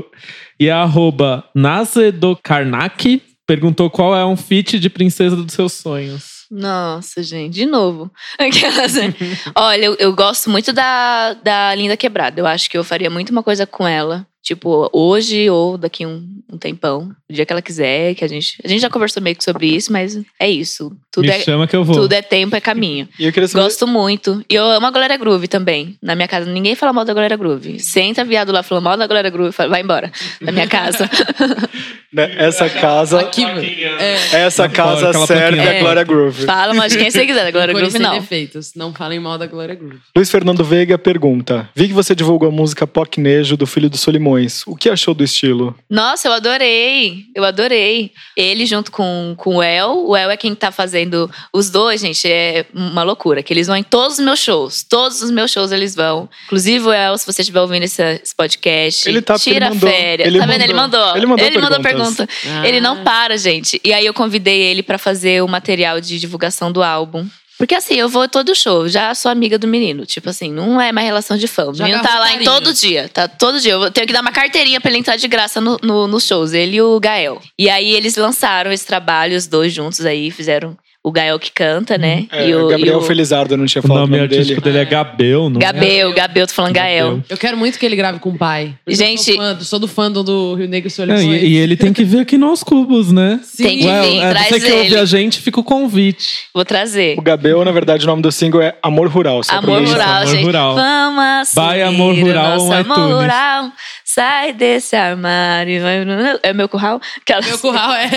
[0.60, 6.36] E a arroba Nazedokarnak perguntou qual é um fit de princesa dos seus sonhos.
[6.50, 8.10] Nossa, gente, de novo.
[8.38, 8.94] Aquelas-
[9.56, 12.40] Olha, eu, eu gosto muito da, da Linda Quebrada.
[12.40, 14.24] Eu acho que eu faria muito uma coisa com ela.
[14.46, 17.10] Tipo, hoje ou daqui um, um tempão.
[17.28, 18.56] O dia que ela quiser, que a gente.
[18.64, 20.96] A gente já conversou meio que sobre isso, mas é isso.
[21.10, 21.96] Tudo, Me é, chama que eu vou.
[21.96, 23.08] tudo é tempo, é caminho.
[23.18, 23.64] E eu queria saber.
[23.64, 24.44] Gosto muito.
[24.48, 25.96] E eu amo a Glória Groove também.
[26.00, 27.80] Na minha casa, ninguém fala mal da Glória Groove.
[27.80, 31.10] Senta viado lá falando mal da Glória Groove, fala, vai embora da minha casa.
[32.14, 33.18] né, essa casa.
[33.18, 35.78] Aqui, é, Essa Na casa serve plaquinha.
[35.78, 36.44] a Glória Groove.
[36.46, 38.14] fala mal de quem você quiser, da Glória Groove não.
[38.14, 38.74] defeitos.
[38.76, 39.98] Não falem mal da Glória Groove.
[40.14, 44.35] Luiz Fernando Veiga pergunta: Vi que você divulgou a música Pocnejo do Filho do Solimões.
[44.66, 45.76] O que achou do estilo?
[45.88, 47.24] Nossa, eu adorei.
[47.34, 48.12] Eu adorei.
[48.36, 50.06] Ele junto com, com o El.
[50.06, 52.26] O El é quem tá fazendo os dois, gente.
[52.28, 53.42] É uma loucura.
[53.42, 54.82] Que eles vão em todos os meus shows.
[54.82, 56.28] Todos os meus shows eles vão.
[56.46, 59.90] Inclusive o El, se você estiver ouvindo esse, esse podcast, Ele tá tira ele mandou.
[59.90, 60.28] férias.
[60.28, 60.62] Ele tá vendo?
[60.62, 61.00] Ele mandou.
[61.00, 61.16] mandou.
[61.16, 62.26] Ele mandou mandou perguntas.
[62.26, 62.66] pergunta.
[62.68, 63.80] Ele não para, gente.
[63.84, 67.26] E aí eu convidei ele pra fazer o material de divulgação do álbum.
[67.58, 70.04] Porque assim, eu vou todo show, já sou amiga do menino.
[70.04, 71.64] Tipo assim, não é mais relação de fã.
[71.66, 73.08] O menino tá lá em todo dia.
[73.12, 73.72] Tá todo dia.
[73.72, 76.52] Eu tenho que dar uma carteirinha pra ele entrar de graça no, no- nos shows.
[76.52, 77.40] Ele e o Gael.
[77.58, 80.76] E aí eles lançaram esse trabalho, os dois juntos aí, fizeram
[81.08, 82.26] o Gael que canta, né?
[82.32, 84.32] É, e o, Gabriel e o Felizardo, eu não tinha O falado nome o nome
[84.34, 84.78] artístico dele.
[84.78, 85.64] dele é Gabel, não é?
[85.64, 87.06] Gabel, Gabel, tô falando Gael.
[87.10, 87.24] Gabel.
[87.30, 88.74] Eu quero muito que ele grave com o pai.
[88.88, 91.42] Gente- Eu sou, fã, do- sou do fã do- Rio Negro Não, Solidões.
[91.42, 93.38] e, e ele tem que vir aqui nos cubos, né?
[93.44, 93.62] Sim.
[93.62, 96.26] Tem que Well, vir, é, traz você que ouve a gente, fica o convite.
[96.52, 97.16] Vou trazer.
[97.16, 99.42] O Gabel, na verdade, o nome do single é Amor Rural.
[99.48, 100.44] Amor rural, Amor gente.
[100.44, 100.74] Rural.
[100.74, 103.14] Vamos assumir Vai, Amor Rural, nosso um amor iTunes.
[103.14, 103.72] rural.
[104.04, 105.82] Sai desse armário.
[105.82, 105.98] vai-
[106.42, 107.00] É meu curral?
[107.20, 108.08] Aquelas- Meu curral é.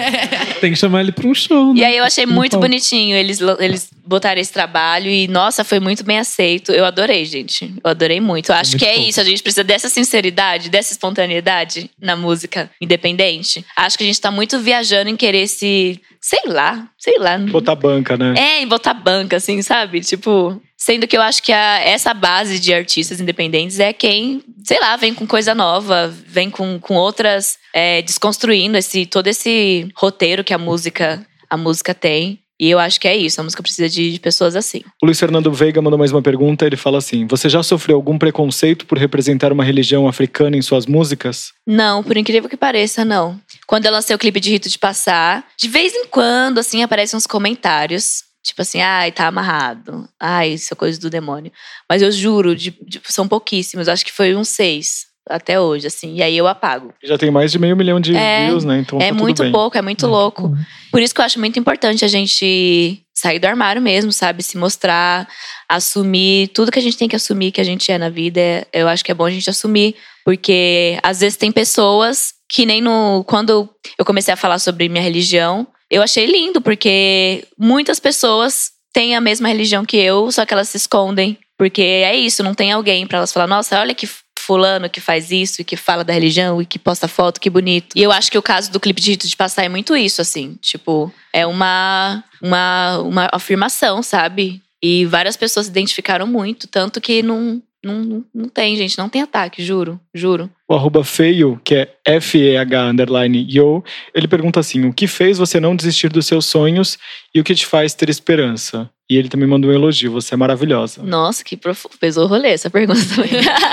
[0.62, 1.82] Tem que chamar ele pra um show, né?
[1.82, 2.66] E aí eu achei muito palco.
[2.80, 6.72] Bonitinho eles, eles botaram esse trabalho e, nossa, foi muito bem aceito.
[6.72, 7.74] Eu adorei, gente.
[7.84, 8.50] Eu adorei muito.
[8.52, 9.20] Eu acho muito que é isso.
[9.20, 13.64] A gente precisa dessa sinceridade, dessa espontaneidade na música independente.
[13.76, 16.02] Acho que a gente tá muito viajando em querer se.
[16.22, 17.38] Sei lá, sei lá.
[17.38, 18.34] Botar banca, né?
[18.38, 20.02] É, em botar banca, assim, sabe?
[20.02, 20.62] Tipo.
[20.82, 24.96] Sendo que eu acho que a- essa base de artistas independentes é quem, sei lá,
[24.96, 27.58] vem com coisa nova, vem com, com outras.
[27.74, 32.40] é, desconstruindo esse, todo esse roteiro que a música, a música tem.
[32.60, 34.82] E eu acho que é isso, a música precisa de, de pessoas assim.
[35.02, 36.66] O Luiz Fernando Veiga mandou mais uma pergunta.
[36.66, 40.86] Ele fala assim: Você já sofreu algum preconceito por representar uma religião africana em suas
[40.86, 41.54] músicas?
[41.66, 43.40] Não, por incrível que pareça, não.
[43.66, 47.16] Quando eu lancei o clipe de Rito de Passar, de vez em quando, assim, aparecem
[47.16, 48.24] uns comentários.
[48.42, 50.08] Tipo assim, ai, tá amarrado.
[50.20, 51.52] Ai, isso é coisa do demônio.
[51.90, 53.88] Mas eu juro, de- de- são pouquíssimos.
[53.90, 56.16] Acho que foi uns seis até hoje, assim.
[56.16, 56.94] E aí eu apago.
[57.04, 58.80] Já tem mais de meio milhão de É, views, né?
[58.80, 59.52] Então é tá tudo muito bem.
[59.52, 60.52] pouco, é muito louco.
[60.92, 64.42] Por isso que eu acho muito importante a gente sair do armário mesmo, sabe?
[64.42, 65.28] Se mostrar,
[65.68, 68.40] assumir tudo que a gente tem que assumir que a gente é na vida.
[68.42, 72.66] é- Eu acho que é bom a gente assumir, porque às vezes tem pessoas que
[72.66, 78.00] nem no quando eu comecei a falar sobre minha religião, eu achei lindo porque muitas
[78.00, 82.42] pessoas têm a mesma religião que eu, só que elas se escondem, porque é isso,
[82.44, 84.10] não tem alguém pra elas falar, nossa, olha que
[84.50, 87.96] fulano que faz isso e que fala da religião e que posta foto, que bonito.
[87.96, 90.22] E eu acho que o caso do clipe de Rito de Passar é muito isso,
[90.22, 90.58] assim.
[90.60, 94.60] Tipo, é uma, uma, uma afirmação, sabe?
[94.82, 99.22] E várias pessoas se identificaram muito, tanto que não, não, não tem, gente, não tem
[99.22, 100.50] ataque, juro, juro.
[100.68, 103.84] O arroba feio, que é F-E-H underline yo,
[104.16, 106.98] ele pergunta assim: O que fez você não desistir dos seus sonhos
[107.36, 108.90] e o que te faz ter esperança?
[109.10, 111.02] E ele também mandou um elogio: Você é maravilhosa.
[111.02, 111.98] Nossa, que profundo.
[111.98, 113.32] Pesou o rolê essa pergunta também.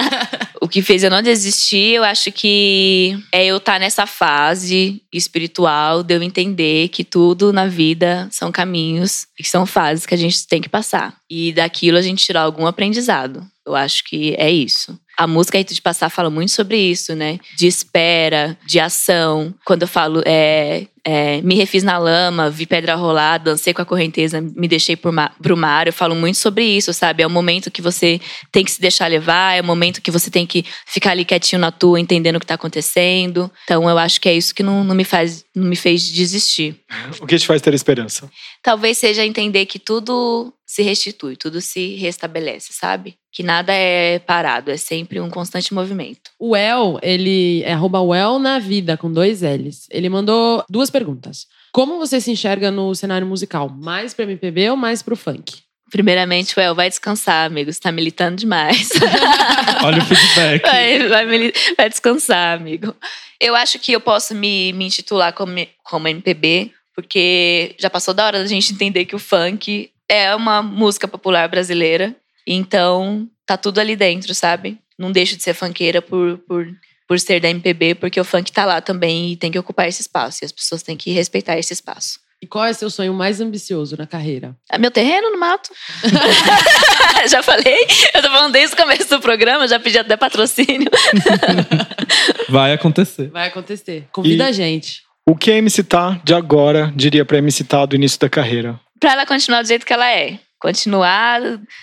[0.61, 6.03] o que fez eu não desistir, eu acho que é eu estar nessa fase espiritual,
[6.03, 10.19] de eu entender que tudo na vida são caminhos e que são fases que a
[10.19, 11.15] gente tem que passar.
[11.29, 13.47] E daquilo a gente tirar algum aprendizado.
[13.67, 14.99] Eu acho que é isso.
[15.19, 17.41] A música Rito de Passar fala muito sobre isso, né?
[17.57, 19.53] De espera, de ação.
[19.65, 23.85] Quando eu falo, é, é, me refiz na lama, vi pedra rolar, dancei com a
[23.85, 25.87] correnteza, me deixei pro mar, pro mar.
[25.87, 27.23] Eu falo muito sobre isso, sabe?
[27.23, 30.33] É o momento que você tem que se deixar levar, é o momento que você
[30.33, 33.49] tem que ficar ali quietinho na tua, entendendo o que tá acontecendo.
[33.63, 36.75] Então eu acho que é isso que não, não me faz, não me fez desistir.
[37.21, 38.29] O que te faz ter esperança?
[38.61, 43.15] Talvez seja entender que tudo se restitui, tudo se restabelece, sabe?
[43.33, 46.31] Que nada é parado, é sempre um constante movimento.
[46.39, 49.87] O El, ele é arroba Well na vida, com dois L's.
[49.91, 51.47] Ele mandou duas perguntas.
[51.73, 53.69] Como você se enxerga no cenário musical?
[53.69, 55.59] Mais pro MPB ou mais pro funk?
[55.91, 57.71] Primeiramente, Well, vai descansar, amigo.
[57.71, 58.89] Você tá militando demais.
[59.85, 60.63] Olha o feedback.
[60.63, 62.95] vai, vai, vai descansar, amigo.
[63.39, 68.25] Eu acho que eu posso me, me intitular como, como MPB, porque já passou da
[68.25, 72.17] hora da gente entender que o funk é uma música popular brasileira.
[72.47, 74.79] Então, tá tudo ali dentro, sabe?
[74.99, 76.67] Não deixo de ser funkeira por, por,
[77.09, 80.01] por ser da MPB, porque o funk tá lá também e tem que ocupar esse
[80.03, 80.43] espaço.
[80.43, 82.19] E as pessoas têm que respeitar esse espaço.
[82.43, 84.55] E qual é seu sonho mais ambicioso na carreira?
[84.71, 85.71] É meu terreno no mato.
[87.31, 87.79] já falei?
[88.15, 90.91] Eu tô falando desde o começo do programa, já pedi até patrocínio.
[92.49, 93.29] Vai acontecer.
[93.31, 94.07] Vai acontecer.
[94.13, 95.03] Convida E- a gente.
[95.29, 98.79] O que a MC Tá de agora diria pra MC Tá do início da carreira?
[99.01, 100.39] pra ela continuar do jeito que ela é.
[100.59, 101.41] Continuar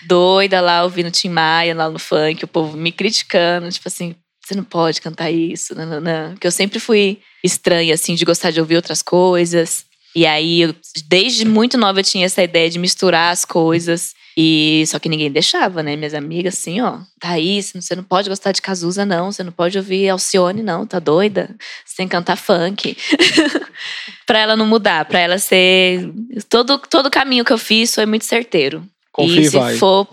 [0.08, 4.54] doida lá, ouvindo Tim Maia lá no funk, o povo me criticando, tipo assim, você
[4.54, 6.30] não pode cantar isso, não, não, não.
[6.32, 9.86] Porque eu sempre fui estranha, assim, de gostar de ouvir outras coisas.
[10.14, 10.74] E aí, eu,
[11.06, 14.14] desde muito nova, eu tinha essa ideia de misturar as coisas.
[14.36, 15.96] E só que ninguém deixava, né?
[15.96, 19.32] Minhas amigas, assim, ó, Thaís, você não pode gostar de Cazuza, não.
[19.32, 20.86] Você não pode ouvir Alcione, não.
[20.86, 21.54] Tá doida?
[21.84, 22.96] Você tem que cantar funk.
[24.26, 26.12] pra ela não mudar, pra ela ser.
[26.48, 28.84] Todo, todo caminho que eu fiz foi muito certeiro.
[29.10, 29.76] Confia e se vai.
[29.76, 30.08] for,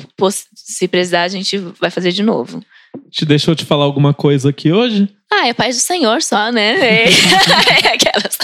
[0.55, 2.63] se precisar, a gente vai fazer de novo.
[3.09, 5.09] Te deixou te falar alguma coisa aqui hoje?
[5.33, 7.05] Ah, é paz do Senhor só, né?
[7.83, 8.37] É Aquelas.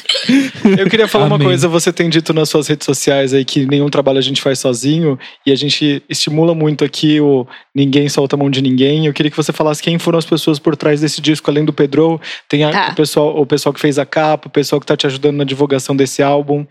[0.77, 1.47] Eu queria falar uma Amém.
[1.47, 4.59] coisa, você tem dito nas suas redes sociais aí que nenhum trabalho a gente faz
[4.59, 7.45] sozinho e a gente estimula muito aqui o
[7.76, 9.05] ninguém solta a mão de ninguém.
[9.05, 11.73] Eu queria que você falasse quem foram as pessoas por trás desse disco, além do
[11.73, 12.19] Pedro,
[12.49, 12.89] tem a- Tá.
[12.91, 15.43] o, pessoal, o pessoal que fez a capa, o pessoal que tá te ajudando na
[15.43, 16.65] divulgação desse álbum.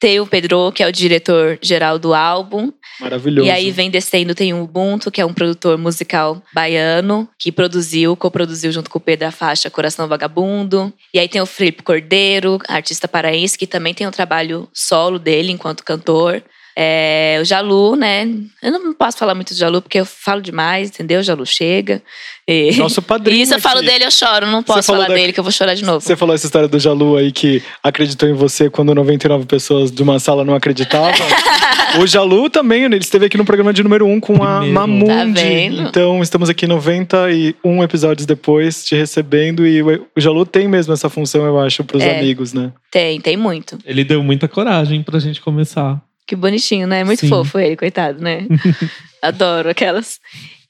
[0.00, 2.70] Tem o Pedro, que é o diretor geral do álbum.
[3.00, 3.46] Maravilhoso.
[3.48, 8.16] E aí vem descendo, tem o Ubuntu, que é um produtor musical baiano, que produziu,
[8.16, 10.92] coproduziu junto com o Pedro a faixa Coração Vagabundo.
[11.12, 15.50] E aí tem o Felipe Cordeiro, artista paraense, que também tem um trabalho solo dele
[15.50, 16.42] enquanto cantor.
[16.80, 18.24] É, o Jalu, né?
[18.62, 21.18] Eu não posso falar muito do Jalu, porque eu falo demais, entendeu?
[21.18, 22.00] O Jalu chega.
[22.48, 22.74] E...
[22.80, 23.88] Nosso padrinho E se eu falo aqui.
[23.90, 24.46] dele, eu choro.
[24.46, 26.00] Não posso falar da- dele, que eu vou chorar de novo.
[26.00, 30.02] Você falou essa história do Jalu aí que acreditou em você quando 99 pessoas de
[30.02, 31.12] uma sala não acreditavam.
[32.00, 34.60] o Jalu também, né, ele esteve aqui no programa de número 1 um com a
[34.60, 34.72] Primeiro.
[34.74, 35.06] Mamundi.
[35.34, 35.82] Tá vendo?
[35.82, 41.08] então estamos aqui 91 episódios depois te recebendo e o o Jalu tem mesmo essa
[41.10, 42.18] função, eu acho, pros É.
[42.18, 42.72] amigos, né?
[42.90, 43.78] Tem, tem muito.
[43.84, 46.00] Ele deu muita coragem pra gente começar.
[46.26, 47.04] Que bonitinho, né?
[47.04, 47.28] Muito Sim.
[47.28, 48.46] fofo ele, coitado, né?
[49.22, 50.18] Adoro aquelas.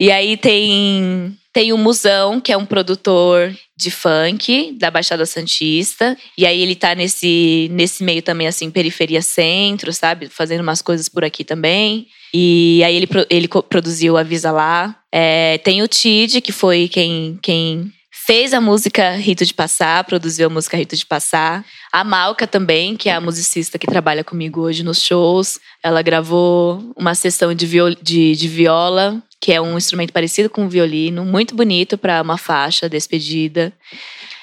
[0.01, 6.17] E aí tem tem o Musão, que é um produtor de funk da Baixada Santista.
[6.39, 10.29] E aí ele tá nesse, nesse meio também, assim, periferia centro, sabe?
[10.29, 12.07] Fazendo umas coisas por aqui também.
[12.33, 14.95] E aí ele, ele produziu Avisa Lá.
[15.11, 17.93] É, tem o Tid, que foi quem, quem
[18.25, 21.65] fez a música Rito de Passar, produziu a música Rito de Passar.
[21.91, 25.59] A Malca também, que é a musicista que trabalha comigo hoje nos shows.
[25.83, 27.67] Ela gravou uma sessão de,
[28.01, 32.37] de, de viola, que é um instrumento parecido com o violino, muito bonito para uma
[32.37, 33.73] faixa, despedida.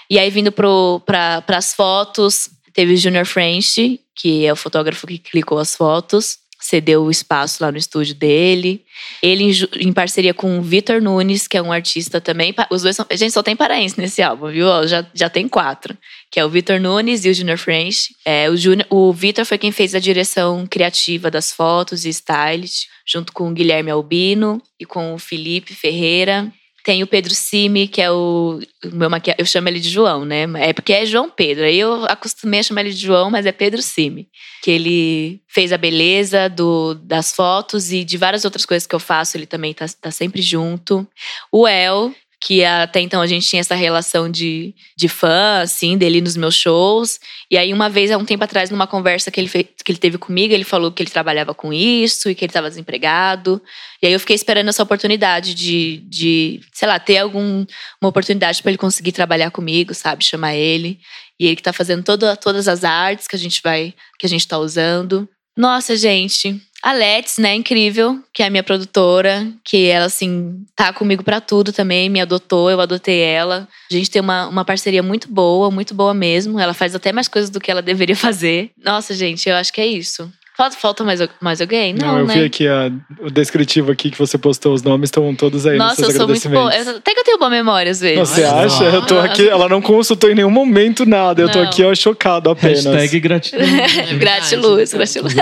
[0.10, 5.18] E aí, vindo para as fotos, teve o Junior French, que é o fotógrafo que
[5.18, 8.84] clicou as fotos, cedeu o espaço lá no estúdio dele.
[9.22, 12.54] Ele, em, parceria com o Vitor Nunes, que é um artista também.
[12.72, 13.06] Os dois são.
[13.12, 14.66] Gente, só tem paraense nesse álbum, viu?
[14.88, 15.98] Já, já tem quatro.
[16.32, 18.16] Que é o Vitor Nunes e o Junior French.
[18.26, 22.88] É, o, Junior- o Vitor foi quem fez a direção criativa das fotos e stylist,
[23.08, 26.52] junto com o Guilherme Albino e com o Felipe Ferreira.
[26.86, 29.42] Tem o Pedro Simi, que é o, o meu maquiador.
[29.42, 30.44] Eu chamo ele de João, né?
[30.60, 31.66] É porque é João Pedro.
[31.66, 34.30] Aí eu acostumei a chamar ele de João, mas é Pedro Simi.
[34.62, 39.00] Que ele fez a beleza do, das fotos e de várias outras coisas que eu
[39.00, 41.08] faço, ele também tá, tá sempre junto.
[41.52, 42.14] O El,
[42.46, 46.54] que até então a gente tinha essa relação de, de fã, assim, dele nos meus
[46.54, 47.20] shows.
[47.50, 49.98] E aí, uma vez, há um tempo atrás, numa conversa que ele, fe- que ele
[49.98, 53.60] teve comigo, ele falou que ele trabalhava com isso e que ele estava desempregado.
[54.00, 57.66] E aí eu fiquei esperando essa oportunidade de, de sei lá, ter alguma
[58.04, 60.24] oportunidade para ele conseguir trabalhar comigo, sabe?
[60.24, 61.00] Chamar ele.
[61.40, 64.30] E ele que tá fazendo toda, todas as artes que a gente vai, que a
[64.30, 65.28] gente tá usando.
[65.58, 66.62] Nossa, gente.
[66.86, 71.42] A Let's, né, incrível, que é a minha produtora, que ela, assim, tá comigo pra
[71.42, 73.68] tudo também, me adotou, eu adotei ela.
[73.90, 76.60] A gente tem uma, uma parceria muito boa, muito boa mesmo.
[76.60, 78.70] Ela faz até mais coisas do que ela deveria fazer.
[78.84, 80.32] Nossa, gente, eu acho que é isso.
[80.56, 81.94] Falta, falta mais, mais alguém?
[81.94, 82.34] Não, eu né?
[82.36, 82.90] vi aqui a-
[83.20, 86.28] o descritivo aqui que você postou, os nomes estão todos aí Nossa, nos eu sou
[86.30, 86.74] muito boa.
[86.74, 88.30] Eu- Até que eu tenho boa memória às vezes.
[88.30, 88.84] Você acha?
[88.86, 91.42] Eu tô aqui, ela não consultou em nenhum momento nada.
[91.42, 91.68] Eu tô Não.
[91.68, 92.86] aqui, ó, chocado apenas.
[92.86, 93.66] Hashtag gratidão.
[94.18, 95.34] Gratiluz, gratiluz.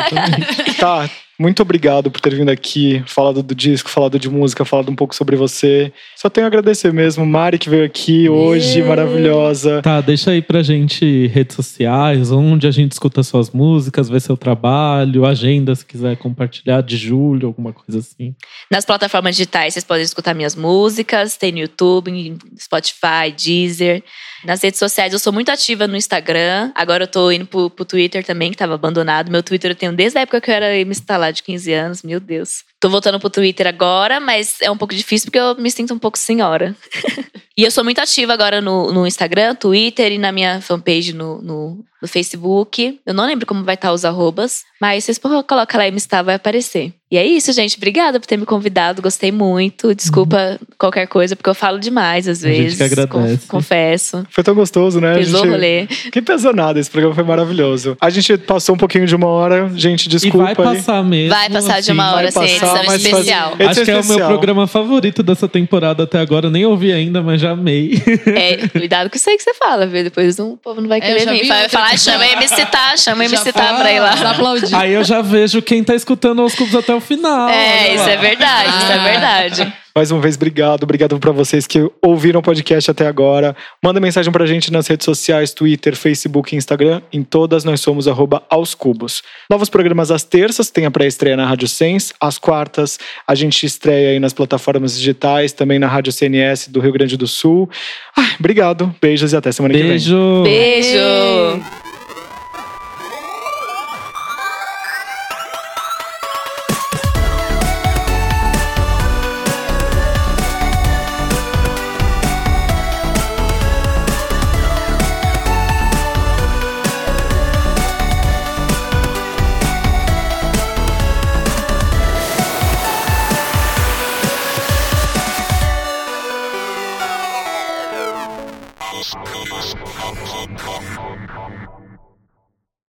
[0.79, 1.07] Tá,
[1.39, 5.15] muito obrigado por ter vindo aqui, falado do disco, falado de música, falado um pouco
[5.15, 5.91] sobre você.
[6.15, 7.25] Só tenho a agradecer mesmo.
[7.25, 8.89] Mari que veio aqui hoje, Yeah.
[8.89, 9.81] maravilhosa.
[9.81, 14.37] Tá, deixa aí pra gente redes sociais, onde a gente escuta suas músicas, vê seu
[14.37, 18.35] trabalho, agenda, se quiser compartilhar de julho, alguma coisa assim.
[18.69, 24.03] Nas plataformas digitais vocês podem escutar minhas músicas, tem no YouTube, Spotify, Deezer.
[24.43, 26.71] Nas redes sociais eu sou muito ativa no Instagram.
[26.75, 29.31] Agora eu tô indo pro, pro Twitter também, que tava abandonado.
[29.31, 32.03] Meu Twitter eu tenho desde a época que eu era me instalar de 15 anos,
[32.03, 32.63] meu Deus.
[32.79, 35.99] Tô voltando pro Twitter agora, mas é um pouco difícil porque eu me sinto um
[35.99, 36.75] pouco senhora.
[37.57, 41.41] e eu sou muito ativa agora no, no Instagram, Twitter e na minha fanpage no,
[41.41, 42.99] no, no Facebook.
[43.05, 46.93] Eu não lembro como vai estar os arrobas, mas vocês colocam lá MStar, vai aparecer.
[47.09, 47.77] E é isso, gente.
[47.77, 48.99] Obrigada por ter me convidado.
[48.99, 49.93] Gostei muito.
[49.93, 52.77] Desculpa qualquer coisa, porque eu falo demais às A gente vezes.
[52.77, 53.47] que agradece.
[53.47, 54.25] Con- confesso.
[54.31, 55.17] Foi tão gostoso, né?
[55.19, 55.85] O gente- rolê.
[56.11, 57.95] Que pesou nada, esse programa foi maravilhoso.
[58.01, 60.77] A gente passou um pouquinho de uma hora, gente, E desculpa vai aí.
[60.77, 61.29] passar mesmo.
[61.35, 61.91] Vai passar de assim.
[61.91, 63.51] uma hora, vai assim, passar, edição mas faz- especial.
[63.53, 66.47] Edição Acho que é o meu programa favorito dessa temporada até agora.
[66.47, 68.01] Eu nem ouvi ainda, mas já amei.
[68.25, 70.03] É, cuidado com isso aí que você fala, viu?
[70.03, 71.41] Depois um, o povo não vai É, querer já vir.
[71.43, 74.11] vi Vai falar, chama já- a MC Tá, chama a MC Tá pra ir lá.
[74.31, 74.75] aplaudir.
[74.75, 77.49] Aí eu já vejo quem tá escutando aos cubos até o final.
[77.49, 79.03] É, isso é verdade, isso é Ah.
[79.03, 79.73] verdade.
[79.95, 80.81] Mais uma vez, obrigado.
[80.85, 83.55] Obrigado pra vocês que ouviram o podcast até agora.
[83.83, 86.99] Manda mensagem pra gente nas redes sociais, Twitter, Facebook e Instagram.
[87.13, 89.21] Em todas nós somos arroba aos cubos.
[89.47, 92.11] Novos programas às terças, tem a pré-estreia na Rádio Sens.
[92.19, 92.97] Às quartas,
[93.27, 97.27] a gente estreia aí nas plataformas digitais, também na Rádio CNS do Rio Grande do
[97.27, 97.69] Sul.
[98.17, 99.89] Ai, obrigado, beijos e até semana que vem.
[99.89, 100.41] Beijo.
[100.43, 101.82] Beijo!